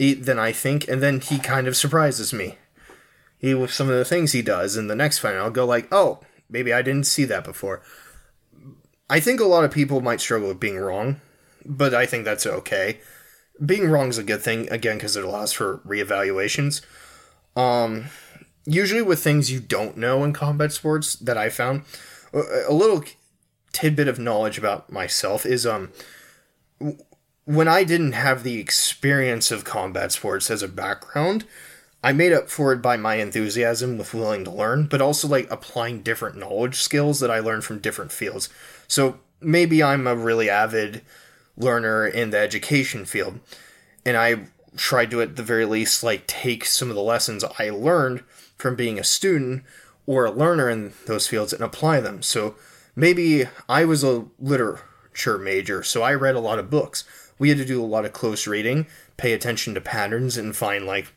eh, 0.00 0.14
than 0.18 0.38
I 0.38 0.52
think, 0.52 0.88
and 0.88 1.02
then 1.02 1.20
he 1.20 1.38
kind 1.38 1.66
of 1.66 1.76
surprises 1.76 2.32
me 2.32 2.56
he 3.38 3.54
with 3.54 3.72
some 3.72 3.88
of 3.88 3.96
the 3.96 4.04
things 4.04 4.32
he 4.32 4.42
does 4.42 4.76
in 4.76 4.88
the 4.88 4.96
next 4.96 5.18
fight. 5.18 5.34
I'll 5.34 5.50
go 5.50 5.66
like, 5.66 5.88
oh, 5.92 6.20
maybe 6.48 6.72
I 6.72 6.82
didn't 6.82 7.06
see 7.06 7.24
that 7.24 7.44
before. 7.44 7.82
I 9.08 9.20
think 9.20 9.40
a 9.40 9.44
lot 9.44 9.64
of 9.64 9.70
people 9.70 10.00
might 10.00 10.20
struggle 10.20 10.48
with 10.48 10.60
being 10.60 10.78
wrong, 10.78 11.20
but 11.64 11.94
I 11.94 12.06
think 12.06 12.24
that's 12.24 12.46
okay. 12.46 13.00
Being 13.64 13.88
wrong 13.88 14.08
is 14.08 14.18
a 14.18 14.22
good 14.22 14.42
thing 14.42 14.68
again 14.70 14.96
because 14.96 15.16
it 15.16 15.24
allows 15.24 15.52
for 15.52 15.78
reevaluations. 15.78 16.82
Um, 17.56 18.06
usually 18.66 19.02
with 19.02 19.22
things 19.22 19.50
you 19.50 19.60
don't 19.60 19.96
know 19.96 20.24
in 20.24 20.32
combat 20.32 20.72
sports 20.72 21.14
that 21.16 21.38
I 21.38 21.48
found, 21.48 21.82
a 22.34 22.72
little 22.72 23.02
tidbit 23.72 24.08
of 24.08 24.18
knowledge 24.18 24.58
about 24.58 24.90
myself 24.90 25.44
is 25.44 25.66
um 25.66 25.90
when 27.44 27.68
I 27.68 27.84
didn't 27.84 28.12
have 28.12 28.42
the 28.42 28.58
experience 28.58 29.50
of 29.50 29.64
combat 29.64 30.10
sports 30.12 30.50
as 30.50 30.62
a 30.62 30.68
background, 30.68 31.44
I 32.02 32.12
made 32.12 32.32
up 32.32 32.50
for 32.50 32.72
it 32.72 32.82
by 32.82 32.96
my 32.96 33.16
enthusiasm 33.16 33.98
with 33.98 34.14
willing 34.14 34.44
to 34.44 34.50
learn, 34.50 34.86
but 34.86 35.00
also 35.00 35.28
like 35.28 35.50
applying 35.50 36.02
different 36.02 36.36
knowledge 36.36 36.76
skills 36.76 37.20
that 37.20 37.30
I 37.30 37.38
learned 37.38 37.64
from 37.64 37.78
different 37.78 38.12
fields. 38.12 38.48
So 38.88 39.20
maybe 39.40 39.82
I'm 39.82 40.06
a 40.08 40.16
really 40.16 40.50
avid 40.50 41.02
learner 41.56 42.06
in 42.06 42.30
the 42.30 42.38
education 42.38 43.04
field, 43.04 43.40
and 44.04 44.16
I 44.16 44.46
tried 44.76 45.10
to 45.10 45.22
at 45.22 45.36
the 45.36 45.42
very 45.42 45.64
least 45.64 46.02
like 46.02 46.26
take 46.26 46.64
some 46.64 46.90
of 46.90 46.94
the 46.94 47.02
lessons 47.02 47.44
I 47.58 47.70
learned 47.70 48.22
from 48.56 48.76
being 48.76 48.98
a 48.98 49.04
student 49.04 49.64
or 50.06 50.24
a 50.24 50.30
learner 50.30 50.68
in 50.68 50.92
those 51.06 51.26
fields 51.26 51.52
and 51.52 51.62
apply 51.62 52.00
them. 52.00 52.22
So 52.22 52.54
maybe 52.94 53.44
I 53.68 53.84
was 53.84 54.04
a 54.04 54.26
literature 54.38 55.38
major, 55.38 55.82
so 55.82 56.02
I 56.02 56.14
read 56.14 56.34
a 56.34 56.40
lot 56.40 56.58
of 56.58 56.70
books 56.70 57.04
we 57.38 57.48
had 57.48 57.58
to 57.58 57.64
do 57.64 57.82
a 57.82 57.84
lot 57.84 58.04
of 58.04 58.12
close 58.12 58.46
reading, 58.46 58.86
pay 59.16 59.32
attention 59.32 59.74
to 59.74 59.80
patterns, 59.80 60.36
and 60.36 60.56
find 60.56 60.86
like 60.86 61.12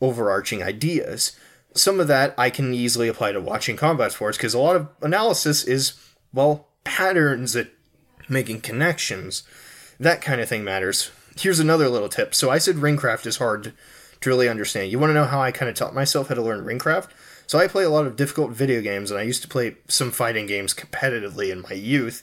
overarching 0.00 0.62
ideas. 0.62 1.36
Some 1.74 2.00
of 2.00 2.08
that 2.08 2.34
I 2.38 2.50
can 2.50 2.72
easily 2.72 3.08
apply 3.08 3.32
to 3.32 3.40
watching 3.40 3.76
combat 3.76 4.12
sports 4.12 4.36
because 4.36 4.54
a 4.54 4.58
lot 4.58 4.76
of 4.76 4.88
analysis 5.02 5.64
is, 5.64 5.94
well, 6.32 6.68
patterns 6.84 7.56
at 7.56 7.70
making 8.28 8.60
connections. 8.60 9.42
That 10.00 10.20
kind 10.20 10.40
of 10.40 10.48
thing 10.48 10.64
matters. 10.64 11.10
Here's 11.36 11.60
another 11.60 11.88
little 11.88 12.08
tip. 12.08 12.34
So 12.34 12.50
I 12.50 12.58
said 12.58 12.76
ringcraft 12.76 13.26
is 13.26 13.38
hard 13.38 13.72
to 14.20 14.30
really 14.30 14.48
understand. 14.48 14.90
You 14.90 14.98
want 14.98 15.10
to 15.10 15.14
know 15.14 15.24
how 15.24 15.40
I 15.40 15.52
kind 15.52 15.68
of 15.68 15.74
taught 15.74 15.94
myself 15.94 16.28
how 16.28 16.34
to 16.34 16.42
learn 16.42 16.64
ringcraft? 16.64 17.08
So 17.46 17.58
I 17.58 17.66
play 17.66 17.84
a 17.84 17.90
lot 17.90 18.06
of 18.06 18.16
difficult 18.16 18.50
video 18.50 18.80
games, 18.80 19.10
and 19.10 19.18
I 19.18 19.22
used 19.22 19.42
to 19.42 19.48
play 19.48 19.76
some 19.88 20.10
fighting 20.10 20.46
games 20.46 20.74
competitively 20.74 21.50
in 21.50 21.62
my 21.62 21.72
youth. 21.72 22.22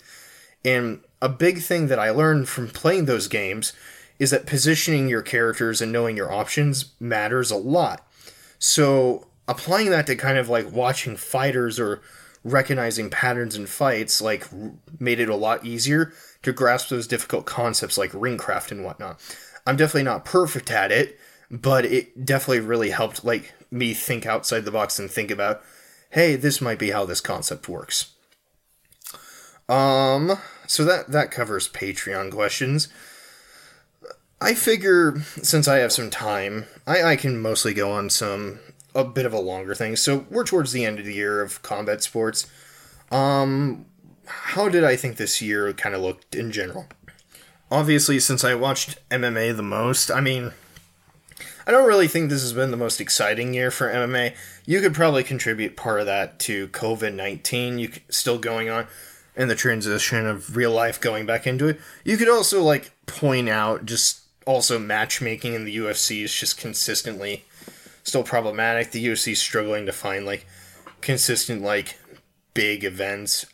And 0.63 1.01
a 1.21 1.29
big 1.29 1.61
thing 1.61 1.87
that 1.87 1.99
I 1.99 2.11
learned 2.11 2.47
from 2.47 2.67
playing 2.67 3.05
those 3.05 3.27
games 3.27 3.73
is 4.19 4.31
that 4.31 4.45
positioning 4.45 5.09
your 5.09 5.21
characters 5.21 5.81
and 5.81 5.91
knowing 5.91 6.15
your 6.15 6.31
options 6.31 6.93
matters 6.99 7.51
a 7.51 7.57
lot. 7.57 8.07
So 8.59 9.27
applying 9.47 9.89
that 9.89 10.07
to 10.07 10.15
kind 10.15 10.37
of 10.37 10.49
like 10.49 10.71
watching 10.71 11.17
fighters 11.17 11.79
or 11.79 12.01
recognizing 12.43 13.09
patterns 13.09 13.55
in 13.55 13.65
fights 13.65 14.21
like 14.21 14.47
made 14.99 15.19
it 15.19 15.29
a 15.29 15.35
lot 15.35 15.65
easier 15.65 16.13
to 16.45 16.53
grasp 16.53 16.89
those 16.89 17.07
difficult 17.07 17.45
concepts 17.45 17.97
like 17.97 18.11
ringcraft 18.11 18.71
and 18.71 18.83
whatnot. 18.83 19.19
I'm 19.65 19.75
definitely 19.75 20.03
not 20.03 20.25
perfect 20.25 20.69
at 20.69 20.91
it, 20.91 21.19
but 21.49 21.85
it 21.85 22.23
definitely 22.23 22.59
really 22.59 22.91
helped 22.91 23.25
like 23.25 23.53
me 23.71 23.93
think 23.95 24.27
outside 24.27 24.61
the 24.61 24.71
box 24.71 24.99
and 24.99 25.09
think 25.09 25.31
about, 25.31 25.63
hey, 26.11 26.35
this 26.35 26.61
might 26.61 26.77
be 26.77 26.91
how 26.91 27.03
this 27.03 27.19
concept 27.19 27.67
works. 27.67 28.13
Um, 29.67 30.37
so 30.67 30.85
that 30.85 31.07
that 31.07 31.31
covers 31.31 31.67
Patreon 31.67 32.31
questions. 32.31 32.89
I 34.39 34.53
figure 34.53 35.21
since 35.41 35.67
I 35.67 35.77
have 35.77 35.91
some 35.91 36.11
time, 36.11 36.65
I, 36.85 37.01
I 37.03 37.15
can 37.15 37.41
mostly 37.41 37.73
go 37.73 37.91
on 37.91 38.11
some 38.11 38.59
a 38.93 39.03
bit 39.03 39.25
of 39.25 39.33
a 39.33 39.39
longer 39.39 39.73
thing. 39.73 39.95
So 39.95 40.27
we're 40.29 40.43
towards 40.43 40.71
the 40.71 40.85
end 40.85 40.99
of 40.99 41.05
the 41.05 41.13
year 41.15 41.41
of 41.41 41.63
combat 41.63 42.03
sports. 42.03 42.45
Um, 43.11 43.87
how 44.27 44.69
did 44.69 44.83
I 44.83 44.95
think 44.95 45.17
this 45.17 45.41
year 45.41 45.71
kind 45.73 45.95
of 45.95 46.01
looked 46.01 46.35
in 46.35 46.51
general? 46.51 46.87
Obviously, 47.71 48.19
since 48.19 48.43
I 48.43 48.53
watched 48.53 48.97
MMA 49.09 49.55
the 49.55 49.63
most, 49.63 50.11
I 50.11 50.21
mean, 50.21 50.51
I 51.67 51.71
don't 51.71 51.87
really 51.87 52.07
think 52.07 52.29
this 52.29 52.43
has 52.43 52.53
been 52.53 52.71
the 52.71 52.77
most 52.77 53.01
exciting 53.01 53.53
year 53.53 53.71
for 53.71 53.91
MMA. 53.91 54.35
You 54.65 54.81
could 54.81 54.93
probably 54.93 55.23
contribute 55.23 55.75
part 55.75 55.99
of 55.99 56.05
that 56.05 56.39
to 56.41 56.67
COVID 56.69 57.13
nineteen. 57.13 57.79
You 57.79 57.91
still 58.09 58.37
going 58.37 58.69
on 58.69 58.87
and 59.35 59.49
the 59.49 59.55
transition 59.55 60.25
of 60.25 60.55
real 60.55 60.71
life 60.71 61.01
going 61.01 61.25
back 61.25 61.47
into 61.47 61.67
it. 61.67 61.79
You 62.03 62.17
could 62.17 62.29
also 62.29 62.61
like 62.61 62.91
point 63.05 63.49
out 63.49 63.85
just 63.85 64.21
also 64.45 64.77
matchmaking 64.77 65.53
in 65.53 65.65
the 65.65 65.77
UFC 65.77 66.23
is 66.23 66.33
just 66.33 66.57
consistently 66.57 67.45
still 68.03 68.23
problematic. 68.23 68.91
The 68.91 69.05
UFC 69.05 69.33
is 69.33 69.41
struggling 69.41 69.85
to 69.87 69.91
find 69.91 70.25
like 70.25 70.45
consistent 71.01 71.61
like 71.61 71.97
big 72.53 72.83
events 72.83 73.45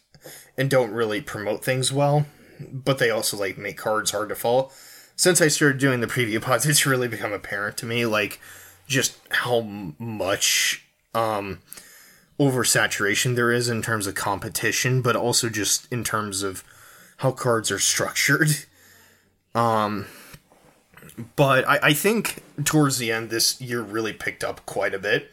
and 0.57 0.69
don't 0.69 0.91
really 0.91 1.21
promote 1.21 1.63
things 1.63 1.91
well, 1.91 2.25
but 2.59 2.97
they 2.97 3.09
also 3.09 3.37
like 3.37 3.57
make 3.57 3.77
cards 3.77 4.11
hard 4.11 4.29
to 4.29 4.35
fall. 4.35 4.71
Since 5.15 5.41
I 5.41 5.47
started 5.47 5.79
doing 5.79 6.01
the 6.01 6.07
preview 6.07 6.41
pods, 6.41 6.65
it's 6.67 6.85
really 6.85 7.07
become 7.07 7.33
apparent 7.33 7.77
to 7.77 7.85
me 7.85 8.05
like 8.05 8.39
just 8.87 9.17
how 9.29 9.61
much 9.61 10.85
um 11.13 11.59
oversaturation 12.39 13.35
there 13.35 13.51
is 13.51 13.69
in 13.69 13.81
terms 13.81 14.07
of 14.07 14.15
competition, 14.15 15.01
but 15.01 15.15
also 15.15 15.47
just 15.47 15.87
in 15.91 16.03
terms 16.03 16.41
of 16.41 16.63
how 17.17 17.31
cards 17.31 17.71
are 17.71 17.79
structured. 17.79 18.49
Um, 19.53 20.05
but 21.35 21.67
I, 21.67 21.79
I 21.83 21.93
think 21.93 22.41
towards 22.63 22.99
the 22.99 23.11
end, 23.11 23.29
this 23.29 23.59
year 23.59 23.81
really 23.81 24.13
picked 24.13 24.45
up 24.45 24.65
quite 24.65 24.93
a 24.93 24.99
bit. 24.99 25.29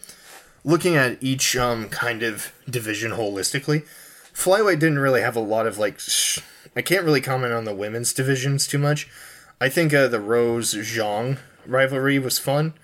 Looking 0.65 0.97
at 0.97 1.23
each 1.23 1.57
um, 1.57 1.89
kind 1.89 2.25
of 2.25 2.53
division 2.69 3.13
holistically, 3.13 3.87
flyweight 4.39 4.79
didn't 4.79 5.01
really 5.01 5.21
have 5.21 5.37
a 5.37 5.41
lot 5.41 5.67
of 5.67 5.79
like. 5.79 5.99
Sh- 5.99 6.39
I 6.77 6.83
can't 6.83 7.05
really 7.05 7.21
comment 7.21 7.53
on 7.53 7.65
the 7.65 7.75
women's 7.75 8.13
divisions 8.13 8.67
too 8.67 8.79
much. 8.79 9.09
I 9.61 9.69
think 9.69 9.93
uh, 9.93 10.07
the 10.07 10.21
Rose 10.21 10.75
Zhang 10.75 11.39
rivalry 11.67 12.19
was 12.21 12.39
fun 12.39 12.75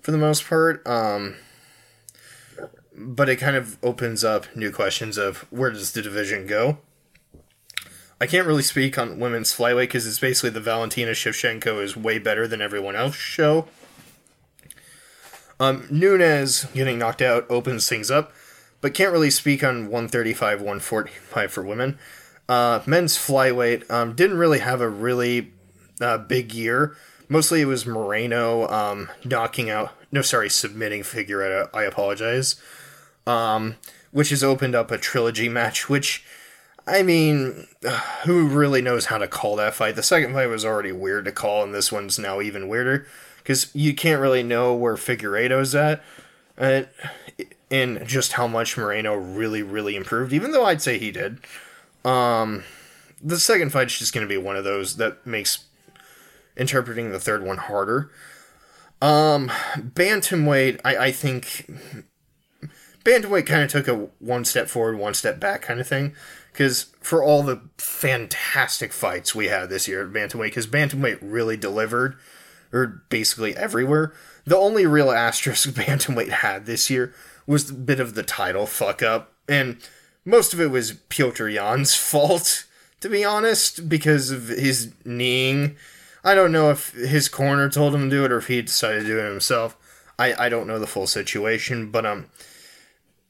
for 0.00 0.12
the 0.12 0.18
most 0.18 0.46
part. 0.46 0.86
Um, 0.86 1.36
but 2.96 3.28
it 3.28 3.36
kind 3.36 3.56
of 3.56 3.76
opens 3.82 4.22
up 4.22 4.54
new 4.54 4.70
questions 4.70 5.18
of 5.18 5.46
where 5.50 5.72
does 5.72 5.92
the 5.92 6.02
division 6.02 6.46
go? 6.46 6.78
I 8.20 8.26
can't 8.26 8.46
really 8.46 8.62
speak 8.62 8.96
on 8.96 9.18
women's 9.18 9.54
flyweight 9.54 9.88
because 9.88 10.06
it's 10.06 10.20
basically 10.20 10.50
the 10.50 10.60
Valentina 10.60 11.10
Shevchenko 11.10 11.82
is 11.82 11.96
way 11.96 12.20
better 12.20 12.46
than 12.46 12.62
everyone 12.62 12.94
else 12.94 13.16
show. 13.16 13.66
Um, 15.58 15.86
Nunes 15.90 16.66
getting 16.66 16.98
knocked 16.98 17.22
out 17.22 17.46
opens 17.50 17.88
things 17.88 18.10
up, 18.10 18.32
but 18.84 18.92
can't 18.92 19.12
really 19.12 19.30
speak 19.30 19.64
on 19.64 19.84
135, 19.84 20.60
145 20.60 21.50
for 21.50 21.62
women. 21.62 21.98
Uh, 22.50 22.82
men's 22.84 23.16
flyweight 23.16 23.90
um, 23.90 24.14
didn't 24.14 24.36
really 24.36 24.58
have 24.58 24.82
a 24.82 24.88
really 24.90 25.54
uh, 26.02 26.18
big 26.18 26.52
year. 26.52 26.94
Mostly 27.26 27.62
it 27.62 27.64
was 27.64 27.86
Moreno 27.86 28.68
um, 28.68 29.08
knocking 29.24 29.70
out, 29.70 29.92
no, 30.12 30.20
sorry, 30.20 30.50
submitting 30.50 31.00
Figueiredo. 31.00 31.70
I 31.72 31.84
apologize 31.84 32.56
um, 33.26 33.76
which 34.10 34.28
has 34.28 34.44
opened 34.44 34.74
up 34.74 34.90
a 34.90 34.98
trilogy 34.98 35.48
match, 35.48 35.88
which, 35.88 36.22
I 36.86 37.02
mean, 37.02 37.66
who 38.26 38.46
really 38.46 38.82
knows 38.82 39.06
how 39.06 39.16
to 39.16 39.26
call 39.26 39.56
that 39.56 39.72
fight? 39.72 39.96
The 39.96 40.02
second 40.02 40.34
fight 40.34 40.48
was 40.48 40.66
already 40.66 40.92
weird 40.92 41.24
to 41.24 41.32
call, 41.32 41.62
and 41.62 41.74
this 41.74 41.90
one's 41.90 42.18
now 42.18 42.42
even 42.42 42.68
weirder 42.68 43.06
because 43.38 43.74
you 43.74 43.94
can't 43.94 44.20
really 44.20 44.42
know 44.42 44.74
where 44.74 44.96
Figueiredo's 44.96 45.74
at. 45.74 46.04
Uh, 46.58 46.82
and 47.74 48.06
just 48.06 48.34
how 48.34 48.46
much 48.46 48.76
Moreno 48.76 49.14
really, 49.14 49.60
really 49.60 49.96
improved, 49.96 50.32
even 50.32 50.52
though 50.52 50.64
I'd 50.64 50.80
say 50.80 50.96
he 50.96 51.10
did. 51.10 51.40
Um, 52.04 52.62
the 53.20 53.36
second 53.36 53.70
fight's 53.70 53.98
just 53.98 54.14
going 54.14 54.24
to 54.24 54.32
be 54.32 54.38
one 54.38 54.54
of 54.54 54.62
those 54.62 54.96
that 54.98 55.26
makes 55.26 55.64
interpreting 56.56 57.10
the 57.10 57.18
third 57.18 57.42
one 57.42 57.56
harder. 57.56 58.12
Um, 59.02 59.48
bantamweight, 59.76 60.82
I, 60.84 60.96
I 61.06 61.10
think 61.10 61.68
bantamweight 63.04 63.46
kind 63.46 63.64
of 63.64 63.70
took 63.72 63.88
a 63.88 64.08
one 64.20 64.44
step 64.44 64.68
forward, 64.68 64.96
one 64.96 65.14
step 65.14 65.40
back 65.40 65.62
kind 65.62 65.80
of 65.80 65.88
thing. 65.88 66.14
Because 66.52 66.94
for 67.00 67.24
all 67.24 67.42
the 67.42 67.60
fantastic 67.78 68.92
fights 68.92 69.34
we 69.34 69.48
had 69.48 69.68
this 69.68 69.88
year 69.88 70.06
at 70.06 70.12
bantamweight, 70.12 70.44
because 70.44 70.68
bantamweight 70.68 71.18
really 71.20 71.56
delivered, 71.56 72.16
or 72.72 73.02
basically 73.08 73.56
everywhere. 73.56 74.12
The 74.44 74.56
only 74.56 74.86
real 74.86 75.10
asterisk 75.10 75.70
bantamweight 75.70 76.28
had 76.28 76.66
this 76.66 76.88
year 76.88 77.12
was 77.46 77.70
a 77.70 77.74
bit 77.74 78.00
of 78.00 78.14
the 78.14 78.22
title 78.22 78.66
fuck 78.66 79.02
up, 79.02 79.32
and 79.48 79.76
most 80.24 80.54
of 80.54 80.60
it 80.60 80.70
was 80.70 80.94
Petr 81.10 81.52
Yan's 81.52 81.94
fault, 82.10 82.64
to 83.00 83.08
be 83.08 83.24
honest, 83.24 83.88
because 83.88 84.30
of 84.30 84.48
his 84.48 84.92
kneeing. 85.04 85.76
I 86.24 86.34
don't 86.34 86.52
know 86.52 86.70
if 86.70 86.92
his 86.92 87.28
corner 87.28 87.68
told 87.68 87.94
him 87.94 88.08
to 88.08 88.16
do 88.16 88.24
it 88.24 88.32
or 88.32 88.38
if 88.38 88.46
he 88.46 88.62
decided 88.62 89.02
to 89.02 89.06
do 89.06 89.18
it 89.20 89.28
himself. 89.28 89.76
I, 90.18 90.46
I 90.46 90.48
don't 90.48 90.66
know 90.66 90.78
the 90.78 90.86
full 90.86 91.06
situation, 91.06 91.90
but 91.90 92.06
um, 92.06 92.26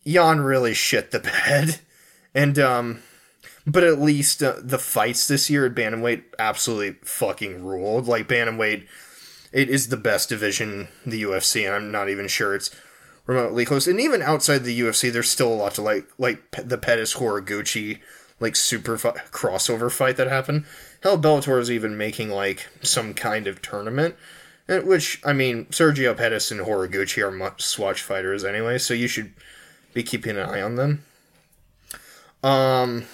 Yan 0.04 0.40
really 0.40 0.74
shit 0.74 1.10
the 1.10 1.18
bed, 1.46 1.80
and 2.34 2.58
um, 2.58 3.02
but 3.66 3.82
at 3.82 4.00
least 4.00 4.42
uh, 4.42 4.56
the 4.60 4.78
fights 4.78 5.26
this 5.26 5.48
year 5.48 5.66
at 5.66 5.74
bantamweight 5.74 6.24
absolutely 6.38 6.98
fucking 7.02 7.64
ruled. 7.64 8.06
Like 8.06 8.28
bantamweight, 8.28 8.86
it 9.52 9.70
is 9.70 9.88
the 9.88 9.96
best 9.96 10.28
division 10.28 10.88
the 11.06 11.22
UFC, 11.22 11.66
and 11.66 11.74
I'm 11.74 11.90
not 11.90 12.10
even 12.10 12.28
sure 12.28 12.54
it's 12.54 12.70
remotely 13.26 13.64
close. 13.64 13.86
And 13.86 14.00
even 14.00 14.22
outside 14.22 14.64
the 14.64 14.78
UFC, 14.78 15.12
there's 15.12 15.30
still 15.30 15.52
a 15.52 15.54
lot 15.54 15.74
to 15.74 15.82
like, 15.82 16.06
like 16.18 16.50
the 16.52 16.78
Pettis 16.78 17.14
Horiguchi 17.14 18.00
like 18.40 18.56
super 18.56 18.98
fi- 18.98 19.12
crossover 19.30 19.90
fight 19.90 20.16
that 20.16 20.26
happened. 20.26 20.64
Hell, 21.02 21.18
Bellator 21.18 21.60
is 21.60 21.70
even 21.70 21.96
making 21.96 22.30
like 22.30 22.68
some 22.82 23.14
kind 23.14 23.46
of 23.46 23.62
tournament. 23.62 24.16
Which 24.66 25.20
I 25.24 25.34
mean, 25.34 25.66
Sergio 25.66 26.16
Pettis 26.16 26.50
and 26.50 26.60
Horiguchi 26.60 27.22
are 27.22 27.30
much 27.30 27.62
swatch 27.62 28.00
fighters 28.00 28.44
anyway, 28.44 28.78
so 28.78 28.94
you 28.94 29.08
should 29.08 29.34
be 29.92 30.02
keeping 30.02 30.38
an 30.38 30.48
eye 30.48 30.62
on 30.62 30.76
them. 30.76 31.04
Um, 32.42 33.04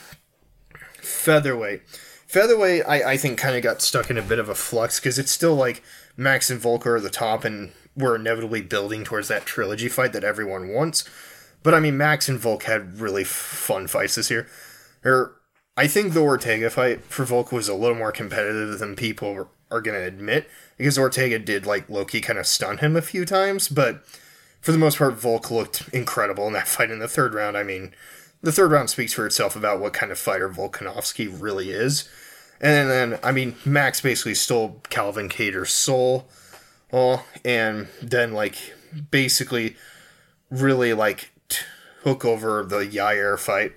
featherweight. 1.00 1.82
Featherweight, 2.28 2.84
I, 2.86 3.12
I 3.12 3.16
think, 3.16 3.36
kind 3.38 3.56
of 3.56 3.64
got 3.64 3.82
stuck 3.82 4.10
in 4.10 4.16
a 4.16 4.22
bit 4.22 4.38
of 4.38 4.48
a 4.48 4.54
flux 4.54 5.00
because 5.00 5.18
it's 5.18 5.32
still 5.32 5.56
like 5.56 5.82
Max 6.16 6.50
and 6.50 6.60
Volk 6.60 6.86
are 6.86 7.00
the 7.00 7.10
top, 7.10 7.44
and 7.44 7.72
we're 7.96 8.16
inevitably 8.16 8.62
building 8.62 9.04
towards 9.04 9.28
that 9.28 9.46
trilogy 9.46 9.88
fight 9.88 10.12
that 10.12 10.24
everyone 10.24 10.68
wants. 10.68 11.08
But 11.62 11.74
I 11.74 11.80
mean, 11.80 11.96
Max 11.96 12.28
and 12.28 12.38
Volk 12.38 12.64
had 12.64 13.00
really 13.00 13.24
fun 13.24 13.86
fights 13.86 14.14
this 14.14 14.30
year. 14.30 14.48
Or 15.04 15.36
I 15.76 15.86
think 15.86 16.12
the 16.12 16.20
Ortega 16.20 16.70
fight 16.70 17.04
for 17.04 17.24
Volk 17.24 17.52
was 17.52 17.68
a 17.68 17.74
little 17.74 17.96
more 17.96 18.12
competitive 18.12 18.78
than 18.78 18.96
people 18.96 19.48
are 19.70 19.80
going 19.80 19.98
to 19.98 20.06
admit 20.06 20.48
because 20.76 20.98
Ortega 20.98 21.38
did 21.38 21.66
like 21.66 21.88
Loki 21.88 22.20
kind 22.20 22.38
of 22.38 22.46
stun 22.46 22.78
him 22.78 22.96
a 22.96 23.02
few 23.02 23.24
times, 23.24 23.68
but 23.68 24.04
for 24.60 24.72
the 24.72 24.78
most 24.78 24.98
part, 24.98 25.14
Volk 25.14 25.50
looked 25.50 25.88
incredible 25.92 26.46
in 26.46 26.52
that 26.52 26.68
fight 26.68 26.90
in 26.90 26.98
the 26.98 27.08
third 27.08 27.34
round. 27.34 27.56
I 27.56 27.62
mean, 27.62 27.94
the 28.42 28.52
third 28.52 28.70
round 28.70 28.90
speaks 28.90 29.12
for 29.12 29.26
itself 29.26 29.56
about 29.56 29.80
what 29.80 29.92
kind 29.92 30.12
of 30.12 30.18
fighter 30.18 30.48
Volkanovski 30.48 31.34
really 31.40 31.70
is. 31.70 32.08
And 32.60 32.90
then, 32.90 33.18
I 33.22 33.32
mean, 33.32 33.56
Max 33.64 34.00
basically 34.00 34.34
stole 34.34 34.82
Calvin 34.90 35.30
Kattar's 35.30 35.72
soul. 35.72 36.28
Oh, 36.92 37.24
and 37.44 37.88
then, 38.02 38.32
like, 38.32 38.56
basically 39.10 39.76
really, 40.50 40.92
like, 40.92 41.30
took 41.48 42.24
over 42.24 42.64
the 42.64 42.86
Yair 42.86 43.38
fight. 43.38 43.72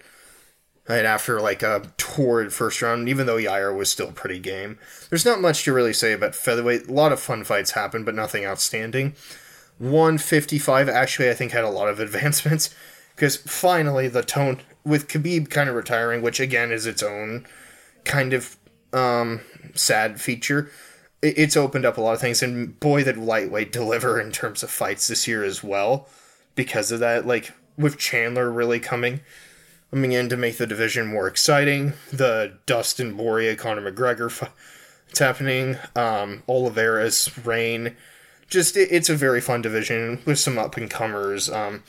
Right 0.89 1.05
after, 1.05 1.39
like, 1.39 1.63
a 1.63 1.93
torrid 1.97 2.51
first 2.51 2.81
round, 2.81 3.07
even 3.07 3.25
though 3.25 3.37
Yair 3.37 3.75
was 3.75 3.89
still 3.89 4.11
pretty 4.11 4.39
game. 4.39 4.77
There's 5.09 5.25
not 5.25 5.39
much 5.39 5.63
to 5.63 5.73
really 5.73 5.93
say 5.93 6.11
about 6.11 6.35
featherweight. 6.35 6.89
A 6.89 6.91
lot 6.91 7.13
of 7.13 7.21
fun 7.21 7.45
fights 7.45 7.71
happened, 7.71 8.05
but 8.05 8.15
nothing 8.15 8.45
outstanding. 8.45 9.15
155 9.77 10.89
actually, 10.89 11.29
I 11.29 11.33
think, 11.33 11.51
had 11.51 11.63
a 11.63 11.69
lot 11.69 11.87
of 11.87 11.99
advancements 12.01 12.75
because 13.15 13.37
finally 13.37 14.07
the 14.07 14.23
tone 14.23 14.59
with 14.83 15.07
Khabib 15.07 15.49
kind 15.49 15.69
of 15.69 15.75
retiring, 15.75 16.21
which 16.21 16.39
again 16.39 16.71
is 16.71 16.85
its 16.85 17.03
own 17.03 17.45
kind 18.05 18.33
of 18.33 18.57
um, 18.91 19.41
sad 19.73 20.19
feature. 20.19 20.69
It's 21.23 21.57
opened 21.57 21.85
up 21.85 21.97
a 21.97 22.01
lot 22.01 22.13
of 22.13 22.21
things, 22.21 22.43
and 22.43 22.79
boy, 22.79 23.03
did 23.03 23.17
lightweight 23.17 23.71
deliver 23.71 24.19
in 24.19 24.31
terms 24.31 24.61
of 24.61 24.69
fights 24.69 25.07
this 25.07 25.27
year 25.27 25.43
as 25.43 25.63
well. 25.63 26.07
Because 26.55 26.91
of 26.91 26.99
that, 26.99 27.25
like 27.25 27.53
with 27.77 27.97
Chandler 27.97 28.51
really 28.51 28.79
coming 28.79 29.21
coming 29.89 30.11
in 30.11 30.27
to 30.27 30.35
make 30.35 30.57
the 30.57 30.67
division 30.67 31.05
more 31.05 31.27
exciting, 31.27 31.93
the 32.11 32.57
Dustin 32.65 33.15
Poirier 33.15 33.55
Conor 33.55 33.91
McGregor 33.91 34.49
it's 35.13 35.19
happening. 35.19 35.77
Um, 35.95 36.41
Oliveira's 36.49 37.29
reign, 37.45 37.95
just 38.47 38.75
it, 38.75 38.89
it's 38.91 39.09
a 39.09 39.15
very 39.15 39.39
fun 39.39 39.61
division 39.61 40.23
with 40.25 40.39
some 40.39 40.57
up 40.57 40.75
and 40.75 40.89
comers. 40.89 41.51
Um, 41.51 41.83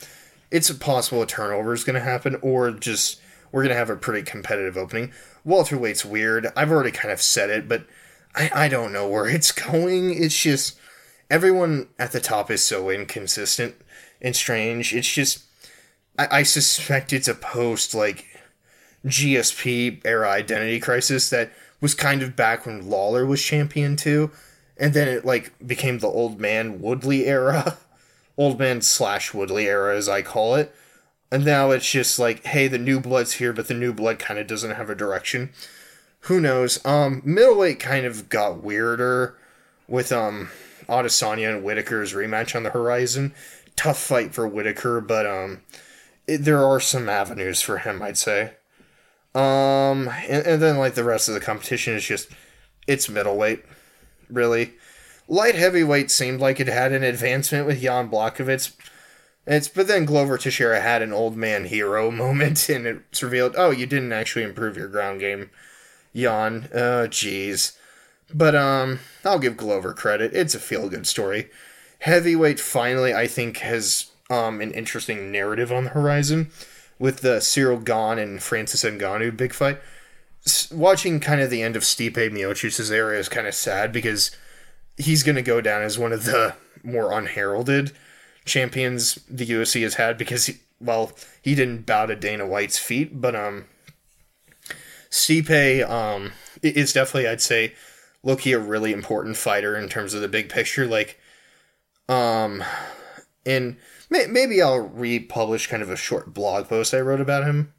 it's 0.51 0.71
possible 0.71 1.23
a 1.23 1.25
turnover 1.25 1.73
is 1.73 1.83
going 1.83 1.95
to 1.95 1.99
happen, 1.99 2.37
or 2.43 2.69
just 2.69 3.19
we're 3.51 3.63
going 3.63 3.73
to 3.73 3.79
have 3.79 3.89
a 3.89 3.95
pretty 3.95 4.21
competitive 4.21 4.77
opening. 4.77 5.11
Welterweight's 5.43 6.05
weird. 6.05 6.53
I've 6.55 6.69
already 6.69 6.91
kind 6.91 7.11
of 7.11 7.19
said 7.19 7.49
it, 7.49 7.67
but 7.67 7.87
I, 8.35 8.51
I 8.53 8.67
don't 8.67 8.93
know 8.93 9.07
where 9.07 9.27
it's 9.27 9.51
going. 9.71 10.13
It's 10.21 10.39
just 10.39 10.77
everyone 11.29 11.87
at 11.97 12.11
the 12.11 12.19
top 12.19 12.51
is 12.51 12.63
so 12.63 12.89
inconsistent 12.89 13.75
and 14.21 14.35
strange. 14.35 14.93
It's 14.93 15.11
just 15.11 15.43
I, 16.17 16.39
I 16.39 16.43
suspect 16.43 17.13
it's 17.13 17.27
a 17.27 17.35
post 17.35 17.95
like 17.95 18.25
GSP 19.05 20.01
era 20.05 20.29
identity 20.29 20.79
crisis 20.79 21.29
that 21.29 21.51
was 21.81 21.93
kind 21.93 22.21
of 22.21 22.35
back 22.35 22.65
when 22.65 22.89
Lawler 22.89 23.25
was 23.25 23.43
champion 23.43 23.95
too, 23.95 24.31
and 24.77 24.93
then 24.93 25.07
it 25.07 25.25
like 25.25 25.53
became 25.65 25.99
the 25.99 26.07
old 26.07 26.39
man 26.39 26.81
Woodley 26.81 27.25
era. 27.25 27.77
old 28.37 28.59
man 28.59 28.81
slash 28.81 29.33
Woodley 29.33 29.67
era, 29.67 29.95
as 29.95 30.09
I 30.09 30.21
call 30.21 30.55
it. 30.55 30.73
And 31.31 31.45
now 31.45 31.71
it's 31.71 31.89
just 31.89 32.19
like, 32.19 32.45
hey, 32.45 32.67
the 32.67 32.77
new 32.77 32.99
blood's 32.99 33.33
here, 33.33 33.53
but 33.53 33.67
the 33.67 33.73
new 33.73 33.93
blood 33.93 34.19
kind 34.19 34.39
of 34.39 34.47
doesn't 34.47 34.75
have 34.75 34.89
a 34.89 34.95
direction. 34.95 35.51
Who 36.25 36.39
knows? 36.41 36.83
Um, 36.85 37.21
middleweight 37.23 37.79
kind 37.79 38.05
of 38.05 38.29
got 38.29 38.63
weirder 38.63 39.37
with 39.87 40.11
um 40.11 40.49
Adesanya 40.87 41.55
and 41.55 41.63
Whittaker's 41.63 42.13
rematch 42.13 42.55
on 42.55 42.63
the 42.63 42.69
horizon. 42.71 43.33
Tough 43.75 43.99
fight 43.99 44.33
for 44.33 44.47
Whittaker, 44.47 45.01
but 45.01 45.25
um, 45.25 45.61
it, 46.27 46.39
there 46.39 46.63
are 46.63 46.79
some 46.79 47.09
avenues 47.09 47.61
for 47.61 47.79
him, 47.79 48.01
I'd 48.01 48.17
say. 48.17 48.53
Um, 49.33 50.09
and, 50.27 50.45
and 50.45 50.61
then 50.61 50.77
like 50.77 50.95
the 50.95 51.03
rest 51.03 51.27
of 51.27 51.33
the 51.33 51.41
competition 51.41 51.93
is 51.93 52.05
just 52.05 52.29
it's 52.87 53.09
middleweight, 53.09 53.63
really. 54.29 54.73
Light 55.27 55.55
heavyweight 55.55 56.11
seemed 56.11 56.39
like 56.39 56.59
it 56.59 56.67
had 56.67 56.91
an 56.91 57.03
advancement 57.03 57.65
with 57.65 57.81
Jan 57.81 58.09
Blachowicz. 58.09 58.73
It's 59.47 59.67
but 59.67 59.87
then 59.87 60.05
Glover 60.05 60.37
Teixeira 60.37 60.81
had 60.81 61.01
an 61.01 61.13
old 61.13 61.35
man 61.35 61.65
hero 61.65 62.09
moment, 62.25 62.69
and 62.69 62.87
it's 62.87 63.21
revealed, 63.21 63.55
oh, 63.57 63.71
you 63.71 63.85
didn't 63.85 64.13
actually 64.13 64.43
improve 64.43 64.77
your 64.77 64.87
ground 64.87 65.19
game, 65.19 65.49
Jan. 66.15 66.69
Oh, 66.73 67.07
jeez. 67.07 67.77
But 68.33 68.55
um, 68.55 68.99
I'll 69.23 69.39
give 69.39 69.57
Glover 69.57 69.93
credit. 69.93 70.33
It's 70.33 70.55
a 70.55 70.59
feel 70.59 70.89
good 70.89 71.05
story. 71.05 71.49
Heavyweight 71.99 72.59
finally, 72.59 73.13
I 73.13 73.27
think, 73.27 73.57
has 73.57 74.11
um 74.29 74.59
an 74.61 74.71
interesting 74.71 75.31
narrative 75.31 75.71
on 75.71 75.83
the 75.83 75.89
horizon 75.91 76.49
with 76.97 77.21
the 77.21 77.39
Cyril 77.39 77.77
Gane 77.77 78.17
and 78.17 78.41
Francis 78.41 78.83
Ngannou 78.83 79.35
big 79.35 79.53
fight. 79.53 79.79
S- 80.45 80.71
watching 80.71 81.19
kind 81.19 81.41
of 81.41 81.49
the 81.49 81.61
end 81.61 81.75
of 81.75 81.83
Stipe 81.83 82.13
Miocic's 82.13 82.91
era 82.91 83.17
is 83.17 83.29
kind 83.29 83.47
of 83.47 83.53
sad 83.53 83.91
because 83.91 84.35
he's 84.97 85.23
going 85.23 85.35
to 85.35 85.41
go 85.41 85.61
down 85.61 85.81
as 85.81 85.99
one 85.99 86.13
of 86.13 86.25
the 86.25 86.55
more 86.83 87.11
unheralded 87.11 87.91
champions 88.45 89.15
the 89.29 89.45
UFC 89.45 89.81
has 89.81 89.95
had 89.95 90.17
because, 90.17 90.45
he, 90.45 90.55
well, 90.79 91.11
he 91.41 91.55
didn't 91.55 91.85
bow 91.85 92.05
to 92.05 92.15
Dana 92.15 92.45
White's 92.45 92.77
feet, 92.77 93.19
but 93.19 93.35
um, 93.35 93.65
Stipe 95.09 95.87
um 95.89 96.31
is 96.61 96.93
definitely, 96.93 97.27
I'd 97.27 97.41
say, 97.41 97.73
Loki 98.23 98.53
a 98.53 98.59
really 98.59 98.91
important 98.91 99.37
fighter 99.37 99.77
in 99.77 99.89
terms 99.89 100.13
of 100.13 100.21
the 100.21 100.27
big 100.27 100.49
picture. 100.49 100.87
Like, 100.87 101.19
um, 102.09 102.63
and 103.45 103.77
may, 104.09 104.25
maybe 104.27 104.61
I'll 104.61 104.79
republish 104.79 105.67
kind 105.67 105.83
of 105.83 105.89
a 105.89 105.95
short 105.95 106.33
blog 106.33 106.67
post 106.67 106.93
I 106.93 107.01
wrote 107.01 107.21
about 107.21 107.45
him 107.45 107.73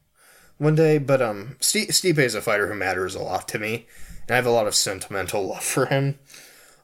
one 0.58 0.74
day. 0.74 0.98
But 0.98 1.20
um, 1.20 1.56
Stipe 1.60 2.18
is 2.18 2.34
a 2.34 2.40
fighter 2.40 2.68
who 2.68 2.74
matters 2.74 3.14
a 3.14 3.22
lot 3.22 3.48
to 3.48 3.58
me, 3.58 3.86
and 4.22 4.30
I 4.30 4.36
have 4.36 4.46
a 4.46 4.50
lot 4.50 4.66
of 4.66 4.74
sentimental 4.74 5.46
love 5.46 5.64
for 5.64 5.86
him. 5.86 6.18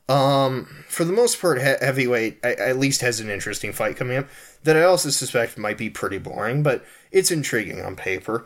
Um, 0.09 0.85
for 0.89 1.05
the 1.05 1.13
most 1.13 1.41
part, 1.41 1.59
he- 1.59 1.65
heavyweight 1.65 2.41
I- 2.43 2.55
at 2.55 2.79
least 2.79 3.01
has 3.03 3.21
an 3.21 3.31
interesting 3.31 3.73
fight 3.73 3.97
coming 3.97 4.17
up 4.19 4.29
that 4.65 4.77
I 4.77 4.83
also 4.83 5.11
suspect 5.11 5.57
might 5.57 5.79
be 5.79 5.89
pretty 5.89 6.19
boring, 6.19 6.63
but 6.63 6.85
it's 7.13 7.31
intriguing 7.31 7.81
on 7.81 7.97
paper. 7.97 8.45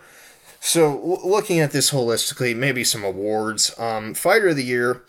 So, 0.67 0.97
w- 0.97 1.21
looking 1.25 1.61
at 1.61 1.71
this 1.71 1.93
holistically, 1.93 2.57
maybe 2.57 2.83
some 2.83 3.05
awards. 3.05 3.73
Um, 3.79 4.14
Fighter 4.14 4.49
of 4.49 4.57
the 4.57 4.64
Year. 4.64 5.05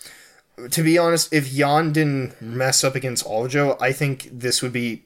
To 0.70 0.84
be 0.84 1.00
honest, 1.00 1.34
if 1.34 1.52
Yan 1.52 1.92
didn't 1.92 2.40
mess 2.40 2.84
up 2.84 2.94
against 2.94 3.26
Aljo, 3.26 3.76
I 3.82 3.92
think 3.92 4.30
this 4.32 4.62
would 4.62 4.72
be 4.72 5.02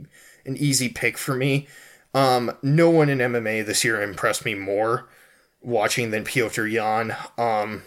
an 0.46 0.58
easy 0.58 0.90
pick 0.90 1.18
for 1.18 1.36
me. 1.36 1.70
Um, 2.14 2.52
no 2.62 2.90
one 2.90 3.08
in 3.08 3.20
MMA 3.20 3.66
this 3.66 3.86
year 3.86 4.02
impressed 4.02 4.44
me 4.44 4.54
more 4.54 5.08
watching 5.62 6.12
than 6.12 6.26
Piotr 6.26 6.68
Yan. 6.68 7.16
Um, 7.38 7.84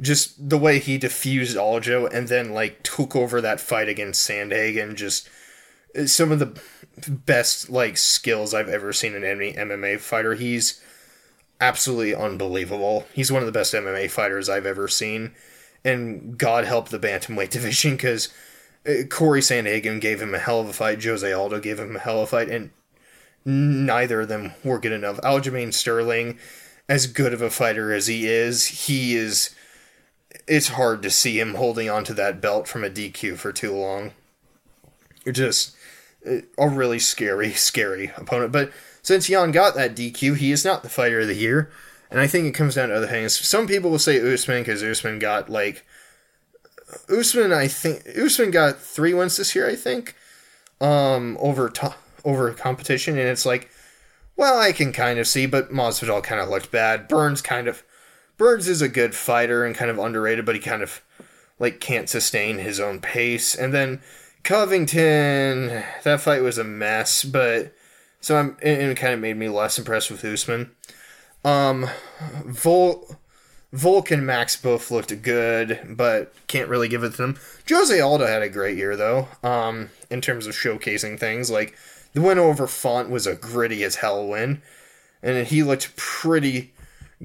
just 0.00 0.50
the 0.50 0.58
way 0.58 0.80
he 0.80 0.98
defused 0.98 1.54
Aljo 1.54 2.12
and 2.12 2.26
then 2.26 2.52
like 2.52 2.82
took 2.82 3.14
over 3.14 3.40
that 3.40 3.60
fight 3.60 3.88
against 3.88 4.28
Sandhagen, 4.28 4.96
just 4.96 5.28
uh, 5.96 6.06
some 6.06 6.32
of 6.32 6.40
the 6.40 6.60
best 7.08 7.70
like 7.70 7.96
skills 7.96 8.54
I've 8.54 8.68
ever 8.68 8.92
seen 8.92 9.14
in 9.14 9.22
any 9.22 9.52
MMA 9.52 10.00
fighter. 10.00 10.34
He's 10.34 10.82
absolutely 11.60 12.14
unbelievable. 12.14 13.06
He's 13.12 13.32
one 13.32 13.42
of 13.42 13.46
the 13.46 13.52
best 13.52 13.74
MMA 13.74 14.10
fighters 14.10 14.48
I've 14.48 14.66
ever 14.66 14.88
seen, 14.88 15.32
and 15.84 16.38
God 16.38 16.64
help 16.64 16.88
the 16.88 16.98
bantamweight 16.98 17.50
division 17.50 17.92
because 17.92 18.28
uh, 18.86 19.04
Corey 19.08 19.40
Sandhagen 19.40 20.00
gave 20.00 20.20
him 20.20 20.34
a 20.34 20.38
hell 20.38 20.60
of 20.60 20.68
a 20.68 20.72
fight. 20.72 21.02
Jose 21.02 21.32
Aldo 21.32 21.60
gave 21.60 21.78
him 21.78 21.96
a 21.96 22.00
hell 22.00 22.18
of 22.18 22.24
a 22.24 22.26
fight, 22.26 22.48
and 22.48 22.70
neither 23.44 24.22
of 24.22 24.28
them 24.28 24.52
were 24.62 24.78
good 24.78 24.92
enough. 24.92 25.18
Aljamain 25.18 25.72
Sterling, 25.72 26.38
as 26.88 27.06
good 27.06 27.32
of 27.32 27.42
a 27.42 27.50
fighter 27.50 27.92
as 27.92 28.06
he 28.06 28.26
is, 28.26 28.66
he 28.66 29.16
is 29.16 29.54
it's 30.46 30.68
hard 30.68 31.02
to 31.02 31.10
see 31.10 31.38
him 31.38 31.54
holding 31.54 31.90
onto 31.90 32.14
that 32.14 32.40
belt 32.40 32.68
from 32.68 32.84
a 32.84 32.90
DQ 32.90 33.36
for 33.36 33.52
too 33.52 33.74
long. 33.74 34.12
You're 35.24 35.32
just 35.32 35.76
uh, 36.26 36.38
a 36.56 36.68
really 36.68 36.98
scary, 36.98 37.52
scary 37.52 38.12
opponent. 38.16 38.52
But 38.52 38.72
since 39.08 39.30
Yan 39.30 39.52
got 39.52 39.74
that 39.74 39.96
DQ, 39.96 40.36
he 40.36 40.52
is 40.52 40.66
not 40.66 40.82
the 40.82 40.90
fighter 40.90 41.20
of 41.20 41.28
the 41.28 41.34
year. 41.34 41.70
And 42.10 42.20
I 42.20 42.26
think 42.26 42.46
it 42.46 42.52
comes 42.52 42.74
down 42.74 42.90
to 42.90 42.94
other 42.94 43.06
things. 43.06 43.38
Some 43.38 43.66
people 43.66 43.90
will 43.90 43.98
say 43.98 44.20
Usman 44.20 44.60
because 44.60 44.82
Usman 44.82 45.18
got 45.18 45.48
like 45.48 45.86
Usman. 47.08 47.50
I 47.50 47.68
think 47.68 48.02
Usman 48.06 48.50
got 48.50 48.78
three 48.78 49.14
wins 49.14 49.38
this 49.38 49.54
year. 49.54 49.66
I 49.66 49.76
think 49.76 50.14
um, 50.78 51.38
over 51.40 51.70
to- 51.70 51.94
over 52.22 52.52
competition, 52.52 53.16
and 53.16 53.28
it's 53.28 53.46
like, 53.46 53.70
well, 54.36 54.60
I 54.60 54.72
can 54.72 54.92
kind 54.92 55.18
of 55.18 55.26
see, 55.26 55.46
but 55.46 55.70
Masvidal 55.70 56.22
kind 56.22 56.42
of 56.42 56.50
looked 56.50 56.70
bad. 56.70 57.08
Burns 57.08 57.40
kind 57.40 57.66
of 57.66 57.82
Burns 58.36 58.68
is 58.68 58.82
a 58.82 58.90
good 58.90 59.14
fighter 59.14 59.64
and 59.64 59.74
kind 59.74 59.90
of 59.90 59.98
underrated, 59.98 60.44
but 60.44 60.54
he 60.54 60.60
kind 60.60 60.82
of 60.82 61.00
like 61.58 61.80
can't 61.80 62.10
sustain 62.10 62.58
his 62.58 62.78
own 62.78 63.00
pace. 63.00 63.54
And 63.54 63.72
then 63.72 64.02
Covington, 64.42 65.82
that 66.04 66.20
fight 66.20 66.42
was 66.42 66.58
a 66.58 66.64
mess, 66.64 67.24
but 67.24 67.72
so 68.20 68.36
I'm 68.36 68.56
and 68.62 68.90
it 68.90 68.96
kind 68.96 69.14
of 69.14 69.20
made 69.20 69.36
me 69.36 69.48
less 69.48 69.78
impressed 69.78 70.10
with 70.10 70.24
Usman. 70.24 70.70
Um, 71.44 71.88
Vol. 72.44 73.16
Volk 73.70 74.10
and 74.10 74.24
Max 74.24 74.56
both 74.56 74.90
looked 74.90 75.20
good, 75.20 75.78
but 75.90 76.32
can't 76.46 76.70
really 76.70 76.88
give 76.88 77.04
it 77.04 77.10
to 77.10 77.16
them. 77.18 77.38
Jose 77.68 78.00
Aldo 78.00 78.26
had 78.26 78.40
a 78.40 78.48
great 78.48 78.78
year 78.78 78.96
though, 78.96 79.28
um, 79.42 79.90
in 80.08 80.22
terms 80.22 80.46
of 80.46 80.54
showcasing 80.54 81.20
things. 81.20 81.50
Like 81.50 81.76
the 82.14 82.22
win 82.22 82.38
over 82.38 82.66
Font 82.66 83.10
was 83.10 83.26
a 83.26 83.34
gritty 83.34 83.84
as 83.84 83.96
hell 83.96 84.26
win, 84.26 84.62
and 85.22 85.46
he 85.46 85.62
looked 85.62 85.96
pretty 85.96 86.72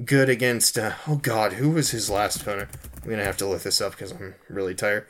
good 0.04 0.28
against. 0.28 0.78
Uh, 0.78 0.92
oh 1.08 1.16
God, 1.16 1.54
who 1.54 1.70
was 1.70 1.92
his 1.92 2.10
last 2.10 2.42
opponent? 2.42 2.68
I'm 3.02 3.10
gonna 3.10 3.24
have 3.24 3.38
to 3.38 3.46
look 3.46 3.62
this 3.62 3.80
up 3.80 3.92
because 3.92 4.12
I'm 4.12 4.34
really 4.50 4.74
tired. 4.74 5.06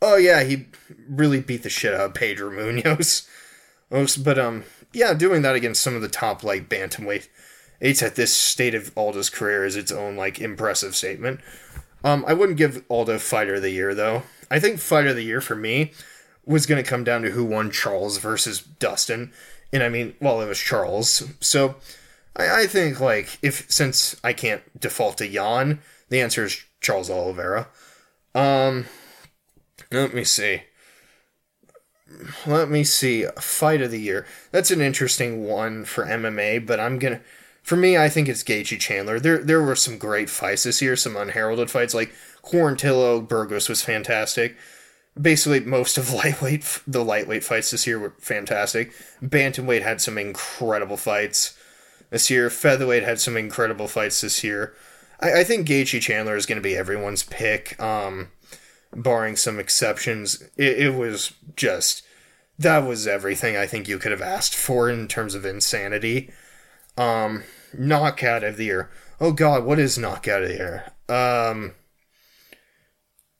Oh 0.00 0.16
yeah, 0.16 0.42
he 0.42 0.66
really 1.08 1.40
beat 1.40 1.62
the 1.62 1.70
shit 1.70 1.94
out 1.94 2.00
of 2.00 2.14
Pedro 2.14 2.50
Munhoz. 2.52 3.28
But 4.24 4.38
um, 4.38 4.64
yeah, 4.92 5.14
doing 5.14 5.42
that 5.42 5.54
against 5.54 5.82
some 5.82 5.94
of 5.94 6.02
the 6.02 6.08
top 6.08 6.42
like 6.42 6.68
bantamweight 6.68 7.28
eights 7.80 8.02
at 8.02 8.14
this 8.14 8.32
state 8.32 8.74
of 8.74 8.92
Aldo's 8.96 9.30
career 9.30 9.64
is 9.64 9.76
its 9.76 9.92
own 9.92 10.16
like 10.16 10.40
impressive 10.40 10.94
statement. 10.94 11.40
Um, 12.04 12.24
I 12.26 12.32
wouldn't 12.32 12.58
give 12.58 12.84
Aldo 12.88 13.18
Fighter 13.18 13.54
of 13.54 13.62
the 13.62 13.70
Year 13.70 13.94
though. 13.94 14.22
I 14.50 14.58
think 14.60 14.78
Fighter 14.78 15.08
of 15.08 15.16
the 15.16 15.24
Year 15.24 15.40
for 15.40 15.56
me 15.56 15.92
was 16.44 16.66
going 16.66 16.82
to 16.82 16.88
come 16.88 17.04
down 17.04 17.22
to 17.22 17.30
who 17.30 17.44
won 17.44 17.70
Charles 17.70 18.18
versus 18.18 18.60
Dustin, 18.60 19.32
and 19.72 19.82
I 19.82 19.88
mean, 19.88 20.14
well, 20.20 20.40
it 20.40 20.48
was 20.48 20.58
Charles. 20.58 21.22
So 21.40 21.76
I, 22.36 22.62
I 22.62 22.66
think 22.66 23.00
like 23.00 23.38
if 23.42 23.70
since 23.70 24.16
I 24.24 24.32
can't 24.32 24.62
default 24.78 25.18
to 25.18 25.28
Yan, 25.28 25.80
the 26.08 26.20
answer 26.20 26.44
is 26.44 26.64
Charles 26.80 27.10
Oliveira. 27.10 27.68
Um, 28.34 28.86
let 29.90 30.14
me 30.14 30.24
see. 30.24 30.62
Let 32.46 32.68
me 32.68 32.84
see. 32.84 33.26
Fight 33.38 33.82
of 33.82 33.90
the 33.90 34.00
year. 34.00 34.26
That's 34.50 34.70
an 34.70 34.80
interesting 34.80 35.44
one 35.44 35.84
for 35.84 36.04
MMA, 36.04 36.66
but 36.66 36.80
I'm 36.80 36.98
gonna. 36.98 37.20
For 37.62 37.76
me, 37.76 37.96
I 37.96 38.08
think 38.08 38.28
it's 38.28 38.42
Gaethje 38.42 38.80
Chandler. 38.80 39.20
There, 39.20 39.38
there 39.38 39.62
were 39.62 39.76
some 39.76 39.96
great 39.96 40.28
fights 40.28 40.64
this 40.64 40.82
year. 40.82 40.96
Some 40.96 41.16
unheralded 41.16 41.70
fights, 41.70 41.94
like 41.94 42.12
Quarantillo 42.42 43.26
Burgos 43.26 43.68
was 43.68 43.82
fantastic. 43.82 44.56
Basically, 45.20 45.60
most 45.60 45.96
of 45.96 46.12
lightweight, 46.12 46.80
the 46.86 47.04
lightweight 47.04 47.44
fights 47.44 47.70
this 47.70 47.86
year 47.86 47.98
were 47.98 48.14
fantastic. 48.18 48.92
Bantamweight 49.22 49.82
had 49.82 50.00
some 50.00 50.18
incredible 50.18 50.96
fights 50.96 51.56
this 52.10 52.30
year. 52.30 52.50
Featherweight 52.50 53.04
had 53.04 53.20
some 53.20 53.36
incredible 53.36 53.88
fights 53.88 54.20
this 54.20 54.42
year. 54.42 54.74
I, 55.20 55.40
I 55.40 55.44
think 55.44 55.68
Gaethje 55.68 56.00
Chandler 56.00 56.36
is 56.36 56.46
going 56.46 56.56
to 56.56 56.62
be 56.62 56.76
everyone's 56.76 57.22
pick. 57.22 57.80
Um, 57.80 58.28
barring 58.94 59.36
some 59.36 59.58
exceptions. 59.58 60.42
It, 60.56 60.78
it 60.78 60.94
was 60.94 61.32
just 61.56 62.02
that 62.58 62.86
was 62.86 63.06
everything 63.06 63.56
I 63.56 63.66
think 63.66 63.88
you 63.88 63.98
could 63.98 64.12
have 64.12 64.22
asked 64.22 64.54
for 64.54 64.88
in 64.90 65.08
terms 65.08 65.34
of 65.34 65.44
insanity. 65.44 66.30
Um, 66.96 67.44
knockout 67.76 68.44
of 68.44 68.56
the 68.56 68.64
year. 68.64 68.90
Oh 69.20 69.32
God, 69.32 69.64
what 69.64 69.78
is 69.78 69.98
knockout 69.98 70.42
of 70.42 70.48
the 70.48 70.54
year? 70.54 70.92
Um, 71.08 71.74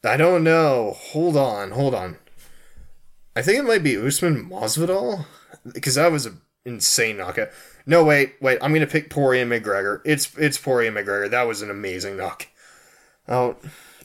I 0.04 0.16
don't 0.16 0.42
know. 0.42 0.94
Hold 0.96 1.36
on, 1.36 1.72
hold 1.72 1.94
on. 1.94 2.18
I 3.36 3.42
think 3.42 3.58
it 3.58 3.64
might 3.64 3.82
be 3.82 3.96
Usman 3.96 4.48
Masvidal 4.48 5.26
because 5.72 5.94
that 5.94 6.12
was 6.12 6.26
an 6.26 6.40
insane 6.64 7.16
knockout. 7.16 7.48
No, 7.86 8.04
wait, 8.04 8.34
wait. 8.40 8.58
I'm 8.62 8.72
gonna 8.72 8.86
pick 8.86 9.10
Poirier 9.10 9.46
McGregor. 9.46 10.00
It's 10.04 10.36
it's 10.36 10.58
Poirier 10.58 10.92
McGregor. 10.92 11.30
That 11.30 11.46
was 11.46 11.62
an 11.62 11.70
amazing 11.70 12.16
knock. 12.16 12.46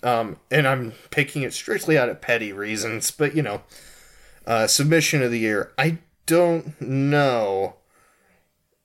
Um, 0.03 0.37
and 0.51 0.67
I'm 0.67 0.93
picking 1.09 1.41
it 1.41 1.53
strictly 1.53 1.97
out 1.97 2.09
of 2.09 2.21
petty 2.21 2.53
reasons, 2.53 3.11
but 3.11 3.35
you 3.35 3.41
know, 3.41 3.61
uh, 4.45 4.67
submission 4.67 5.21
of 5.21 5.31
the 5.31 5.39
year. 5.39 5.71
I 5.77 5.99
don't 6.25 6.79
know. 6.79 7.75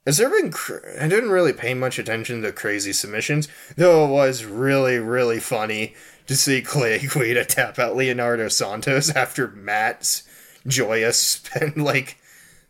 Has 0.07 0.17
there 0.17 0.31
been? 0.31 0.53
I 1.01 1.07
didn't 1.07 1.31
really 1.31 1.53
pay 1.53 1.75
much 1.75 1.99
attention 1.99 2.43
to 2.43 2.53
crazy 2.53 2.93
submissions, 2.93 3.47
though 3.77 4.05
it 4.05 4.11
was 4.11 4.45
really, 4.45 4.99
really 4.99 5.39
funny 5.39 5.95
to 6.27 6.37
see 6.37 6.61
Clay 6.61 6.99
Guida 7.15 7.45
tap 7.45 7.79
out 7.79 7.97
Leonardo 7.97 8.49
Santos 8.49 9.11
after 9.11 9.49
Matt's 9.49 10.25
Joyous 10.67 11.19
spent 11.19 11.77
like 11.77 12.19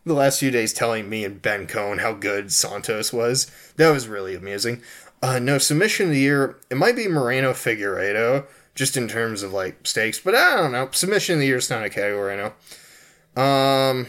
the 0.05 0.13
last 0.13 0.39
few 0.39 0.51
days 0.51 0.73
telling 0.73 1.09
me 1.09 1.23
and 1.23 1.41
Ben 1.41 1.65
Cohn 1.65 1.99
how 1.99 2.13
good 2.13 2.51
Santos 2.51 3.13
was. 3.13 3.49
That 3.77 3.91
was 3.91 4.07
really 4.07 4.35
amusing. 4.35 4.81
Uh, 5.23 5.39
no, 5.39 5.57
submission 5.57 6.07
of 6.07 6.11
the 6.11 6.19
year, 6.19 6.57
it 6.69 6.75
might 6.75 6.97
be 6.97 7.07
Moreno 7.07 7.53
Figueiredo, 7.53 8.45
just 8.75 8.97
in 8.97 9.07
terms 9.07 9.41
of 9.41 9.53
like 9.53 9.87
stakes, 9.87 10.19
but 10.19 10.35
I 10.35 10.57
don't 10.57 10.73
know. 10.73 10.89
Submission 10.91 11.35
of 11.35 11.39
the 11.39 11.45
year 11.45 11.55
is 11.55 11.69
not 11.69 11.85
a 11.85 11.89
category 11.89 12.33
I 12.33 12.35
know. 12.35 13.41
Um, 13.41 14.07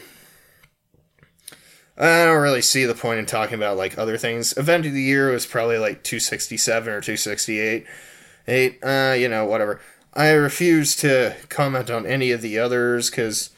I 1.96 2.24
don't 2.24 2.42
really 2.42 2.62
see 2.62 2.84
the 2.84 2.96
point 2.96 3.20
in 3.20 3.26
talking 3.26 3.54
about 3.54 3.76
like 3.76 3.96
other 3.96 4.18
things. 4.18 4.58
Event 4.58 4.86
of 4.86 4.92
the 4.92 5.00
year 5.00 5.30
was 5.30 5.46
probably 5.46 5.78
like 5.78 6.02
267 6.02 6.88
or 6.88 7.00
268. 7.00 7.86
Eight, 8.48 8.78
uh, 8.82 9.14
you 9.16 9.28
know, 9.28 9.44
whatever. 9.44 9.80
I 10.14 10.30
refuse 10.30 10.96
to 10.96 11.36
comment 11.48 11.90
on 11.90 12.06
any 12.06 12.32
of 12.32 12.42
the 12.42 12.58
others 12.58 13.08
because 13.08 13.50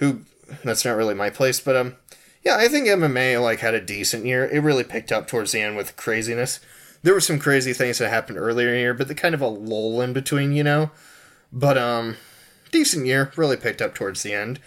who 0.00 0.20
that's 0.62 0.84
not 0.84 0.98
really 0.98 1.14
my 1.14 1.30
place, 1.30 1.60
but 1.60 1.76
um 1.76 1.96
yeah, 2.44 2.56
I 2.58 2.68
think 2.68 2.86
MMA 2.86 3.42
like 3.42 3.60
had 3.60 3.72
a 3.72 3.80
decent 3.80 4.26
year. 4.26 4.44
It 4.44 4.62
really 4.62 4.84
picked 4.84 5.10
up 5.10 5.26
towards 5.26 5.52
the 5.52 5.62
end 5.62 5.78
with 5.78 5.96
craziness 5.96 6.60
there 7.02 7.14
were 7.14 7.20
some 7.20 7.38
crazy 7.38 7.72
things 7.72 7.98
that 7.98 8.10
happened 8.10 8.38
earlier 8.38 8.68
in 8.68 8.74
the 8.74 8.80
year, 8.80 8.94
but 8.94 9.08
the 9.08 9.14
kind 9.14 9.34
of 9.34 9.40
a 9.40 9.46
lull 9.46 10.00
in 10.00 10.12
between, 10.12 10.52
you 10.52 10.64
know. 10.64 10.90
But 11.52 11.78
um, 11.78 12.16
decent 12.70 13.06
year, 13.06 13.32
really 13.36 13.56
picked 13.56 13.80
up 13.80 13.94
towards 13.94 14.22
the 14.22 14.34
end, 14.34 14.60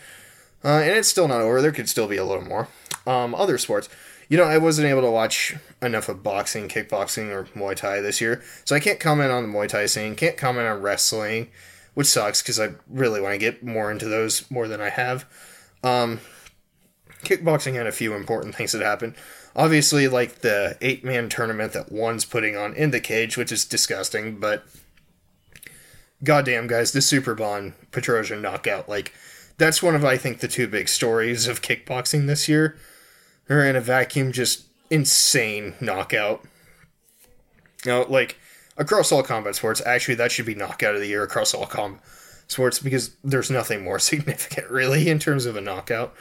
uh, 0.63 0.79
and 0.79 0.91
it's 0.91 1.07
still 1.07 1.27
not 1.27 1.41
over. 1.41 1.61
There 1.61 1.71
could 1.71 1.89
still 1.89 2.07
be 2.07 2.17
a 2.17 2.25
little 2.25 2.43
more. 2.43 2.67
Um, 3.05 3.35
other 3.35 3.57
sports, 3.57 3.89
you 4.29 4.37
know, 4.37 4.45
I 4.45 4.57
wasn't 4.57 4.87
able 4.87 5.01
to 5.01 5.11
watch 5.11 5.55
enough 5.81 6.09
of 6.09 6.23
boxing, 6.23 6.69
kickboxing, 6.69 7.29
or 7.29 7.43
Muay 7.57 7.75
Thai 7.75 8.01
this 8.01 8.19
year, 8.19 8.41
so 8.65 8.75
I 8.75 8.79
can't 8.79 8.99
comment 8.99 9.31
on 9.31 9.43
the 9.43 9.57
Muay 9.57 9.67
Thai 9.67 9.85
scene. 9.85 10.15
Can't 10.15 10.37
comment 10.37 10.67
on 10.67 10.81
wrestling, 10.81 11.49
which 11.93 12.07
sucks 12.07 12.41
because 12.41 12.59
I 12.59 12.69
really 12.89 13.21
want 13.21 13.33
to 13.33 13.37
get 13.37 13.63
more 13.63 13.91
into 13.91 14.07
those 14.07 14.49
more 14.49 14.67
than 14.67 14.81
I 14.81 14.89
have. 14.89 15.25
Um, 15.83 16.19
kickboxing 17.23 17.75
had 17.75 17.87
a 17.87 17.91
few 17.91 18.15
important 18.15 18.55
things 18.55 18.71
that 18.71 18.81
happened 18.81 19.15
obviously 19.55 20.07
like 20.07 20.39
the 20.39 20.77
eight 20.81 21.03
man 21.03 21.29
tournament 21.29 21.73
that 21.73 21.91
one's 21.91 22.25
putting 22.25 22.57
on 22.57 22.73
in 22.73 22.91
the 22.91 22.99
cage, 22.99 23.37
which 23.37 23.51
is 23.51 23.65
disgusting, 23.65 24.39
but 24.39 24.65
goddamn 26.23 26.67
guys, 26.67 26.91
the 26.91 27.01
Super 27.01 27.35
Bond 27.35 27.73
Petrosyan 27.91 28.41
knockout, 28.41 28.89
like 28.89 29.13
that's 29.57 29.83
one 29.83 29.95
of 29.95 30.03
I 30.03 30.17
think 30.17 30.39
the 30.39 30.47
two 30.47 30.67
big 30.67 30.89
stories 30.89 31.47
of 31.47 31.61
kickboxing 31.61 32.27
this 32.27 32.49
year. 32.49 32.77
Or 33.49 33.63
in 33.63 33.75
a 33.75 33.81
vacuum, 33.81 34.31
just 34.31 34.65
insane 34.89 35.75
knockout. 35.81 36.43
Know, 37.85 38.05
like 38.07 38.37
across 38.77 39.11
all 39.11 39.21
combat 39.21 39.55
sports, 39.55 39.81
actually 39.85 40.15
that 40.15 40.31
should 40.31 40.45
be 40.45 40.55
knockout 40.55 40.95
of 40.95 41.01
the 41.01 41.07
year 41.07 41.23
across 41.23 41.53
all 41.53 41.65
combat 41.65 42.01
sports 42.47 42.79
because 42.79 43.15
there's 43.23 43.51
nothing 43.51 43.83
more 43.83 43.99
significant 43.99 44.69
really 44.69 45.09
in 45.09 45.19
terms 45.19 45.45
of 45.45 45.55
a 45.55 45.61
knockout 45.61 46.15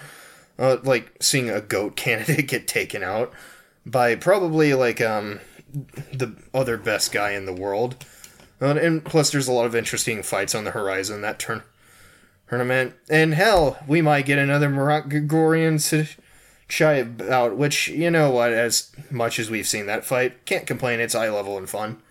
uh, 0.58 0.78
like 0.82 1.12
seeing 1.20 1.50
a 1.50 1.60
goat 1.60 1.96
candidate 1.96 2.48
get 2.48 2.68
taken 2.68 3.02
out 3.02 3.32
by 3.84 4.14
probably 4.14 4.74
like 4.74 5.00
um 5.00 5.40
the 6.12 6.36
other 6.52 6.76
best 6.76 7.12
guy 7.12 7.32
in 7.32 7.46
the 7.46 7.52
world. 7.52 8.04
Uh, 8.60 8.76
and 8.76 9.04
plus, 9.04 9.30
there's 9.30 9.48
a 9.48 9.52
lot 9.52 9.66
of 9.66 9.74
interesting 9.74 10.22
fights 10.22 10.54
on 10.54 10.64
the 10.64 10.70
horizon 10.70 11.20
that 11.22 11.38
turn 11.38 11.62
tournament. 12.48 12.94
And 13.08 13.34
hell, 13.34 13.78
we 13.88 14.02
might 14.02 14.26
get 14.26 14.38
another 14.38 14.68
Marat 14.68 15.08
Grigorian 15.08 15.80
shy 16.68 17.06
out, 17.30 17.56
which 17.56 17.88
you 17.88 18.10
know 18.10 18.30
what? 18.30 18.52
As 18.52 18.92
much 19.10 19.38
as 19.38 19.50
we've 19.50 19.66
seen 19.66 19.86
that 19.86 20.04
fight, 20.04 20.44
can't 20.44 20.66
complain. 20.66 21.00
It's 21.00 21.14
eye 21.14 21.30
level 21.30 21.56
and 21.56 21.68
fun. 21.68 22.02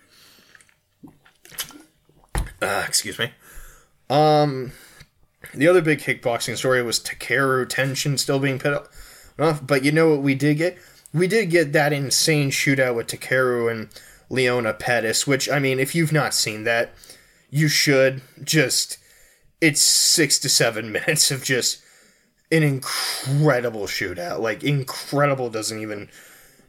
Uh, 2.60 2.84
excuse 2.86 3.18
me. 3.18 3.30
Um, 4.10 4.72
the 5.54 5.68
other 5.68 5.82
big 5.82 6.00
kickboxing 6.00 6.56
story 6.56 6.82
was 6.82 6.98
Takeru 6.98 7.66
Tenshin 7.66 8.18
still 8.18 8.38
being 8.38 8.58
put 8.58 8.72
up. 8.72 8.88
But 9.36 9.84
you 9.84 9.92
know 9.92 10.10
what 10.10 10.22
we 10.22 10.34
did 10.34 10.58
get? 10.58 10.78
We 11.12 11.26
did 11.26 11.50
get 11.50 11.72
that 11.72 11.92
insane 11.92 12.50
shootout 12.50 12.96
with 12.96 13.08
Takeru 13.08 13.70
and 13.70 13.88
Leona 14.30 14.72
Pettas, 14.72 15.26
which, 15.26 15.50
I 15.50 15.58
mean, 15.58 15.78
if 15.78 15.94
you've 15.94 16.12
not 16.12 16.32
seen 16.32 16.64
that, 16.64 16.90
you 17.50 17.68
should. 17.68 18.22
Just, 18.42 18.98
it's 19.60 19.80
six 19.80 20.38
to 20.40 20.48
seven 20.48 20.90
minutes 20.92 21.30
of 21.30 21.44
just 21.44 21.82
an 22.50 22.62
incredible 22.62 23.86
shootout. 23.86 24.40
Like, 24.40 24.64
incredible 24.64 25.50
doesn't 25.50 25.80
even 25.80 26.08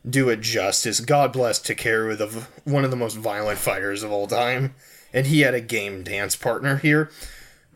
do 0.07 0.27
it 0.27 0.41
justice. 0.41 0.99
God 0.99 1.31
bless 1.31 1.59
Takeru, 1.59 2.17
the, 2.17 2.47
one 2.69 2.83
of 2.83 2.91
the 2.91 2.97
most 2.97 3.15
violent 3.15 3.59
fighters 3.59 4.03
of 4.03 4.11
all 4.11 4.27
time. 4.27 4.75
And 5.13 5.27
he 5.27 5.41
had 5.41 5.53
a 5.53 5.61
game 5.61 6.03
dance 6.03 6.35
partner 6.35 6.77
here 6.77 7.11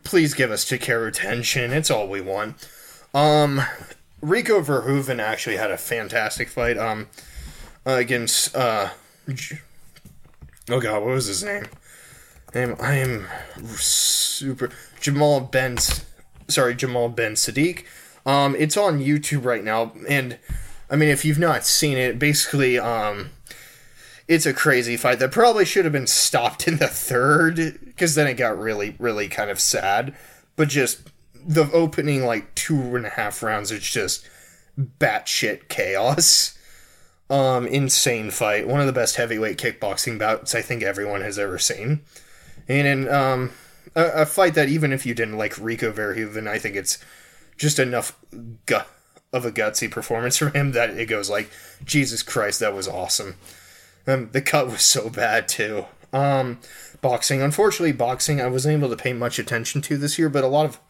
please 0.08 0.34
give 0.34 0.50
us 0.50 0.64
Takeru 0.64 1.14
Tenshin. 1.14 1.70
It's 1.70 1.90
all 1.90 2.08
we 2.08 2.20
want. 2.20 2.68
Um, 3.14 3.62
Rico 4.20 4.60
Verhoeven 4.60 5.20
actually 5.20 5.56
had 5.56 5.70
a 5.70 5.76
fantastic 5.76 6.48
fight. 6.48 6.76
Um, 6.76 7.08
against 7.96 8.54
uh, 8.54 8.90
oh 10.70 10.80
god, 10.80 11.02
what 11.02 11.14
was 11.14 11.26
his 11.26 11.42
name? 11.42 11.66
Name 12.54 12.76
I 12.80 12.94
am 12.94 13.26
super 13.76 14.70
Jamal 15.00 15.40
Ben. 15.40 15.76
Sorry, 16.48 16.74
Jamal 16.74 17.08
Ben 17.08 17.32
Saddik. 17.32 17.84
Um, 18.26 18.54
it's 18.58 18.76
on 18.76 19.00
YouTube 19.00 19.44
right 19.44 19.64
now, 19.64 19.92
and 20.08 20.38
I 20.90 20.96
mean, 20.96 21.08
if 21.08 21.24
you've 21.24 21.38
not 21.38 21.64
seen 21.64 21.96
it, 21.96 22.18
basically, 22.18 22.78
um, 22.78 23.30
it's 24.28 24.46
a 24.46 24.52
crazy 24.52 24.96
fight 24.96 25.18
that 25.18 25.32
probably 25.32 25.64
should 25.64 25.86
have 25.86 25.92
been 25.92 26.06
stopped 26.06 26.68
in 26.68 26.76
the 26.76 26.86
third 26.86 27.56
because 27.84 28.14
then 28.14 28.26
it 28.26 28.34
got 28.34 28.58
really, 28.58 28.94
really 28.98 29.26
kind 29.28 29.50
of 29.50 29.58
sad. 29.58 30.14
But 30.54 30.68
just 30.68 31.08
the 31.34 31.70
opening 31.72 32.24
like 32.24 32.54
two 32.54 32.94
and 32.94 33.06
a 33.06 33.10
half 33.10 33.42
rounds, 33.42 33.72
it's 33.72 33.90
just 33.90 34.28
batshit 34.78 35.68
chaos. 35.68 36.54
Um, 37.30 37.66
insane 37.66 38.30
fight. 38.30 38.68
One 38.68 38.80
of 38.80 38.86
the 38.86 38.92
best 38.92 39.16
heavyweight 39.16 39.58
kickboxing 39.58 40.18
bouts 40.18 40.54
I 40.54 40.62
think 40.62 40.82
everyone 40.82 41.20
has 41.22 41.38
ever 41.38 41.58
seen. 41.58 42.00
And 42.68 42.86
in 42.86 43.08
um, 43.08 43.50
a, 43.94 44.22
a 44.22 44.26
fight 44.26 44.54
that 44.54 44.68
even 44.68 44.92
if 44.92 45.04
you 45.06 45.14
didn't 45.14 45.38
like 45.38 45.58
Rico 45.58 45.92
Verhoeven, 45.92 46.46
I 46.46 46.58
think 46.58 46.76
it's 46.76 46.98
just 47.56 47.78
enough 47.78 48.18
gu- 48.66 48.80
of 49.32 49.44
a 49.44 49.52
gutsy 49.52 49.90
performance 49.90 50.38
from 50.38 50.52
him 50.52 50.72
that 50.72 50.90
it 50.90 51.06
goes 51.06 51.28
like, 51.28 51.50
Jesus 51.84 52.22
Christ, 52.22 52.60
that 52.60 52.74
was 52.74 52.88
awesome. 52.88 53.36
Um, 54.08 54.30
the 54.32 54.40
cut 54.40 54.66
was 54.66 54.82
so 54.82 55.10
bad 55.10 55.48
too. 55.48 55.84
Um, 56.14 56.60
boxing, 57.02 57.42
unfortunately, 57.42 57.92
boxing 57.92 58.40
I 58.40 58.46
wasn't 58.46 58.78
able 58.78 58.88
to 58.88 59.02
pay 59.02 59.12
much 59.12 59.38
attention 59.38 59.82
to 59.82 59.98
this 59.98 60.18
year, 60.18 60.30
but 60.30 60.42
a 60.42 60.48
lot 60.48 60.64
of 60.64 60.80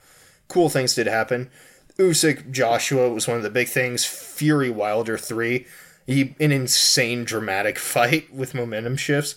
cool 0.46 0.68
things 0.68 0.94
did 0.94 1.08
happen. 1.08 1.50
Usyk 1.98 2.52
Joshua 2.52 3.12
was 3.12 3.26
one 3.26 3.36
of 3.36 3.42
the 3.42 3.50
big 3.50 3.66
things. 3.66 4.04
Fury 4.04 4.70
Wilder 4.70 5.18
three, 5.18 5.66
he, 6.06 6.36
an 6.38 6.52
insane 6.52 7.24
dramatic 7.24 7.76
fight 7.78 8.32
with 8.32 8.54
momentum 8.54 8.96
shifts. 8.96 9.34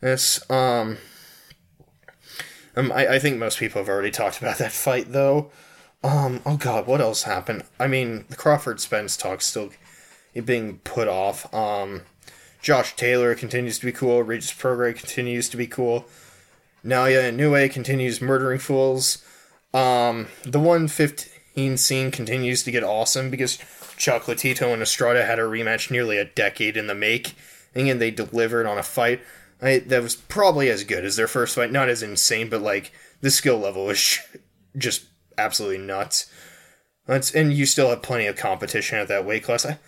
This 0.00 0.48
um, 0.50 0.98
um 2.76 2.92
I, 2.92 3.14
I 3.14 3.18
think 3.18 3.38
most 3.38 3.58
people 3.58 3.80
have 3.80 3.88
already 3.88 4.10
talked 4.10 4.38
about 4.38 4.58
that 4.58 4.72
fight 4.72 5.12
though. 5.12 5.50
Um, 6.04 6.42
oh 6.44 6.58
god, 6.58 6.86
what 6.86 7.00
else 7.00 7.22
happened? 7.22 7.64
I 7.80 7.86
mean, 7.86 8.26
the 8.28 8.36
Crawford 8.36 8.80
Spence 8.80 9.16
talk 9.16 9.40
still 9.40 9.70
being 10.44 10.78
put 10.80 11.08
off. 11.08 11.52
Um, 11.54 12.02
Josh 12.60 12.96
Taylor 12.96 13.34
continues 13.34 13.78
to 13.78 13.86
be 13.86 13.92
cool. 13.92 14.22
Regis 14.22 14.52
Prograis 14.52 14.96
continues 14.96 15.48
to 15.48 15.56
be 15.56 15.66
cool. 15.66 16.06
Naoya 16.84 17.32
Inoue 17.32 17.70
continues 17.70 18.20
murdering 18.20 18.58
fools. 18.58 19.24
Um, 19.74 20.28
the 20.44 20.58
115 20.58 21.76
scene 21.76 22.10
continues 22.10 22.62
to 22.62 22.70
get 22.70 22.82
awesome 22.82 23.30
because 23.30 23.58
Chocolatito 23.96 24.72
and 24.72 24.82
Estrada 24.82 25.24
had 25.24 25.38
a 25.38 25.42
rematch 25.42 25.90
nearly 25.90 26.18
a 26.18 26.24
decade 26.24 26.76
in 26.76 26.86
the 26.86 26.94
make, 26.94 27.34
and 27.74 28.00
they 28.00 28.10
delivered 28.10 28.66
on 28.66 28.78
a 28.78 28.82
fight 28.82 29.20
I, 29.60 29.78
that 29.78 30.02
was 30.02 30.14
probably 30.14 30.70
as 30.70 30.84
good 30.84 31.04
as 31.04 31.16
their 31.16 31.26
first 31.26 31.54
fight. 31.54 31.72
Not 31.72 31.88
as 31.88 32.02
insane, 32.02 32.48
but 32.48 32.62
like 32.62 32.92
the 33.20 33.30
skill 33.30 33.58
level 33.58 33.86
was 33.86 34.18
just 34.76 35.06
absolutely 35.36 35.78
nuts. 35.78 36.30
That's, 37.06 37.34
and 37.34 37.52
you 37.52 37.66
still 37.66 37.90
have 37.90 38.02
plenty 38.02 38.26
of 38.26 38.36
competition 38.36 38.98
at 38.98 39.08
that 39.08 39.24
weight 39.24 39.42
class. 39.42 39.64
I, 39.64 39.78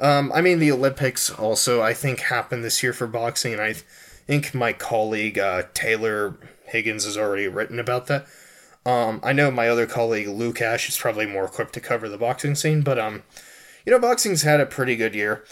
um, 0.00 0.32
I 0.32 0.40
mean, 0.40 0.58
the 0.58 0.72
Olympics 0.72 1.30
also, 1.30 1.82
I 1.82 1.94
think, 1.94 2.20
happened 2.20 2.64
this 2.64 2.82
year 2.82 2.92
for 2.92 3.06
boxing, 3.06 3.52
and 3.52 3.62
I 3.62 3.72
think 3.72 4.54
my 4.54 4.72
colleague 4.72 5.38
uh, 5.38 5.64
Taylor 5.74 6.36
Higgins 6.66 7.04
has 7.04 7.16
already 7.16 7.48
written 7.48 7.78
about 7.78 8.06
that. 8.06 8.26
Um, 8.86 9.20
I 9.22 9.32
know 9.32 9.50
my 9.50 9.68
other 9.68 9.86
colleague 9.86 10.28
Luke 10.28 10.62
Ash 10.62 10.88
is 10.88 10.96
probably 10.96 11.26
more 11.26 11.44
equipped 11.44 11.74
to 11.74 11.80
cover 11.80 12.08
the 12.08 12.18
boxing 12.18 12.54
scene, 12.54 12.82
but 12.82 12.98
um, 12.98 13.22
you 13.84 13.92
know, 13.92 13.98
boxing's 13.98 14.42
had 14.42 14.60
a 14.60 14.66
pretty 14.66 14.96
good 14.96 15.14
year. 15.14 15.44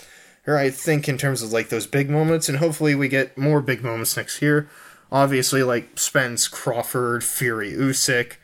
I 0.48 0.70
think 0.70 1.08
in 1.08 1.18
terms 1.18 1.42
of 1.42 1.52
like 1.52 1.70
those 1.70 1.88
big 1.88 2.08
moments, 2.08 2.48
and 2.48 2.58
hopefully 2.58 2.94
we 2.94 3.08
get 3.08 3.36
more 3.36 3.60
big 3.60 3.82
moments 3.82 4.16
next 4.16 4.40
year. 4.40 4.68
Obviously, 5.10 5.62
like 5.64 5.98
Spence, 5.98 6.46
Crawford, 6.46 7.24
Fury, 7.24 7.72
Usyk 7.72 8.34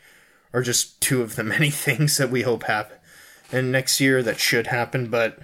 are 0.53 0.61
just 0.61 0.99
two 0.99 1.21
of 1.21 1.35
the 1.35 1.43
many 1.45 1.69
things 1.69 2.17
that 2.17 2.29
we 2.29 2.41
hope 2.41 2.63
happen. 2.63 2.97
And 3.51 3.71
next 3.71 4.01
year 4.01 4.21
that 4.23 4.39
should 4.39 4.67
happen, 4.67 5.09
but 5.09 5.39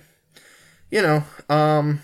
you 0.91 1.01
know, 1.01 1.23
um, 1.49 2.01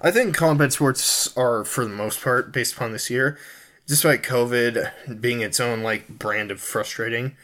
I 0.00 0.10
think 0.10 0.34
combat 0.34 0.72
sports 0.72 1.36
are, 1.36 1.64
for 1.64 1.84
the 1.84 1.90
most 1.90 2.22
part, 2.22 2.52
based 2.52 2.74
upon 2.74 2.92
this 2.92 3.10
year, 3.10 3.38
despite 3.86 4.22
COVID 4.22 5.20
being 5.20 5.40
its 5.40 5.58
own 5.58 5.82
like 5.82 6.08
brand 6.08 6.50
of 6.50 6.60
frustrating. 6.60 7.36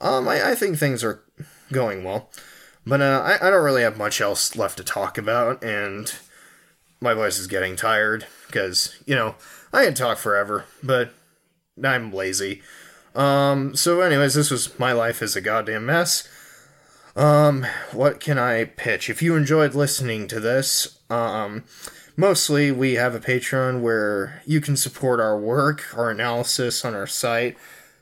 Um, 0.00 0.28
I, 0.28 0.50
I 0.50 0.54
think 0.54 0.78
things 0.78 1.02
are 1.02 1.22
going 1.72 2.04
well, 2.04 2.30
but 2.86 3.02
uh, 3.02 3.22
I, 3.24 3.48
I 3.48 3.50
don't 3.50 3.64
really 3.64 3.82
have 3.82 3.98
much 3.98 4.20
else 4.20 4.56
left 4.56 4.78
to 4.78 4.84
talk 4.84 5.18
about, 5.18 5.62
and 5.62 6.14
my 7.00 7.14
voice 7.14 7.38
is 7.38 7.46
getting 7.46 7.76
tired 7.76 8.26
because 8.46 8.96
you 9.06 9.14
know 9.14 9.34
I 9.72 9.84
can 9.84 9.94
talk 9.94 10.18
forever, 10.18 10.64
but 10.82 11.12
I'm 11.82 12.12
lazy. 12.12 12.62
Um, 13.14 13.74
so, 13.74 14.00
anyways, 14.00 14.34
this 14.34 14.50
was 14.50 14.78
my 14.78 14.92
life 14.92 15.20
is 15.22 15.34
a 15.36 15.40
goddamn 15.40 15.86
mess. 15.86 16.28
Um, 17.18 17.66
what 17.90 18.20
can 18.20 18.38
I 18.38 18.66
pitch? 18.66 19.10
If 19.10 19.22
you 19.22 19.34
enjoyed 19.34 19.74
listening 19.74 20.28
to 20.28 20.38
this, 20.38 21.00
um, 21.10 21.64
mostly 22.16 22.70
we 22.70 22.94
have 22.94 23.12
a 23.12 23.18
Patreon 23.18 23.80
where 23.80 24.40
you 24.46 24.60
can 24.60 24.76
support 24.76 25.18
our 25.18 25.36
work, 25.36 25.84
our 25.96 26.10
analysis 26.10 26.84
on 26.84 26.94
our 26.94 27.08
site, 27.08 27.56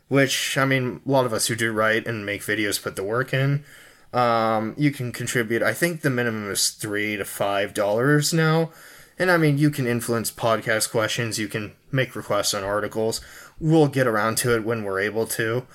which, 0.08 0.58
I 0.58 0.66
mean, 0.66 1.00
a 1.06 1.10
lot 1.10 1.24
of 1.24 1.32
us 1.32 1.46
who 1.46 1.56
do 1.56 1.72
write 1.72 2.06
and 2.06 2.26
make 2.26 2.42
videos 2.42 2.80
put 2.80 2.94
the 2.94 3.02
work 3.02 3.32
in. 3.32 3.64
Um, 4.12 4.74
you 4.76 4.90
can 4.90 5.12
contribute, 5.12 5.62
I 5.62 5.72
think 5.72 6.02
the 6.02 6.10
minimum 6.10 6.50
is 6.50 6.68
three 6.68 7.16
to 7.16 7.24
five 7.24 7.72
dollars 7.72 8.34
now. 8.34 8.70
And 9.18 9.30
I 9.30 9.38
mean, 9.38 9.56
you 9.56 9.70
can 9.70 9.86
influence 9.86 10.30
podcast 10.30 10.90
questions, 10.90 11.38
you 11.38 11.48
can 11.48 11.72
make 11.90 12.14
requests 12.14 12.52
on 12.52 12.64
articles. 12.64 13.22
We'll 13.58 13.88
get 13.88 14.06
around 14.06 14.36
to 14.38 14.54
it 14.54 14.62
when 14.62 14.84
we're 14.84 15.00
able 15.00 15.24
to. 15.28 15.66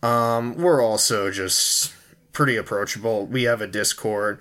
Um, 0.00 0.54
we're 0.54 0.80
also 0.80 1.32
just 1.32 1.92
pretty 2.34 2.56
approachable. 2.56 3.24
We 3.24 3.44
have 3.44 3.62
a 3.62 3.66
Discord, 3.66 4.38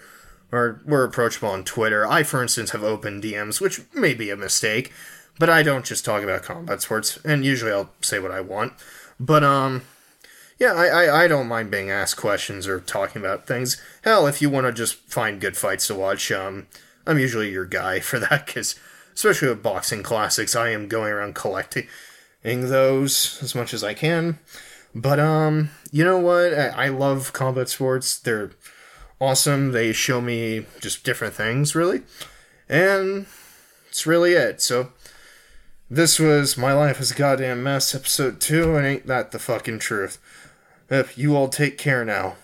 or 0.52 0.82
we're 0.86 1.06
approachable 1.06 1.48
on 1.50 1.64
Twitter. 1.64 2.06
I, 2.06 2.24
for 2.24 2.42
instance, 2.42 2.72
have 2.72 2.84
open 2.84 3.22
DMs, 3.22 3.62
which 3.62 3.82
may 3.94 4.14
be 4.14 4.30
a 4.30 4.36
mistake, 4.36 4.92
but 5.40 5.50
I 5.50 5.64
don't 5.64 5.86
just 5.86 6.04
talk 6.04 6.22
about 6.22 6.44
combat 6.44 6.82
sports, 6.82 7.18
and 7.24 7.46
usually 7.46 7.72
I'll 7.72 7.92
say 8.02 8.20
what 8.20 8.32
I 8.32 8.42
want. 8.42 8.74
But, 9.18 9.44
um, 9.44 9.84
yeah, 10.60 10.74
I, 10.74 10.88
I, 10.88 11.24
I 11.24 11.28
don't 11.28 11.48
mind 11.48 11.72
being 11.72 11.90
asked 11.90 12.18
questions 12.18 12.68
or 12.68 12.82
talking 12.82 13.22
about 13.22 13.48
things. 13.48 13.82
Hell, 14.04 14.28
if 14.28 14.42
you 14.42 14.50
want 14.50 14.68
to 14.68 14.74
just 14.74 14.96
find 14.96 15.40
good 15.40 15.56
fights 15.56 15.88
to 15.88 15.96
watch, 15.96 16.32
um, 16.32 16.68
I'm 17.08 17.20
usually 17.20 17.52
your 17.52 17.66
guy 17.66 18.00
for 18.02 18.20
that, 18.20 18.48
because 18.48 18.78
especially 19.16 19.48
with 19.48 19.64
boxing 19.64 20.04
classics, 20.04 20.56
I 20.56 20.70
am 20.70 20.88
going 20.88 21.14
around 21.14 21.36
collecting 21.36 21.88
those 22.44 23.40
as 23.42 23.56
much 23.56 23.74
as 23.74 23.84
I 23.84 23.94
can. 23.94 24.40
But 24.96 25.20
um, 25.20 25.70
you 25.92 26.04
know 26.04 26.20
what? 26.20 26.54
I, 26.54 26.86
I 26.86 26.88
love 26.90 27.34
combat 27.34 27.70
sports. 27.70 28.18
They're 28.18 28.52
awesome. 29.20 29.72
They 29.72 29.94
show 29.94 30.22
me 30.22 30.66
just 30.80 31.04
different 31.04 31.34
things, 31.34 31.76
really, 31.76 32.04
and 32.70 33.26
it's 33.90 34.06
really 34.06 34.34
it. 34.34 34.62
So 34.62 34.90
this 35.90 36.20
was 36.20 36.58
my 36.58 36.74
life 36.74 37.00
is 37.00 37.12
a 37.12 37.16
goddamn 37.16 37.64
mess, 37.64 37.94
episode 37.96 38.40
two, 38.40 38.76
and 38.76 38.86
ain't 38.86 39.08
that 39.08 39.32
the 39.32 39.40
fucking 39.40 39.80
truth? 39.80 40.20
If 40.90 41.18
you 41.18 41.36
all 41.36 41.50
take 41.50 41.78
care 41.78 42.06
now. 42.06 42.36